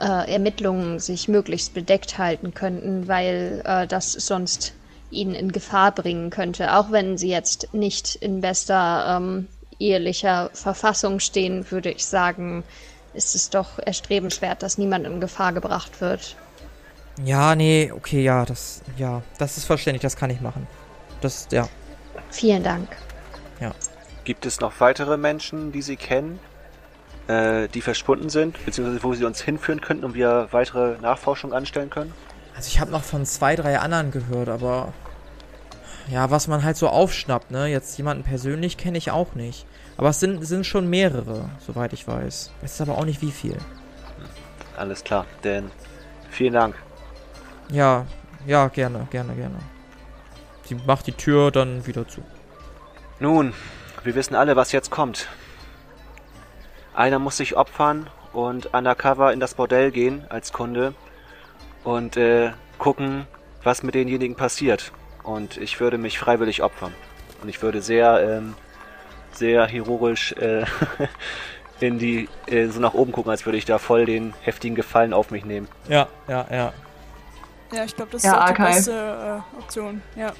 äh, 0.00 0.32
Ermittlungen 0.32 0.98
sich 0.98 1.28
möglichst 1.28 1.74
bedeckt 1.74 2.18
halten 2.18 2.54
könnten, 2.54 3.08
weil 3.08 3.62
äh, 3.64 3.86
das 3.86 4.12
sonst 4.12 4.74
Ihnen 5.10 5.34
in 5.34 5.52
Gefahr 5.52 5.92
bringen 5.92 6.30
könnte. 6.30 6.74
Auch 6.74 6.90
wenn 6.90 7.16
Sie 7.16 7.28
jetzt 7.28 7.72
nicht 7.72 8.16
in 8.16 8.40
bester 8.40 9.16
ähm, 9.16 9.46
ehelicher 9.78 10.50
Verfassung 10.52 11.20
stehen, 11.20 11.70
würde 11.70 11.90
ich 11.90 12.06
sagen, 12.06 12.64
ist 13.14 13.34
es 13.34 13.50
doch 13.50 13.78
erstrebenswert, 13.78 14.62
dass 14.62 14.78
niemand 14.78 15.06
in 15.06 15.20
Gefahr 15.20 15.52
gebracht 15.52 16.00
wird. 16.00 16.36
Ja, 17.24 17.54
nee, 17.54 17.90
okay, 17.92 18.22
ja, 18.22 18.44
das, 18.44 18.82
ja, 18.98 19.22
das 19.38 19.56
ist 19.56 19.64
verständlich, 19.64 20.02
das 20.02 20.16
kann 20.16 20.28
ich 20.28 20.40
machen. 20.40 20.66
Das, 21.22 21.48
ja. 21.50 21.66
Vielen 22.30 22.62
Dank. 22.62 22.88
Gibt 24.26 24.44
es 24.44 24.58
noch 24.58 24.80
weitere 24.80 25.16
Menschen, 25.16 25.70
die 25.70 25.82
Sie 25.82 25.94
kennen, 25.94 26.40
äh, 27.28 27.68
die 27.68 27.80
verschwunden 27.80 28.28
sind, 28.28 28.62
beziehungsweise 28.64 29.04
wo 29.04 29.14
Sie 29.14 29.24
uns 29.24 29.40
hinführen 29.40 29.80
könnten 29.80 30.04
und 30.04 30.14
wir 30.14 30.48
weitere 30.50 30.98
Nachforschung 30.98 31.52
anstellen 31.52 31.90
können? 31.90 32.12
Also 32.56 32.66
ich 32.66 32.80
habe 32.80 32.90
noch 32.90 33.04
von 33.04 33.24
zwei, 33.24 33.54
drei 33.54 33.78
anderen 33.78 34.10
gehört, 34.10 34.48
aber 34.48 34.92
ja, 36.08 36.28
was 36.28 36.48
man 36.48 36.64
halt 36.64 36.76
so 36.76 36.88
aufschnappt, 36.88 37.52
ne? 37.52 37.68
Jetzt 37.68 37.96
jemanden 37.98 38.24
persönlich 38.24 38.76
kenne 38.76 38.98
ich 38.98 39.12
auch 39.12 39.36
nicht. 39.36 39.64
Aber 39.96 40.08
es 40.08 40.18
sind, 40.18 40.44
sind 40.44 40.66
schon 40.66 40.90
mehrere, 40.90 41.48
soweit 41.64 41.92
ich 41.92 42.08
weiß. 42.08 42.50
Es 42.62 42.72
ist 42.72 42.80
aber 42.80 42.98
auch 42.98 43.04
nicht 43.04 43.22
wie 43.22 43.30
viel. 43.30 43.56
Alles 44.76 45.04
klar, 45.04 45.24
denn 45.44 45.70
vielen 46.30 46.54
Dank. 46.54 46.74
Ja, 47.70 48.06
ja, 48.44 48.66
gerne, 48.66 49.06
gerne, 49.08 49.36
gerne. 49.36 49.58
Sie 50.64 50.74
macht 50.74 51.06
die 51.06 51.12
Tür 51.12 51.52
dann 51.52 51.86
wieder 51.86 52.08
zu. 52.08 52.22
Nun, 53.20 53.54
wir 54.06 54.14
wissen 54.14 54.34
alle, 54.34 54.56
was 54.56 54.72
jetzt 54.72 54.90
kommt. 54.90 55.28
Einer 56.94 57.18
muss 57.18 57.36
sich 57.36 57.56
opfern 57.56 58.08
und 58.32 58.72
undercover 58.72 59.32
in 59.32 59.40
das 59.40 59.54
Bordell 59.54 59.90
gehen 59.90 60.24
als 60.28 60.52
Kunde 60.52 60.94
und 61.84 62.16
äh, 62.16 62.52
gucken, 62.78 63.26
was 63.62 63.82
mit 63.82 63.94
denjenigen 63.94 64.36
passiert. 64.36 64.92
Und 65.22 65.56
ich 65.56 65.80
würde 65.80 65.98
mich 65.98 66.18
freiwillig 66.18 66.62
opfern. 66.62 66.94
Und 67.42 67.48
ich 67.48 67.60
würde 67.62 67.82
sehr, 67.82 68.20
ähm, 68.38 68.54
sehr 69.32 69.66
heroisch 69.66 70.32
äh, 70.32 70.64
in 71.80 71.98
die, 71.98 72.28
äh, 72.46 72.68
so 72.68 72.80
nach 72.80 72.94
oben 72.94 73.12
gucken, 73.12 73.30
als 73.30 73.44
würde 73.44 73.58
ich 73.58 73.64
da 73.64 73.78
voll 73.78 74.06
den 74.06 74.32
heftigen 74.42 74.76
Gefallen 74.76 75.12
auf 75.12 75.30
mich 75.30 75.44
nehmen. 75.44 75.68
Ja, 75.88 76.06
ja, 76.28 76.46
ja. 76.50 76.72
Ja, 77.72 77.84
ich 77.84 77.96
glaube, 77.96 78.12
das 78.12 78.22
Ja, 78.22 78.34
ist 78.34 78.38
auch 78.38 78.54
die 78.54 78.62
beste 78.62 79.42
äh, 79.54 79.58
Option. 79.58 80.00
Ja. 80.14 80.32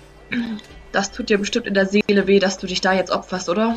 Das 0.92 1.10
tut 1.12 1.28
dir 1.28 1.38
bestimmt 1.38 1.66
in 1.66 1.74
der 1.74 1.86
Seele 1.86 2.26
weh, 2.26 2.38
dass 2.38 2.58
du 2.58 2.66
dich 2.66 2.80
da 2.80 2.92
jetzt 2.92 3.10
opferst, 3.10 3.48
oder? 3.48 3.76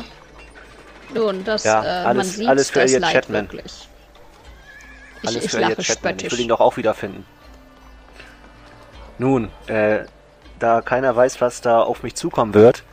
Nun, 1.12 1.44
das, 1.44 1.64
Ja, 1.64 1.82
äh, 1.84 1.86
alles- 2.06 2.16
man 2.16 2.26
sieht 2.26 2.48
alles 2.48 2.70
für 2.70 2.80
das 2.80 2.90
Elliot 2.90 3.02
Leid 3.02 3.12
Chapman. 3.12 3.42
wirklich. 3.42 3.88
Ich, 5.22 5.28
Alles 5.28 5.44
ich 5.44 5.50
für 5.50 5.56
Elliot 5.62 5.78
Chapman. 5.82 6.16
Ich 6.18 6.32
will 6.32 6.40
ihn 6.40 6.48
doch 6.48 6.60
auch 6.60 6.76
wiederfinden. 6.76 7.24
Nun, 9.18 9.50
äh, 9.66 10.04
da 10.58 10.80
keiner 10.80 11.14
weiß, 11.14 11.40
was 11.40 11.60
da 11.60 11.80
auf 11.82 12.02
mich 12.02 12.14
zukommen 12.14 12.54
wird, 12.54 12.84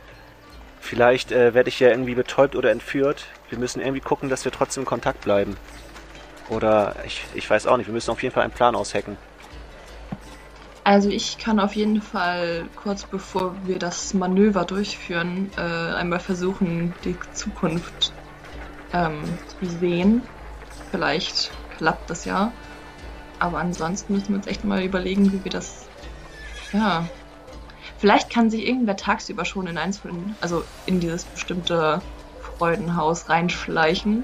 vielleicht 0.80 1.32
äh, 1.32 1.54
werde 1.54 1.68
ich 1.68 1.80
ja 1.80 1.88
irgendwie 1.88 2.14
betäubt 2.14 2.54
oder 2.54 2.70
entführt. 2.70 3.24
Wir 3.48 3.58
müssen 3.58 3.80
irgendwie 3.80 4.00
gucken, 4.00 4.28
dass 4.28 4.44
wir 4.44 4.52
trotzdem 4.52 4.82
in 4.82 4.86
Kontakt 4.86 5.22
bleiben. 5.22 5.56
Oder 6.50 6.96
ich, 7.06 7.24
ich 7.34 7.48
weiß 7.48 7.66
auch 7.66 7.76
nicht, 7.76 7.86
wir 7.86 7.94
müssen 7.94 8.10
auf 8.10 8.22
jeden 8.22 8.34
Fall 8.34 8.42
einen 8.44 8.52
Plan 8.52 8.74
aushacken. 8.74 9.16
Also 10.88 11.10
ich 11.10 11.36
kann 11.36 11.60
auf 11.60 11.76
jeden 11.76 12.00
Fall 12.00 12.66
kurz 12.74 13.04
bevor 13.04 13.54
wir 13.66 13.78
das 13.78 14.14
Manöver 14.14 14.64
durchführen, 14.64 15.50
äh, 15.58 15.60
einmal 15.60 16.18
versuchen, 16.18 16.94
die 17.04 17.14
Zukunft 17.34 18.14
ähm, 18.94 19.20
zu 19.60 19.66
sehen. 19.66 20.22
Vielleicht 20.90 21.50
klappt 21.76 22.08
das 22.08 22.24
ja. 22.24 22.52
Aber 23.38 23.58
ansonsten 23.58 24.14
müssen 24.14 24.30
wir 24.30 24.36
uns 24.36 24.46
echt 24.46 24.64
mal 24.64 24.82
überlegen, 24.82 25.30
wie 25.30 25.44
wir 25.44 25.52
das. 25.52 25.84
Ja. 26.72 27.06
Vielleicht 27.98 28.30
kann 28.30 28.48
sich 28.48 28.66
irgendwer 28.66 28.96
tagsüber 28.96 29.44
schon 29.44 29.66
in 29.66 29.76
eins 29.76 29.98
von, 29.98 30.36
also 30.40 30.64
in 30.86 31.00
dieses 31.00 31.24
bestimmte 31.24 32.00
Freudenhaus 32.40 33.28
reinschleichen. 33.28 34.22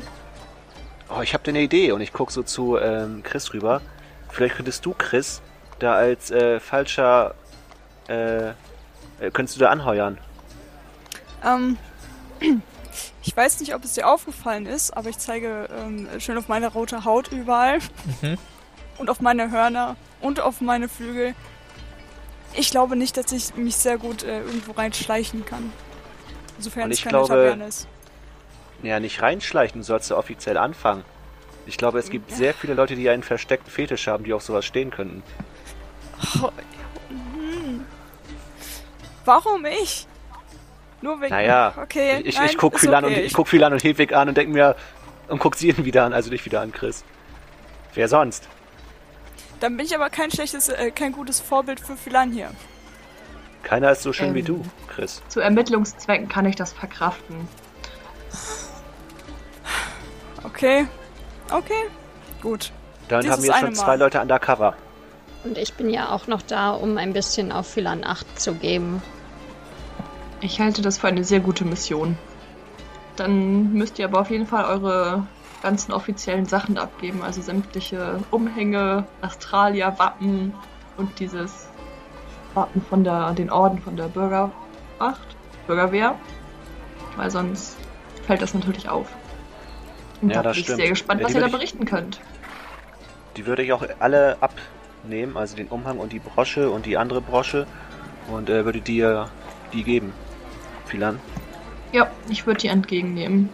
Oh, 1.10 1.20
ich 1.20 1.34
habe 1.34 1.46
eine 1.46 1.60
Idee 1.60 1.92
und 1.92 2.00
ich 2.00 2.14
guck 2.14 2.30
so 2.30 2.42
zu 2.42 2.78
ähm, 2.78 3.22
Chris 3.22 3.52
rüber. 3.52 3.82
Vielleicht 4.30 4.56
könntest 4.56 4.86
du, 4.86 4.94
Chris, 4.96 5.42
da 5.79 5.95
als 5.95 6.31
äh, 6.31 6.61
falscher, 6.61 7.35
äh, 8.09 8.49
äh, 8.49 8.53
könntest 9.33 9.57
du 9.57 9.61
da 9.61 9.70
anheuern. 9.70 10.18
Ähm, 11.45 11.77
ich 13.22 13.37
weiß 13.37 13.61
nicht, 13.61 13.75
ob 13.75 13.85
es 13.85 13.95
dir 13.95 14.09
aufgefallen 14.09 14.66
ist, 14.66 14.97
aber 14.97 15.09
ich 15.09 15.18
zeige 15.18 15.68
ähm, 15.77 16.09
schön 16.18 16.39
auf 16.39 16.49
meine 16.49 16.68
rote 16.68 17.05
Haut 17.05 17.29
überall 17.33 17.79
Mhm. 18.22 18.39
und 18.99 19.11
auf 19.11 19.20
meine 19.20 19.51
Hörner 19.51 19.97
und 20.20 20.41
auf 20.41 20.61
meine 20.61 20.89
Flügel. 20.89 21.35
Ich 22.57 22.70
glaube 22.70 22.95
nicht, 22.97 23.16
dass 23.16 23.33
ich 23.33 23.55
mich 23.57 23.77
sehr 23.77 23.99
gut 23.99 24.22
äh, 24.22 24.41
irgendwo 24.41 24.72
reinschleichen 24.72 25.45
kann. 25.45 25.72
Insofern 26.57 26.85
Und 26.85 26.93
es 26.93 26.99
ich 26.99 27.05
keine 27.05 27.18
glaube- 27.18 27.29
Taverne 27.35 27.66
ist. 27.66 27.89
Ja, 28.83 29.01
nicht 29.01 29.22
reinschleichen, 29.22 29.81
du 29.81 29.85
sollst 29.85 30.11
ja 30.11 30.16
offiziell 30.16 30.57
anfangen. 30.59 31.05
Ich 31.66 31.79
glaube, 31.79 31.99
es 31.99 32.11
gibt 32.11 32.31
sehr 32.31 32.53
viele 32.53 32.75
Leute, 32.75 32.95
die 32.97 33.09
einen 33.09 33.22
versteckten 33.22 33.70
Fetisch 33.72 34.07
haben, 34.07 34.25
die 34.25 34.35
auf 34.35 34.43
sowas 34.43 34.66
stehen 34.66 34.91
könnten. 34.91 35.22
Oh, 36.42 36.50
hm. 37.08 37.84
Warum 39.24 39.64
ich? 39.66 40.06
Nur 41.00 41.20
wegen. 41.20 41.34
Naja, 41.34 41.74
okay. 41.80 42.20
ich, 42.20 42.26
ich, 42.26 42.38
nein, 42.38 42.48
ich 42.50 42.56
guck 42.56 42.74
ist 42.74 42.80
viel 42.80 42.94
an 42.94 43.04
und 43.04 43.12
okay. 43.12 43.22
ich 43.22 43.34
guck 43.34 43.48
viel 43.48 43.62
an 43.62 43.72
und 43.72 43.82
Hedwig 43.82 44.14
an 44.14 44.28
und 44.28 44.36
denk 44.36 44.50
mir 44.50 44.74
und 45.28 45.38
guck 45.38 45.54
sie 45.54 45.68
ihn 45.68 45.84
wieder 45.84 46.04
an, 46.04 46.12
also 46.12 46.30
dich 46.30 46.44
wieder 46.44 46.60
an, 46.60 46.72
Chris. 46.72 47.04
Wer 47.94 48.08
sonst? 48.08 48.48
Dann 49.60 49.76
bin 49.76 49.86
ich 49.86 49.94
aber 49.94 50.10
kein 50.10 50.30
schlechtes, 50.30 50.68
äh, 50.68 50.90
kein 50.90 51.12
gutes 51.12 51.40
Vorbild 51.40 51.80
für 51.80 51.96
Philan 51.96 52.32
hier. 52.32 52.50
Keiner 53.62 53.90
ist 53.92 54.02
so 54.02 54.12
schön 54.12 54.34
wie 54.34 54.40
Ähm. 54.40 54.44
du, 54.46 54.64
Chris. 54.88 55.22
Zu 55.28 55.40
Ermittlungszwecken 55.40 56.28
kann 56.28 56.44
ich 56.44 56.56
das 56.56 56.72
verkraften. 56.72 57.48
Okay. 60.42 60.86
Okay. 61.50 61.84
Gut. 62.42 62.72
Dann 63.08 63.22
dieses 63.22 63.36
haben 63.36 63.42
wir 63.42 63.52
schon 63.54 63.62
Mal. 63.64 63.74
zwei 63.74 63.96
Leute 63.96 64.20
undercover. 64.20 64.76
Und 65.45 65.59
ich 65.59 65.74
bin 65.74 65.90
ja 65.90 66.11
auch 66.11 66.26
noch 66.26 66.42
da, 66.42 66.70
um 66.70 66.97
ein 66.99 67.12
bisschen 67.12 67.53
auf 67.53 67.66
Philan 67.68 68.03
Acht 68.05 68.40
zu 68.40 68.55
geben. 68.55 69.03
Ich 70.40 70.61
halte 70.61 70.82
das 70.82 70.99
für 70.99 71.09
eine 71.09 71.24
sehr 71.24 71.40
gute 71.40 71.64
Mission. 71.64 72.16
Dann 73.16 73.72
müsst 73.72 73.99
ihr 73.99 74.07
aber 74.07 74.20
auf 74.20 74.30
jeden 74.30 74.47
Fall 74.47 74.64
eure 74.64 75.26
ganzen 75.62 75.92
offiziellen 75.92 76.47
Sachen 76.47 76.76
abgeben, 76.76 77.22
also 77.22 77.40
sämtliche 77.40 78.18
Umhänge, 78.30 79.07
Astralia, 79.22 79.99
Wappen 79.99 80.53
und 80.97 81.18
dieses 81.20 81.66
Wappen 82.55 82.82
von 82.82 83.03
der, 83.05 83.32
den 83.32 83.51
Orden 83.51 83.78
von 83.80 83.97
der 83.97 84.09
Bürgeracht, 84.09 84.53
Bürgerwehr, 85.66 86.16
weil 87.16 87.30
sonst 87.30 87.76
fällt 88.26 88.42
das 88.42 88.53
natürlich 88.53 88.88
auf. 88.88 89.09
Und 90.20 90.30
Ja, 90.30 90.36
da 90.36 90.42
das 90.42 90.53
bin 90.57 90.61
ich 90.61 90.66
stimmt. 90.66 90.80
sehr 90.80 90.88
gespannt, 90.90 91.20
Ja, 91.20 91.26
was 91.28 91.34
ihr 91.34 91.40
da 91.40 91.47
würde 91.47 91.64
ich- 91.64 91.70
berichten 91.72 91.84
könnt. 91.86 92.20
Die 93.36 93.47
würde 93.47 93.62
ich 93.62 93.72
auch 93.72 93.84
alle 94.01 94.36
abnehmen, 95.05 95.36
also 95.36 95.57
den 95.57 95.68
Umhang 95.68 95.98
und 95.98 96.12
die 96.12 96.18
Brosche 96.18 96.70
und 96.70 96.86
die 96.86 96.96
andere 96.96 97.20
Brosche 97.20 97.66
und 98.30 98.48
äh, 98.48 98.64
würde 98.64 98.80
dir 98.80 99.28
die 99.72 99.84
geben. 99.84 100.12
Philan? 100.86 101.20
Ja, 101.92 102.11
ich 102.28 102.46
würde 102.46 102.61
die 102.61 102.68
entgegennehmen. 102.68 103.48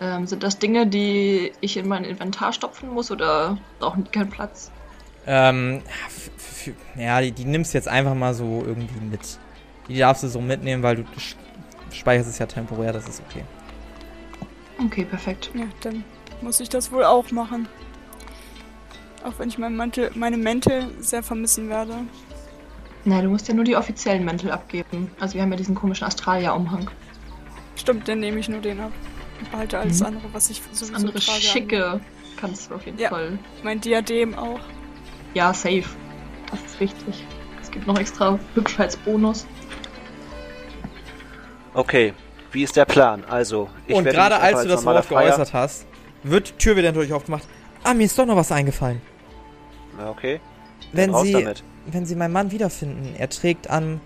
Ähm, 0.00 0.26
sind 0.26 0.42
das 0.42 0.58
Dinge, 0.58 0.86
die 0.86 1.52
ich 1.60 1.76
in 1.76 1.88
mein 1.88 2.04
Inventar 2.04 2.52
stopfen 2.52 2.90
muss 2.90 3.10
oder 3.10 3.58
brauchen 3.78 4.04
die 4.04 4.10
keinen 4.10 4.30
Platz? 4.30 4.70
Ähm, 5.26 5.82
ja, 6.96 7.20
die, 7.20 7.32
die 7.32 7.44
nimmst 7.44 7.72
du 7.72 7.78
jetzt 7.78 7.88
einfach 7.88 8.14
mal 8.14 8.34
so 8.34 8.62
irgendwie 8.66 9.00
mit. 9.00 9.38
Die 9.88 9.98
darfst 9.98 10.22
du 10.22 10.28
so 10.28 10.40
mitnehmen, 10.40 10.82
weil 10.82 10.96
du 10.96 11.04
speicherst 11.92 12.28
es 12.28 12.38
ja 12.38 12.46
temporär, 12.46 12.92
das 12.92 13.08
ist 13.08 13.22
okay. 13.28 13.44
Okay, 14.84 15.04
perfekt. 15.04 15.50
Ja, 15.54 15.64
dann 15.80 16.04
muss 16.42 16.60
ich 16.60 16.68
das 16.68 16.92
wohl 16.92 17.04
auch 17.04 17.30
machen. 17.30 17.66
Auch 19.26 19.32
wenn 19.38 19.48
ich 19.48 19.58
meinen 19.58 19.76
Mantel, 19.76 20.10
meine 20.14 20.36
Mäntel 20.36 20.88
sehr 21.00 21.22
vermissen 21.22 21.68
werde. 21.68 21.94
Na, 23.04 23.20
du 23.22 23.28
musst 23.28 23.48
ja 23.48 23.54
nur 23.54 23.64
die 23.64 23.76
offiziellen 23.76 24.24
Mäntel 24.24 24.50
abgeben. 24.50 25.10
Also 25.20 25.34
wir 25.34 25.42
haben 25.42 25.50
ja 25.50 25.56
diesen 25.56 25.74
komischen 25.74 26.06
Astralia-Umhang. 26.06 26.90
Stimmt, 27.76 28.08
dann 28.08 28.20
nehme 28.20 28.38
ich 28.38 28.48
nur 28.48 28.60
den 28.60 28.80
ab. 28.80 28.92
Und 29.40 29.50
behalte 29.50 29.78
alles 29.78 30.00
Mhm. 30.00 30.06
andere, 30.06 30.24
was 30.32 30.50
ich 30.50 30.62
Das 30.70 30.78
sowieso 30.80 30.94
andere 30.94 31.18
trage. 31.20 31.40
schicke 31.40 32.00
kannst 32.36 32.70
du 32.70 32.74
auf 32.74 32.86
jeden 32.86 32.98
Ja. 32.98 33.08
Fall. 33.10 33.38
Mein 33.62 33.80
Diadem 33.80 34.34
auch. 34.36 34.60
Ja, 35.34 35.52
safe. 35.52 35.84
Das 36.50 36.60
ist 36.64 36.80
wichtig. 36.80 37.24
Es 37.62 37.70
gibt 37.70 37.86
noch 37.86 37.98
extra 37.98 38.38
Hübschheitsbonus. 38.54 39.46
Okay, 41.74 42.14
wie 42.52 42.62
ist 42.62 42.76
der 42.76 42.84
Plan? 42.86 43.24
Also, 43.28 43.68
ich 43.86 43.94
Und 43.94 44.04
werde 44.04 44.16
gerade 44.16 44.36
als 44.38 44.62
du 44.62 44.68
das 44.68 44.84
Wort 44.84 45.08
geäußert 45.08 45.52
hast, 45.52 45.86
wird 46.22 46.48
die 46.48 46.52
Tür 46.54 46.76
wieder 46.76 46.92
durch 46.92 47.12
aufgemacht. 47.12 47.44
Ah, 47.84 47.92
mir 47.94 48.04
ist 48.04 48.18
doch 48.18 48.26
noch 48.26 48.36
was 48.36 48.50
eingefallen. 48.50 49.00
Okay, 49.98 50.40
Wenn 50.92 51.10
raus 51.10 51.24
Sie, 51.24 51.32
damit. 51.32 51.64
wenn 51.86 52.06
Sie 52.06 52.14
meinen 52.16 52.32
Mann 52.32 52.50
wiederfinden, 52.50 53.14
er 53.16 53.28
trägt 53.28 53.70
an 53.70 54.00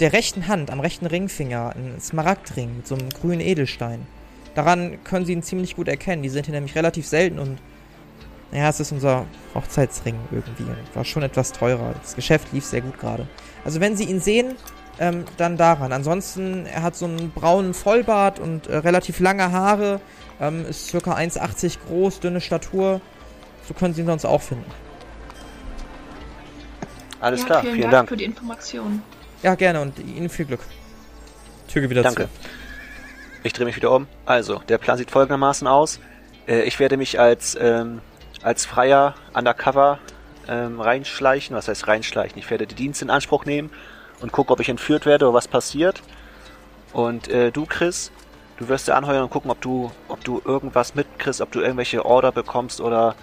der 0.00 0.12
rechten 0.12 0.48
Hand, 0.48 0.70
am 0.70 0.80
rechten 0.80 1.06
Ringfinger, 1.06 1.74
einen 1.74 2.00
Smaragdring 2.00 2.76
mit 2.76 2.86
so 2.86 2.94
einem 2.94 3.08
grünen 3.10 3.40
Edelstein. 3.40 4.06
Daran 4.54 5.02
können 5.04 5.26
Sie 5.26 5.32
ihn 5.32 5.42
ziemlich 5.42 5.76
gut 5.76 5.88
erkennen. 5.88 6.22
Die 6.22 6.28
sind 6.28 6.46
hier 6.46 6.54
nämlich 6.54 6.74
relativ 6.74 7.06
selten 7.06 7.38
und 7.38 7.58
naja, 8.52 8.68
es 8.68 8.80
ist 8.80 8.92
unser 8.92 9.26
Hochzeitsring 9.54 10.16
irgendwie. 10.30 10.64
War 10.94 11.04
schon 11.04 11.22
etwas 11.22 11.52
teurer. 11.52 11.94
Das 12.00 12.14
Geschäft 12.14 12.52
lief 12.52 12.64
sehr 12.64 12.80
gut 12.80 12.98
gerade. 12.98 13.26
Also 13.64 13.80
wenn 13.80 13.96
Sie 13.96 14.04
ihn 14.04 14.20
sehen, 14.20 14.54
ähm, 14.98 15.24
dann 15.36 15.56
daran. 15.56 15.92
Ansonsten, 15.92 16.64
er 16.66 16.82
hat 16.82 16.96
so 16.96 17.06
einen 17.06 17.30
braunen 17.32 17.74
Vollbart 17.74 18.38
und 18.38 18.66
äh, 18.68 18.76
relativ 18.76 19.20
lange 19.20 19.52
Haare. 19.52 20.00
Ähm, 20.40 20.64
ist 20.66 20.86
circa 20.86 21.14
1,80 21.14 21.78
groß, 21.86 22.20
dünne 22.20 22.40
Statur. 22.40 23.00
So 23.66 23.74
können 23.74 23.94
Sie 23.94 24.02
ihn 24.02 24.06
sonst 24.06 24.24
auch 24.24 24.42
finden. 24.42 24.64
Alles 27.20 27.40
ja, 27.40 27.46
klar, 27.46 27.60
vielen, 27.62 27.74
vielen, 27.74 27.82
Dank, 27.90 27.92
Dank. 27.92 28.08
für 28.10 28.16
die 28.16 28.24
Information. 28.24 29.02
Ja, 29.42 29.54
gerne 29.54 29.80
und 29.80 29.98
Ihnen 29.98 30.28
viel 30.28 30.46
Glück. 30.46 30.60
Tür 31.68 31.82
geht 31.82 31.90
wieder 31.90 32.02
Danke. 32.02 32.24
zu. 32.24 32.28
Ich 33.42 33.52
drehe 33.52 33.66
mich 33.66 33.76
wieder 33.76 33.92
um. 33.92 34.06
Also, 34.24 34.60
der 34.68 34.78
Plan 34.78 34.98
sieht 34.98 35.10
folgendermaßen 35.10 35.66
aus. 35.68 36.00
Äh, 36.48 36.62
ich 36.62 36.80
werde 36.80 36.96
mich 36.96 37.20
als, 37.20 37.56
ähm, 37.60 38.00
als 38.42 38.66
Freier 38.66 39.14
undercover 39.34 39.98
ähm, 40.48 40.80
reinschleichen. 40.80 41.56
Was 41.56 41.68
heißt 41.68 41.86
reinschleichen? 41.86 42.38
Ich 42.38 42.50
werde 42.50 42.66
die 42.66 42.74
Dienste 42.74 43.04
in 43.04 43.10
Anspruch 43.10 43.44
nehmen 43.44 43.70
und 44.20 44.32
gucke, 44.32 44.52
ob 44.52 44.60
ich 44.60 44.68
entführt 44.68 45.06
werde 45.06 45.26
oder 45.26 45.34
was 45.34 45.48
passiert. 45.48 46.02
Und 46.92 47.28
äh, 47.28 47.50
du, 47.52 47.66
Chris, 47.66 48.10
du 48.58 48.68
wirst 48.68 48.88
dir 48.88 48.96
anheuern 48.96 49.24
und 49.24 49.30
gucken, 49.30 49.50
ob 49.50 49.60
du, 49.60 49.92
ob 50.08 50.24
du 50.24 50.40
irgendwas 50.44 50.94
mitkriegst, 50.94 51.40
ob 51.40 51.52
du 51.52 51.60
irgendwelche 51.60 52.04
Order 52.04 52.32
bekommst 52.32 52.80
oder 52.80 53.14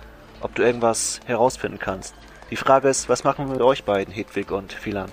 ob 0.42 0.54
du 0.56 0.62
irgendwas 0.62 1.20
herausfinden 1.26 1.80
kannst. 1.80 2.14
Die 2.54 2.58
Frage 2.58 2.88
ist, 2.88 3.10
was 3.10 3.24
machen 3.24 3.48
wir 3.48 3.54
mit 3.54 3.64
euch 3.64 3.84
beiden, 3.84 4.14
Hedwig 4.14 4.52
und 4.52 4.74
Philan? 4.74 5.12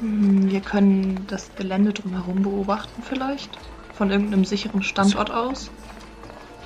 Hm, 0.00 0.50
Wir 0.50 0.62
können 0.62 1.26
das 1.28 1.50
Gelände 1.56 1.92
drumherum 1.92 2.42
beobachten 2.42 3.02
vielleicht. 3.02 3.50
Von 3.92 4.10
irgendeinem 4.10 4.46
sicheren 4.46 4.82
Standort 4.82 5.30
aus. 5.30 5.70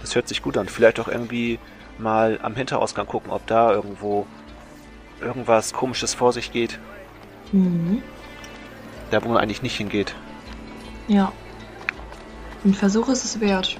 Das 0.03 0.14
hört 0.14 0.28
sich 0.28 0.40
gut 0.40 0.57
an. 0.57 0.68
Vielleicht 0.68 1.00
auch 1.00 1.09
irgendwie 1.09 1.59
mal 1.98 2.38
am 2.44 2.55
Hinterausgang 2.55 3.09
gucken, 3.09 3.32
ob 3.32 3.44
da 3.48 3.72
irgendwo 3.72 4.24
irgendwas 5.20 5.72
komisches 5.72 6.14
vor 6.14 6.32
sich 6.32 6.53
geht. 6.53 6.78
Mhm. 7.50 8.05
Da, 9.11 9.24
wo 9.24 9.30
man 9.30 9.38
eigentlich 9.38 9.62
nicht 9.62 9.78
hingeht. 9.78 10.14
Ja. 11.09 11.32
Ein 12.64 12.74
Versuch 12.74 13.09
ist 13.09 13.24
es 13.24 13.40
wert. 13.40 13.78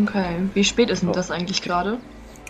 Okay, 0.00 0.48
wie 0.54 0.62
spät 0.62 0.90
ist 0.90 1.02
denn 1.02 1.08
So. 1.08 1.12
das 1.14 1.32
eigentlich 1.32 1.60
gerade? 1.62 1.98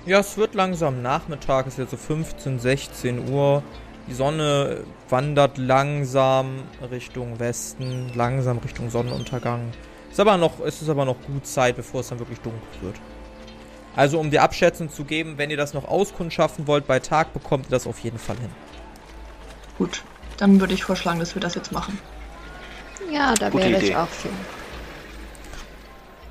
Ja, 0.08 0.20
es 0.20 0.38
wird 0.38 0.54
langsam 0.54 1.02
Nachmittag, 1.02 1.66
es 1.66 1.74
ist 1.74 1.80
jetzt 1.80 1.90
so 1.90 1.98
15, 1.98 2.58
16 2.58 3.30
Uhr. 3.30 3.62
Die 4.06 4.14
Sonne 4.14 4.84
wandert 5.10 5.58
langsam 5.58 6.62
Richtung 6.90 7.38
Westen, 7.38 8.10
langsam 8.14 8.56
Richtung 8.56 8.88
Sonnenuntergang. 8.88 9.70
Ist 10.10 10.18
aber 10.18 10.38
noch, 10.38 10.60
es 10.60 10.80
ist 10.80 10.88
aber 10.88 11.04
noch 11.04 11.20
gut 11.26 11.46
Zeit, 11.46 11.76
bevor 11.76 12.00
es 12.00 12.08
dann 12.08 12.20
wirklich 12.20 12.40
dunkel 12.40 12.62
wird. 12.80 12.96
Also 13.96 14.18
um 14.18 14.30
dir 14.30 14.42
Abschätzung 14.42 14.88
zu 14.88 15.04
geben, 15.04 15.34
wenn 15.36 15.50
ihr 15.50 15.58
das 15.58 15.74
noch 15.74 15.86
auskundschaften 15.86 16.66
wollt 16.66 16.86
bei 16.86 17.00
Tag, 17.00 17.34
bekommt 17.34 17.66
ihr 17.66 17.72
das 17.72 17.86
auf 17.86 17.98
jeden 17.98 18.18
Fall 18.18 18.38
hin. 18.38 18.50
Gut, 19.76 20.04
dann 20.38 20.58
würde 20.58 20.72
ich 20.72 20.84
vorschlagen, 20.84 21.20
dass 21.20 21.34
wir 21.34 21.42
das 21.42 21.54
jetzt 21.54 21.70
machen. 21.70 21.98
Ja, 23.12 23.34
da 23.34 23.50
Gute 23.50 23.64
wäre 23.64 23.82
ich 23.82 23.88
Idee. 23.88 23.96
auch 23.96 24.08
für. 24.08 24.30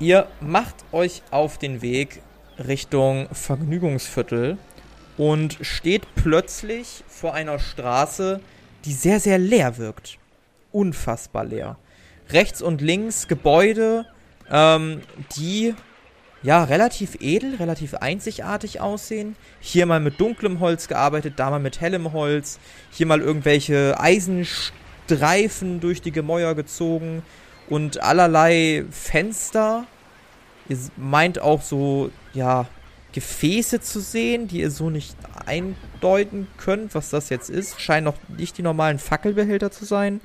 Ihr 0.00 0.26
macht 0.40 0.74
euch 0.90 1.22
auf 1.30 1.58
den 1.58 1.80
Weg 1.80 2.22
Richtung 2.58 3.28
Vergnügungsviertel 3.32 4.58
und 5.16 5.58
steht 5.60 6.14
plötzlich 6.14 7.04
vor 7.08 7.34
einer 7.34 7.58
Straße, 7.58 8.40
die 8.84 8.92
sehr, 8.92 9.20
sehr 9.20 9.38
leer 9.38 9.78
wirkt. 9.78 10.18
Unfassbar 10.72 11.44
leer. 11.44 11.76
Rechts 12.30 12.62
und 12.62 12.80
links 12.80 13.26
Gebäude, 13.26 14.06
ähm, 14.50 15.02
die 15.36 15.74
ja 16.42 16.62
relativ 16.64 17.16
edel, 17.20 17.56
relativ 17.56 17.94
einzigartig 17.94 18.80
aussehen. 18.80 19.34
Hier 19.60 19.86
mal 19.86 20.00
mit 20.00 20.20
dunklem 20.20 20.60
Holz 20.60 20.88
gearbeitet, 20.88 21.34
da 21.36 21.50
mal 21.50 21.58
mit 21.58 21.80
hellem 21.80 22.12
Holz. 22.12 22.58
Hier 22.90 23.06
mal 23.06 23.20
irgendwelche 23.20 23.98
Eisenstreifen 23.98 25.80
durch 25.80 26.00
die 26.00 26.12
Gemäuer 26.12 26.54
gezogen 26.54 27.22
und 27.68 28.02
allerlei 28.02 28.84
Fenster. 28.90 29.84
Ihr 30.68 30.78
meint 30.96 31.40
auch 31.40 31.62
so, 31.62 32.10
ja, 32.34 32.66
Gefäße 33.12 33.80
zu 33.80 34.00
sehen, 34.00 34.48
die 34.48 34.60
ihr 34.60 34.70
so 34.70 34.90
nicht 34.90 35.16
eindeuten 35.46 36.46
könnt, 36.58 36.94
was 36.94 37.10
das 37.10 37.30
jetzt 37.30 37.48
ist. 37.48 37.80
Scheinen 37.80 38.04
noch 38.04 38.16
nicht 38.36 38.58
die 38.58 38.62
normalen 38.62 38.98
Fackelbehälter 38.98 39.70
zu 39.70 39.84
sein. 39.84 40.20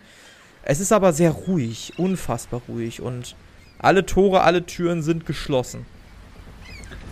Es 0.64 0.80
ist 0.80 0.92
aber 0.92 1.14
sehr 1.14 1.32
ruhig, 1.32 1.94
unfassbar 1.98 2.62
ruhig 2.68 3.02
und 3.02 3.36
alle 3.80 4.06
Tore, 4.06 4.42
alle 4.42 4.66
Türen 4.66 5.02
sind 5.02 5.26
geschlossen. 5.26 5.86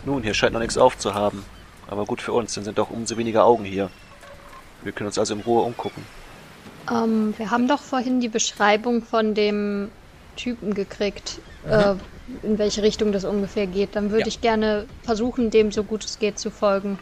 Nun, 0.05 0.23
hier 0.23 0.33
scheint 0.33 0.53
noch 0.53 0.59
nichts 0.59 0.77
aufzuhaben. 0.77 1.43
Aber 1.87 2.05
gut 2.05 2.21
für 2.21 2.31
uns, 2.31 2.53
dann 2.53 2.63
sind 2.63 2.77
doch 2.77 2.89
umso 2.89 3.17
weniger 3.17 3.43
Augen 3.43 3.65
hier. 3.65 3.89
Wir 4.83 4.93
können 4.93 5.07
uns 5.07 5.19
also 5.19 5.33
in 5.33 5.41
Ruhe 5.41 5.63
umgucken. 5.63 6.03
Ähm, 6.89 7.33
wir 7.37 7.51
haben 7.51 7.67
doch 7.67 7.81
vorhin 7.81 8.21
die 8.21 8.29
Beschreibung 8.29 9.03
von 9.03 9.35
dem 9.35 9.91
Typen 10.37 10.73
gekriegt, 10.73 11.39
äh, 11.67 11.95
in 12.43 12.57
welche 12.57 12.81
Richtung 12.83 13.11
das 13.11 13.25
ungefähr 13.25 13.67
geht. 13.67 13.95
Dann 13.95 14.09
würde 14.11 14.21
Ja. 14.21 14.27
ich 14.27 14.41
gerne 14.41 14.85
versuchen, 15.03 15.49
dem 15.49 15.71
so 15.71 15.83
gut 15.83 16.03
es 16.05 16.19
geht 16.19 16.39
zu 16.39 16.49
folgen. 16.49 16.97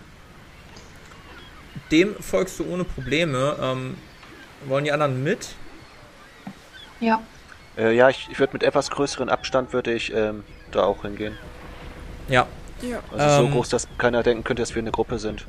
Dem 1.91 2.15
folgst 2.19 2.59
du 2.59 2.65
ohne 2.71 2.83
Probleme. 2.83 3.55
Ähm, 3.61 3.97
wollen 4.65 4.83
die 4.83 4.91
anderen 4.91 5.23
mit? 5.23 5.49
Ja. 6.99 7.21
Äh, 7.77 7.95
ja, 7.95 8.09
ich, 8.09 8.27
ich 8.31 8.39
würde 8.39 8.53
mit 8.53 8.63
etwas 8.63 8.89
größeren 8.91 9.29
Abstand 9.29 9.73
würde 9.73 9.93
ich 9.93 10.13
ähm, 10.13 10.43
da 10.71 10.83
auch 10.83 11.01
hingehen. 11.03 11.37
Ja. 12.27 12.45
Ja. 12.81 12.99
Also 13.11 13.41
Ähm. 13.43 13.47
so 13.47 13.53
groß, 13.57 13.69
dass 13.69 13.87
keiner 13.97 14.23
denken 14.23 14.43
könnte, 14.43 14.61
dass 14.61 14.75
wir 14.75 14.81
eine 14.81 14.91
Gruppe 14.91 15.19
sind. 15.19 15.45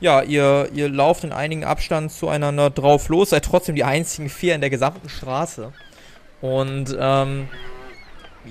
Ja, 0.00 0.22
ihr, 0.22 0.70
ihr 0.72 0.88
lauft 0.88 1.24
in 1.24 1.32
einigen 1.32 1.64
Abstand 1.64 2.10
zueinander 2.12 2.70
drauf 2.70 3.08
los, 3.08 3.30
seid 3.30 3.44
trotzdem 3.44 3.74
die 3.74 3.84
einzigen 3.84 4.30
vier 4.30 4.54
in 4.54 4.62
der 4.62 4.70
gesamten 4.70 5.08
Straße. 5.10 5.72
Und 6.40 6.96
ähm, 6.98 7.48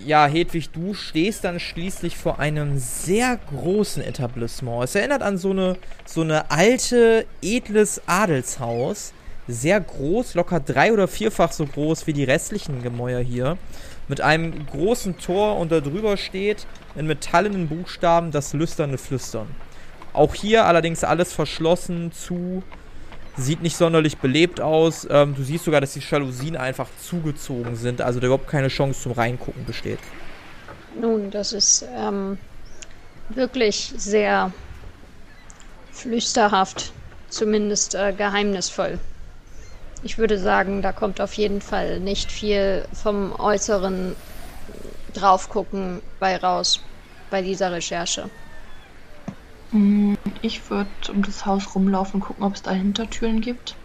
ja, 0.06 0.28
Hedwig, 0.28 0.70
du 0.70 0.94
stehst 0.94 1.44
dann 1.44 1.60
schließlich 1.60 2.16
vor 2.16 2.40
einem 2.40 2.78
sehr 2.78 3.40
großen 3.50 4.04
Etablissement. 4.04 4.84
Es 4.84 4.96
erinnert 4.96 5.24
an 5.24 5.38
so 5.38 5.52
eine, 5.52 5.78
so 6.06 6.22
eine 6.22 6.52
alte, 6.52 7.26
edles 7.42 8.02
Adelshaus. 8.06 9.14
Sehr 9.48 9.82
groß, 9.82 10.36
locker 10.36 10.60
drei- 10.60 10.94
oder 10.94 11.08
vierfach 11.08 11.52
so 11.52 11.66
groß 11.66 12.06
wie 12.06 12.14
die 12.14 12.24
restlichen 12.24 12.84
Gemäuer 12.84 13.22
hier. 13.22 13.58
Mit 14.08 14.22
einem 14.22 14.68
großen 14.68 15.18
Tor 15.18 15.58
und 15.58 15.72
da 15.72 15.80
drüber 15.80 16.18
steht 16.18 16.68
in 16.96 17.08
metallenen 17.08 17.68
Buchstaben 17.68 18.32
das 18.32 18.54
lüsterne 18.54 19.00
Flüstern. 19.00 19.48
Auch 20.14 20.36
hier 20.36 20.66
allerdings 20.66 21.04
alles 21.04 21.34
verschlossen, 21.34 22.12
zu. 22.12 22.62
Sieht 23.40 23.62
nicht 23.62 23.78
sonderlich 23.78 24.18
belebt 24.18 24.60
aus. 24.60 25.08
Ähm, 25.10 25.34
du 25.34 25.44
siehst 25.44 25.64
sogar, 25.64 25.80
dass 25.80 25.94
die 25.94 26.02
Jalousien 26.02 26.58
einfach 26.58 26.88
zugezogen 27.02 27.78
sind, 27.78 28.02
also 28.02 28.20
da 28.20 28.28
überhaupt 28.28 28.50
keine 28.50 28.68
Chance 28.68 29.02
zum 29.02 29.14
Reingucken 29.14 29.66
besteht. 29.66 30.00
Nun, 31.00 31.32
das 31.32 31.54
ist 31.54 31.86
ähm, 31.96 32.38
wirklich 33.30 33.94
sehr 33.96 34.52
flüsterhaft, 35.94 36.92
zumindest 37.30 37.96
äh, 37.96 38.12
geheimnisvoll. 38.12 39.00
Ich 40.04 40.18
würde 40.18 40.38
sagen, 40.38 40.82
da 40.82 40.92
kommt 40.92 41.22
auf 41.22 41.34
jeden 41.34 41.62
Fall 41.62 42.02
nicht 42.02 42.32
viel 42.32 42.86
vom 42.94 43.34
äußeren 43.40 44.16
Draufgucken 45.14 46.02
bei 46.20 46.36
raus 46.38 46.82
bei 47.30 47.42
dieser 47.42 47.72
Recherche. 47.72 48.30
Hm, 49.72 50.18
Ich 50.42 50.70
würde 50.70 50.90
um 51.10 51.22
das 51.22 51.46
Haus 51.46 51.76
rumlaufen 51.76 52.16
und 52.22 52.28
gucken, 52.28 52.44
ob 52.44 52.56
es 52.56 52.62
da 52.62 52.72
Hintertüren 52.72 53.42
gibt. 53.42 53.76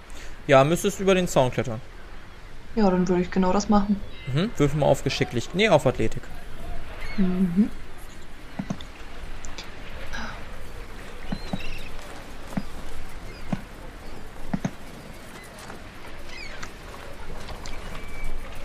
Ja, 0.46 0.64
müsstest 0.64 1.00
über 1.00 1.14
den 1.14 1.28
Zaun 1.28 1.50
klettern. 1.50 1.80
Ja, 2.76 2.90
dann 2.90 3.08
würde 3.08 3.22
ich 3.22 3.30
genau 3.30 3.52
das 3.52 3.68
machen. 3.68 4.00
Mhm. 4.32 4.50
Würfel 4.56 4.80
mal 4.80 4.86
auf 4.86 5.04
Geschicklich. 5.04 5.50
Nee, 5.54 5.68
auf 5.68 5.86
Athletik. 5.86 6.22
Mhm. 7.16 7.70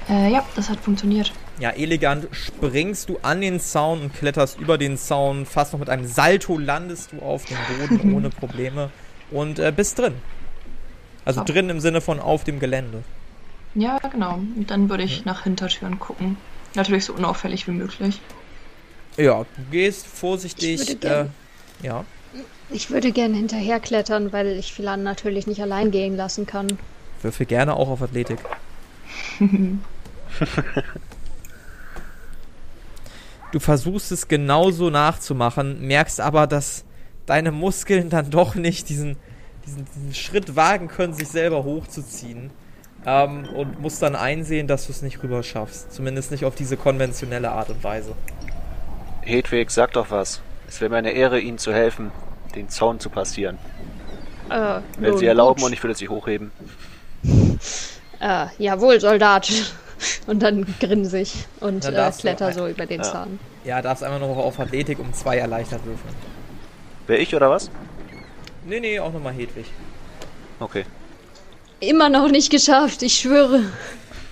Äh, 0.09 0.31
ja, 0.31 0.43
das 0.55 0.69
hat 0.69 0.79
funktioniert. 0.79 1.31
Ja, 1.59 1.71
elegant 1.71 2.27
springst 2.31 3.09
du 3.09 3.17
an 3.21 3.41
den 3.41 3.59
Zaun 3.59 4.01
und 4.01 4.13
kletterst 4.13 4.59
über 4.59 4.77
den 4.77 4.97
Zaun. 4.97 5.45
Fast 5.45 5.73
noch 5.73 5.79
mit 5.79 5.89
einem 5.89 6.07
Salto 6.07 6.57
landest 6.57 7.11
du 7.11 7.19
auf 7.19 7.43
dem 7.45 7.57
Boden 7.67 8.13
ohne 8.15 8.29
Probleme 8.29 8.91
und 9.29 9.59
äh, 9.59 9.73
bist 9.75 9.99
drin. 9.99 10.13
Also 11.25 11.41
So. 11.41 11.45
drin 11.53 11.69
im 11.69 11.79
Sinne 11.81 11.99
von 12.01 12.19
auf 12.19 12.43
dem 12.45 12.59
Gelände. 12.59 13.03
Ja, 13.75 13.97
genau. 13.99 14.35
Und 14.35 14.71
dann 14.71 14.89
würde 14.89 15.03
ich 15.03 15.25
nach 15.25 15.43
Hintertüren 15.43 15.99
gucken. 15.99 16.37
Natürlich 16.75 17.05
so 17.05 17.13
unauffällig 17.13 17.67
wie 17.67 17.71
möglich. 17.71 18.19
Ja, 19.17 19.39
du 19.43 19.61
gehst 19.69 20.07
vorsichtig. 20.07 20.81
Ich 20.81 20.87
würde 20.87 20.93
äh, 20.93 21.09
gern- 21.09 21.33
ja. 21.83 22.05
Ich 22.71 22.89
würde 22.89 23.11
gerne 23.11 23.35
hinterherklettern, 23.35 24.31
weil 24.31 24.47
ich 24.47 24.73
Philan 24.73 25.03
natürlich 25.03 25.45
nicht 25.47 25.61
allein 25.61 25.91
gehen 25.91 26.15
lassen 26.15 26.45
kann. 26.45 26.67
Würfel 27.21 27.45
gerne 27.47 27.75
auch 27.75 27.89
auf 27.89 28.01
Athletik. 28.01 28.37
Du 33.51 33.59
versuchst 33.59 34.11
es 34.11 34.27
genauso 34.27 34.89
nachzumachen, 34.89 35.81
merkst 35.87 36.21
aber, 36.21 36.45
dass 36.45 36.85
deine 37.25 37.51
Muskeln 37.51 38.09
dann 38.09 38.29
doch 38.29 38.55
nicht 38.55 38.89
diesen, 38.89 39.17
diesen, 39.65 39.85
diesen 39.95 40.13
Schritt 40.13 40.55
wagen 40.55 40.87
können, 40.87 41.13
sich 41.13 41.27
selber 41.27 41.63
hochzuziehen. 41.63 42.51
Ähm, 43.05 43.47
und 43.55 43.79
musst 43.79 44.01
dann 44.01 44.15
einsehen, 44.15 44.67
dass 44.67 44.87
du 44.87 44.91
es 44.91 45.01
nicht 45.01 45.23
rüber 45.23 45.41
schaffst. 45.41 45.93
Zumindest 45.93 46.31
nicht 46.31 46.43
auf 46.43 46.55
diese 46.55 46.75
konventionelle 46.75 47.51
Art 47.51 47.69
und 47.69 47.83
Weise. 47.83 48.13
Hedwig, 49.21 49.71
sag 49.71 49.93
doch 49.93 50.11
was. 50.11 50.41
Es 50.67 50.81
wäre 50.81 50.91
mir 50.91 50.97
eine 50.97 51.11
Ehre, 51.11 51.39
Ihnen 51.39 51.57
zu 51.57 51.73
helfen, 51.73 52.11
den 52.55 52.67
Zaun 52.69 52.99
zu 52.99 53.09
passieren. 53.09 53.57
Äh, 54.49 54.81
Wenn 54.97 55.17
Sie 55.17 55.25
erlauben 55.25 55.61
gut. 55.61 55.67
und 55.67 55.73
ich 55.73 55.81
würde 55.83 55.95
Sie 55.95 56.09
hochheben. 56.09 56.51
Äh, 58.19 58.47
jawohl, 58.57 58.99
Soldat. 58.99 59.49
Und 60.27 60.41
dann 60.41 60.65
grinse 60.79 61.19
ich 61.19 61.45
und 61.59 61.85
äh, 61.85 62.11
kletter 62.17 62.53
so 62.53 62.67
über 62.67 62.85
den 62.85 63.01
Ja. 63.01 63.11
Zaun. 63.11 63.39
Ja, 63.63 63.81
darfst 63.81 64.03
einmal 64.03 64.19
noch 64.19 64.37
auf 64.37 64.59
Athletik 64.59 64.99
um 64.99 65.13
zwei 65.13 65.37
erleichtert 65.37 65.85
würfeln. 65.85 66.15
Wer 67.07 67.19
ich 67.19 67.35
oder 67.35 67.49
was? 67.49 67.69
Nee, 68.65 68.79
nee, 68.79 68.99
auch 68.99 69.11
nochmal 69.11 69.33
Hedwig. 69.33 69.65
Okay. 70.59 70.85
Immer 71.79 72.09
noch 72.09 72.29
nicht 72.29 72.51
geschafft, 72.51 73.01
ich 73.03 73.19
schwöre. 73.19 73.63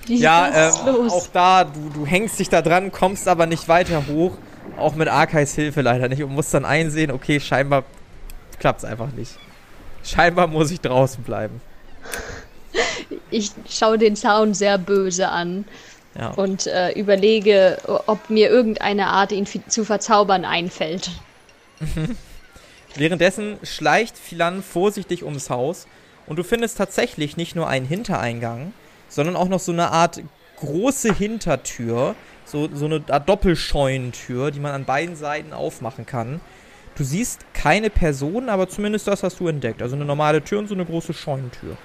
Wie 0.05 0.17
Ja, 0.17 0.69
ähm, 0.69 1.09
auch 1.09 1.27
da, 1.27 1.63
du, 1.63 1.89
du 1.93 2.05
hängst 2.05 2.39
dich 2.39 2.49
da 2.49 2.61
dran, 2.61 2.91
kommst 2.91 3.27
aber 3.27 3.45
nicht 3.45 3.67
weiter 3.67 4.03
hoch. 4.07 4.37
Auch 4.77 4.95
mit 4.95 5.07
Arkais 5.07 5.53
Hilfe 5.55 5.81
leider 5.81 6.07
nicht 6.07 6.21
und 6.23 6.33
musst 6.33 6.53
dann 6.53 6.65
einsehen, 6.65 7.11
okay, 7.11 7.39
scheinbar 7.39 7.83
klappt's 8.59 8.85
einfach 8.85 9.11
nicht. 9.11 9.37
Scheinbar 10.03 10.47
muss 10.47 10.71
ich 10.71 10.81
draußen 10.81 11.23
bleiben. 11.23 11.61
Ich 13.29 13.51
schaue 13.69 13.97
den 13.97 14.15
Zaun 14.15 14.53
sehr 14.53 14.77
böse 14.77 15.29
an 15.29 15.65
Ja. 16.17 16.29
und 16.31 16.67
äh, 16.67 16.91
überlege, 16.91 17.77
ob 18.07 18.29
mir 18.29 18.49
irgendeine 18.49 19.07
Art, 19.07 19.31
ihn 19.31 19.45
zu 19.67 19.85
verzaubern, 19.85 20.45
einfällt. 20.45 21.09
Währenddessen 22.95 23.57
schleicht 23.63 24.17
Philan 24.17 24.63
vorsichtig 24.63 25.23
ums 25.23 25.49
Haus 25.49 25.87
und 26.25 26.37
du 26.39 26.43
findest 26.43 26.77
tatsächlich 26.77 27.37
nicht 27.37 27.55
nur 27.55 27.67
einen 27.67 27.85
Hintereingang, 27.85 28.73
sondern 29.07 29.35
auch 29.35 29.47
noch 29.47 29.59
so 29.59 29.71
eine 29.71 29.91
Art 29.91 30.21
große 30.59 31.13
Hintertür, 31.13 32.15
so, 32.45 32.67
so 32.73 32.85
eine 32.85 33.03
Art 33.09 33.29
Doppelscheunentür, 33.29 34.51
die 34.51 34.59
man 34.59 34.71
an 34.71 34.85
beiden 34.85 35.15
Seiten 35.15 35.53
aufmachen 35.53 36.05
kann. 36.05 36.41
Du 36.95 37.03
siehst 37.03 37.41
keine 37.53 37.91
Person, 37.91 38.49
aber 38.49 38.67
zumindest 38.67 39.07
das 39.07 39.21
hast 39.21 39.39
du 39.39 39.47
entdeckt. 39.47 39.83
Also 39.83 39.95
eine 39.95 40.05
normale 40.05 40.43
Tür 40.43 40.57
und 40.57 40.67
so 40.67 40.73
eine 40.73 40.85
große 40.85 41.13
Scheunentür. 41.13 41.77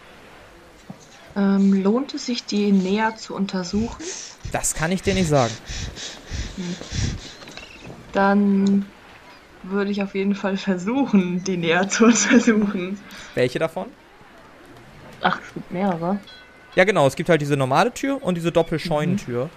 Ähm, 1.34 1.82
lohnt 1.82 2.12
es 2.14 2.26
sich, 2.26 2.44
die 2.44 2.72
näher 2.72 3.16
zu 3.16 3.34
untersuchen? 3.34 4.04
Das 4.52 4.74
kann 4.74 4.92
ich 4.92 5.02
dir 5.02 5.14
nicht 5.14 5.28
sagen. 5.28 5.52
Dann 8.12 8.86
würde 9.62 9.90
ich 9.90 10.02
auf 10.02 10.14
jeden 10.14 10.34
Fall 10.34 10.56
versuchen, 10.56 11.42
die 11.44 11.56
näher 11.56 11.88
zu 11.88 12.04
untersuchen. 12.06 12.98
Welche 13.34 13.58
davon? 13.58 13.86
Ach, 15.22 15.38
es 15.40 15.54
gibt 15.54 15.70
mehrere. 15.70 16.18
Ja, 16.74 16.84
genau. 16.84 17.06
Es 17.06 17.16
gibt 17.16 17.28
halt 17.28 17.40
diese 17.40 17.56
normale 17.56 17.92
Tür 17.92 18.22
und 18.22 18.34
diese 18.34 18.52
Doppelscheunentür. 18.52 19.48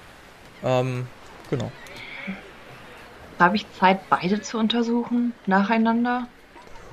Ähm, 0.64 1.08
genau. 1.50 1.72
Habe 3.40 3.58
ich 3.58 3.66
Zeit, 3.80 4.00
beide 4.10 4.42
zu 4.42 4.58
untersuchen? 4.58 5.34
Nacheinander? 5.46 6.28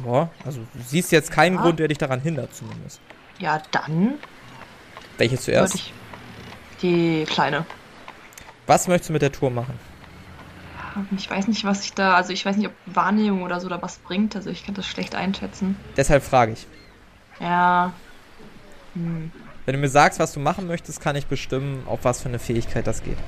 Ja, 0.05 0.31
also 0.45 0.61
du 0.75 0.81
siehst 0.85 1.13
jetzt 1.13 1.31
keinen 1.31 1.57
Ja. 1.57 1.63
Grund, 1.63 1.79
der 1.79 1.89
dich 1.89 1.99
daran 1.99 2.21
hindert 2.21 2.55
zumindest. 2.55 3.01
Ja, 3.39 3.63
dann 3.71 4.15
Welche 5.23 5.39
zuerst? 5.39 5.77
ich 5.77 5.93
die 6.83 7.25
kleine. 7.29 7.65
Was 8.67 8.89
möchtest 8.89 9.11
du 9.11 9.13
mit 9.13 9.23
der 9.23 9.31
Tour 9.31 9.51
machen? 9.51 9.79
Ich 11.17 11.31
weiß 11.31 11.47
nicht, 11.47 11.63
was 11.63 11.85
ich 11.85 11.93
da, 11.93 12.17
also 12.17 12.33
ich 12.33 12.45
weiß 12.45 12.57
nicht, 12.57 12.67
ob 12.67 12.73
Wahrnehmung 12.87 13.45
oder 13.45 13.61
so 13.61 13.69
da 13.69 13.81
was 13.81 13.99
bringt, 13.99 14.35
also 14.35 14.51
ich 14.51 14.67
kann 14.67 14.75
das 14.75 14.85
schlecht 14.85 15.15
einschätzen. 15.15 15.77
Deshalb 15.97 16.25
frage 16.25 16.55
ich. 16.55 16.67
Ja. 17.39 17.93
Hm. 18.95 19.31
Wenn 19.65 19.75
du 19.75 19.81
mir 19.81 19.89
sagst, 19.89 20.19
was 20.19 20.33
du 20.33 20.41
machen 20.41 20.67
möchtest, 20.67 21.01
kann 21.01 21.15
ich 21.15 21.27
bestimmen, 21.27 21.85
auf 21.87 22.01
was 22.03 22.21
für 22.21 22.29
eine 22.29 22.41
Fähigkeit 22.41 22.89
das 22.89 23.05
geht. 23.05 23.19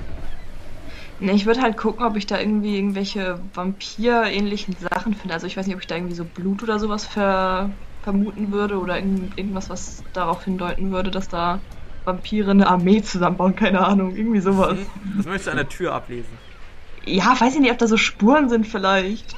Ne, 1.21 1.31
ich 1.31 1.45
würde 1.45 1.61
halt 1.61 1.77
gucken, 1.77 2.05
ob 2.05 2.17
ich 2.17 2.27
da 2.27 2.37
irgendwie 2.37 2.75
irgendwelche 2.75 3.39
Vampir-ähnlichen 3.53 4.75
Sachen 4.91 5.13
finde. 5.13 5.33
Also 5.33 5.47
ich 5.47 5.55
weiß 5.55 5.65
nicht, 5.65 5.75
ob 5.75 5.81
ich 5.81 5.87
da 5.87 5.95
irgendwie 5.95 6.15
so 6.15 6.25
Blut 6.25 6.61
oder 6.61 6.77
sowas 6.77 7.05
ver 7.05 7.69
vermuten 8.03 8.51
würde 8.51 8.79
oder 8.79 8.97
irgend 8.97 9.37
irgendwas, 9.37 9.69
was 9.69 10.03
darauf 10.13 10.43
hindeuten 10.43 10.91
würde, 10.91 11.09
dass 11.09 11.27
da 11.27 11.59
Vampire 12.05 12.51
eine 12.51 12.67
Armee 12.67 13.01
zusammenbauen. 13.01 13.55
Keine 13.55 13.85
Ahnung, 13.85 14.15
irgendwie 14.15 14.39
sowas. 14.41 14.77
Das 15.17 15.25
möchtest 15.25 15.47
du 15.47 15.51
an 15.51 15.57
der 15.57 15.69
Tür 15.69 15.93
ablesen. 15.93 16.29
Ja, 17.05 17.39
weiß 17.39 17.55
ich 17.55 17.59
nicht, 17.59 17.71
ob 17.71 17.77
da 17.77 17.87
so 17.87 17.97
Spuren 17.97 18.49
sind 18.49 18.67
vielleicht. 18.67 19.35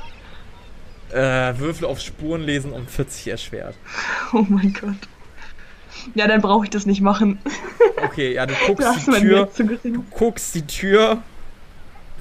Äh, 1.11 1.57
Würfel 1.57 1.85
auf 1.87 1.99
Spuren 1.99 2.41
lesen 2.41 2.73
um 2.73 2.87
40 2.87 3.27
erschwert. 3.27 3.75
Oh 4.33 4.45
mein 4.47 4.73
Gott. 4.73 4.95
Ja, 6.15 6.27
dann 6.27 6.41
brauche 6.41 6.65
ich 6.65 6.69
das 6.69 6.85
nicht 6.85 7.01
machen. 7.01 7.39
Okay, 8.03 8.33
ja, 8.33 8.45
du 8.45 8.53
guckst 8.67 9.07
die 9.07 9.11
Tür, 9.11 9.49
gering. 9.57 10.05
guckst 10.11 10.53
die 10.53 10.67
Tür, 10.67 11.23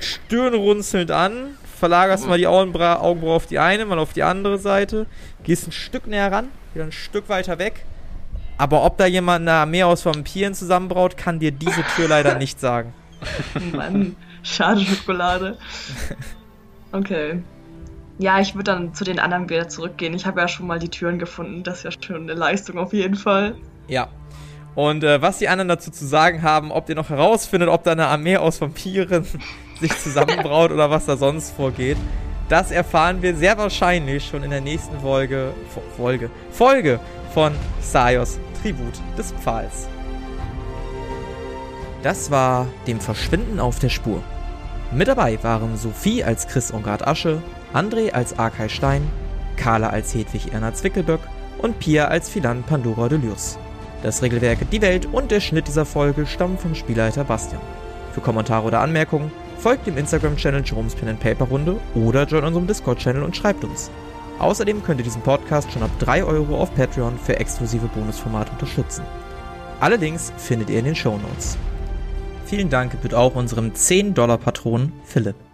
stirnrunzelnd 0.01 1.11
an, 1.11 1.59
verlagerst 1.79 2.27
mal 2.27 2.39
die 2.39 2.47
Augenbra 2.47 3.01
Augenbraue 3.01 3.35
auf 3.35 3.47
die 3.47 3.59
eine, 3.59 3.85
mal 3.85 3.99
auf 3.99 4.15
die 4.15 4.23
andere 4.23 4.59
Seite, 4.59 5.05
gehst 5.45 5.69
ein 5.69 5.73
Stück 5.73 6.07
näher 6.07 6.33
ran, 6.33 6.49
wieder 6.73 6.87
ein 6.87 6.93
Stück 6.93 7.29
weiter 7.29 7.59
weg. 7.59 7.85
Aber 8.59 8.85
ob 8.85 8.97
da 8.99 9.07
jemand 9.07 9.43
eine 9.43 9.53
Armee 9.59 9.83
aus 9.83 10.05
Vampiren 10.07 10.55
zusammenbraut, 10.55 11.17
kann 11.17 11.39
dir 11.39 11.53
diese 11.53 11.83
Tür 11.95 12.09
leider 12.09 12.35
nicht 12.39 12.59
sagen. 12.61 12.93
Mann, 13.73 14.17
schade 14.43 14.81
Schokolade. 14.81 15.59
Okay. 16.93 17.43
Ja, 18.19 18.41
ich 18.41 18.55
würde 18.55 18.65
dann 18.73 18.95
zu 18.95 19.05
den 19.05 19.19
anderen 19.19 19.49
wieder 19.51 19.69
zurückgehen. 19.69 20.15
Ich 20.15 20.25
habe 20.25 20.41
ja 20.41 20.49
schon 20.49 20.67
mal 20.67 20.79
die 20.79 20.89
Türen 20.89 21.19
gefunden. 21.19 21.63
Das 21.63 21.79
ist 21.79 21.85
ja 21.85 21.91
schon 22.07 22.23
eine 22.23 22.35
Leistung 22.35 22.79
auf 22.79 22.93
jeden 22.95 23.15
Fall. 23.17 23.57
Ja. 23.89 24.09
Und 24.75 25.05
äh, 25.05 25.21
was 25.23 25.39
die 25.39 25.49
anderen 25.49 25.69
dazu 25.69 25.91
zu 25.91 26.07
sagen 26.07 26.43
haben, 26.43 26.71
ob 26.71 26.89
ihr 26.89 26.95
noch 26.95 27.09
herausfindet, 27.11 27.69
ob 27.69 27.83
da 27.85 27.93
eine 27.93 28.07
Armee 28.07 28.37
aus 28.37 28.61
Vampiren 28.61 29.27
sich 29.81 29.99
zusammenbraut 29.99 30.71
oder 30.71 30.91
was 30.91 31.07
da 31.07 31.17
sonst 31.17 31.55
vorgeht, 31.55 31.97
das 32.49 32.71
erfahren 32.71 33.23
wir 33.23 33.35
sehr 33.37 33.59
wahrscheinlich 33.59 34.27
schon 34.27 34.43
in 34.45 34.51
der 34.51 34.61
nächsten 34.61 34.99
Folge, 35.01 35.53
Fo- 35.75 35.83
Folge, 35.97 36.31
Folge 36.53 37.01
von 37.35 37.53
Sayos 37.81 38.39
Tribut 38.61 38.95
des 39.17 39.33
Pfahls. 39.33 39.89
Das 42.03 42.31
war 42.31 42.67
dem 42.87 43.01
Verschwinden 43.01 43.59
auf 43.59 43.79
der 43.79 43.89
Spur. 43.89 44.23
Mit 44.93 45.09
dabei 45.09 45.43
waren 45.43 45.77
Sophie 45.77 46.23
als 46.23 46.47
Chris 46.47 46.73
Ongard 46.73 47.07
Asche, 47.07 47.43
André 47.75 48.13
als 48.13 48.39
Arkay 48.39 48.69
Stein, 48.69 49.03
Carla 49.57 49.89
als 49.89 50.15
Hedwig 50.15 50.53
Erna 50.53 50.73
Zwickelböck 50.73 51.21
und 51.59 51.79
Pia 51.81 52.07
als 52.07 52.29
Philan 52.29 52.63
Pandora 52.63 53.09
de 53.09 53.19
Lurs. 53.19 53.59
Das 54.03 54.23
Regelwerk, 54.23 54.71
die 54.71 54.83
Welt 54.83 55.07
und 55.07 55.31
der 55.31 55.41
Schnitt 55.41 55.67
dieser 55.67 55.85
Folge 55.85 56.27
stammen 56.27 56.59
vom 56.59 56.75
Spielleiter 56.75 57.25
Bastian. 57.25 57.63
Für 58.13 58.21
Kommentare 58.21 58.67
oder 58.67 58.81
Anmerkungen 58.81 59.33
folgt 59.59 59.87
dem 59.87 59.97
Instagram-Channel 59.97 60.63
Jerome's 60.65 60.95
Pen 60.95 61.09
and 61.09 61.21
Paper 61.21 61.47
Runde 61.47 61.77
oder 61.95 62.25
join 62.25 62.45
unserem 62.45 62.67
Discord-Channel 62.67 63.23
und 63.23 63.37
schreibt 63.37 63.65
uns. 63.65 63.91
Außerdem 64.39 64.83
könnt 64.83 65.01
ihr 65.01 65.05
diesen 65.05 65.23
Podcast 65.23 65.73
schon 65.73 65.83
ab 65.83 65.91
3 65.99 66.25
Euro 66.25 66.61
auf 66.61 66.75
Patreon 66.75 67.19
für 67.19 67.39
exklusive 67.39 67.89
Bonusformate 67.89 68.53
unterstützen. 68.53 69.03
Alle 69.81 69.97
Links 69.97 70.33
findet 70.37 70.71
ihr 70.71 70.79
in 70.79 70.85
den 70.85 70.95
Shownotes. 70.95 71.57
Vielen 72.45 72.71
Dank 72.71 72.93
gebührt 72.93 73.15
auch 73.15 73.35
unserem 73.35 73.73
10-Dollar-Patron 73.73 74.93
Philipp. 75.05 75.46